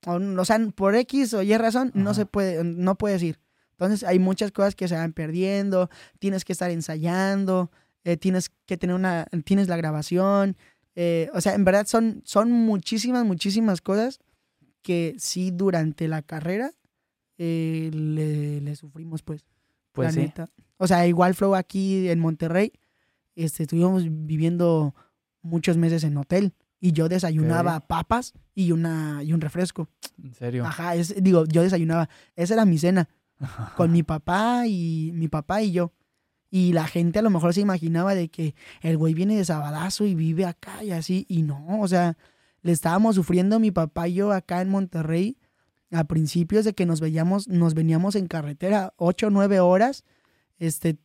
[0.06, 3.38] O, o sea, por X o Y razón, no se puede, no puedes ir.
[3.72, 7.70] Entonces hay muchas cosas que se van perdiendo, tienes que estar ensayando,
[8.04, 10.56] eh, tienes que tener una, tienes la grabación,
[10.96, 14.20] eh, o sea, en verdad son, son muchísimas, muchísimas cosas
[14.82, 16.72] que sí durante la carrera
[17.38, 19.44] eh, le, le sufrimos, pues.
[19.92, 20.20] Pues sí.
[20.20, 20.48] neta.
[20.76, 22.72] O sea, igual Flow aquí en Monterrey,
[23.34, 24.94] este, estuvimos viviendo
[25.42, 29.88] muchos meses en hotel y yo desayunaba papas y una y un refresco.
[30.22, 30.64] En serio.
[30.64, 32.08] Ajá, es, digo, yo desayunaba.
[32.36, 33.08] Esa era mi cena
[33.76, 35.92] con mi papá y mi papá y yo.
[36.50, 40.04] Y la gente a lo mejor se imaginaba de que el güey viene de Sabadazo
[40.04, 41.26] y vive acá y así.
[41.28, 42.16] Y no, o sea,
[42.62, 45.38] le estábamos sufriendo mi papá y yo acá en Monterrey
[45.90, 50.04] a principios de que nos veíamos, nos veníamos en carretera ocho o nueve horas.
[50.58, 50.98] Este,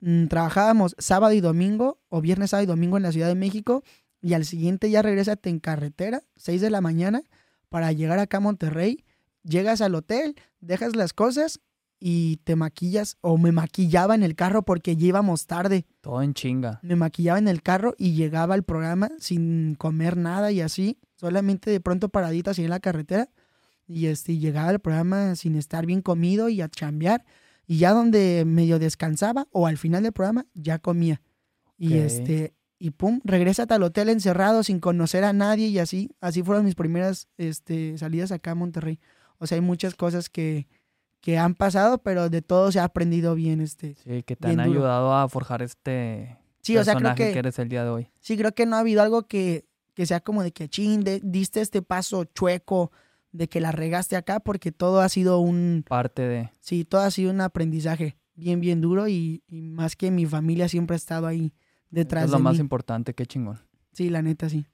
[0.00, 3.82] mm, trabajábamos sábado y domingo o viernes, sábado y domingo en la Ciudad de México
[4.20, 7.22] y al siguiente ya regrésate en carretera, 6 de la mañana,
[7.68, 9.04] para llegar acá a Monterrey.
[9.44, 11.60] Llegas al hotel, dejas las cosas
[12.00, 15.86] y te maquillas o me maquillaba en el carro porque ya íbamos tarde.
[16.00, 16.80] Todo en chinga.
[16.82, 21.70] Me maquillaba en el carro y llegaba al programa sin comer nada y así, solamente
[21.70, 23.30] de pronto paradita así en la carretera.
[23.86, 27.24] Y este, llegaba al programa sin estar bien comido y a chambear.
[27.66, 31.20] Y ya donde medio descansaba o al final del programa ya comía.
[31.76, 36.10] Y este, y pum, regrésate al hotel encerrado sin conocer a nadie y así.
[36.20, 39.00] Así fueron mis primeras este, salidas acá a Monterrey.
[39.38, 40.66] O sea, hay muchas cosas que,
[41.20, 43.60] que han pasado, pero de todo se ha aprendido bien.
[43.60, 43.94] Este.
[43.96, 44.70] Sí, que te han duro.
[44.70, 47.38] ayudado a forjar este Sí, o sea, creo personaje que, que...
[47.38, 48.08] eres el día de hoy.
[48.20, 51.20] sí, creo que no ha habido algo que, que sea como de que, chin, de-
[51.22, 52.92] diste este paso chueco,
[53.32, 56.50] de que la regaste acá, porque todo ha sido un, Parte de...
[56.60, 60.68] sí, todo ha sido un aprendizaje bien, bien duro y, y más que mi familia
[60.68, 61.52] siempre ha estado ahí
[61.90, 62.60] detrás es lo de más mí.
[62.60, 63.58] importante, qué chingón.
[63.92, 64.66] Sí, la neta, sí.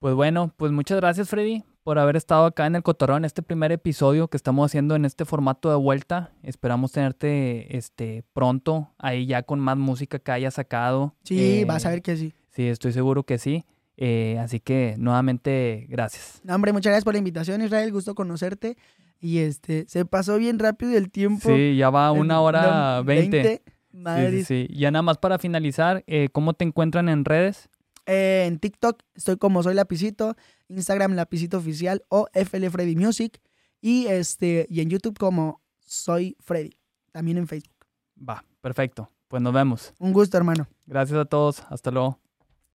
[0.00, 3.40] Pues bueno, pues muchas gracias Freddy por haber estado acá en el Cotorreo en este
[3.40, 6.32] primer episodio que estamos haciendo en este formato de vuelta.
[6.42, 11.14] Esperamos tenerte este pronto ahí ya con más música que hayas sacado.
[11.24, 12.34] Sí, Eh, vas a ver que sí.
[12.50, 13.64] Sí, estoy seguro que sí.
[13.96, 16.42] Eh, así que nuevamente gracias.
[16.44, 17.90] No, hombre, muchas gracias por la invitación, Israel.
[17.90, 18.76] Gusto conocerte.
[19.18, 21.48] Y este, se pasó bien rápido el tiempo.
[21.48, 23.62] Sí, ya va una hora veinte.
[23.94, 24.68] Sí, sí, sí.
[24.76, 27.70] Ya nada más para finalizar, eh, ¿cómo te encuentran en redes?
[28.08, 30.34] Eh, en TikTok estoy como soy Lapicito,
[30.68, 33.38] Instagram Lapicito Oficial o FL Freddy Music
[33.82, 36.70] y este y en YouTube como soy Freddy,
[37.12, 37.74] también en Facebook.
[38.18, 39.10] Va, perfecto.
[39.28, 39.92] Pues nos vemos.
[39.98, 40.66] Un gusto, hermano.
[40.86, 41.62] Gracias a todos.
[41.68, 42.18] Hasta luego.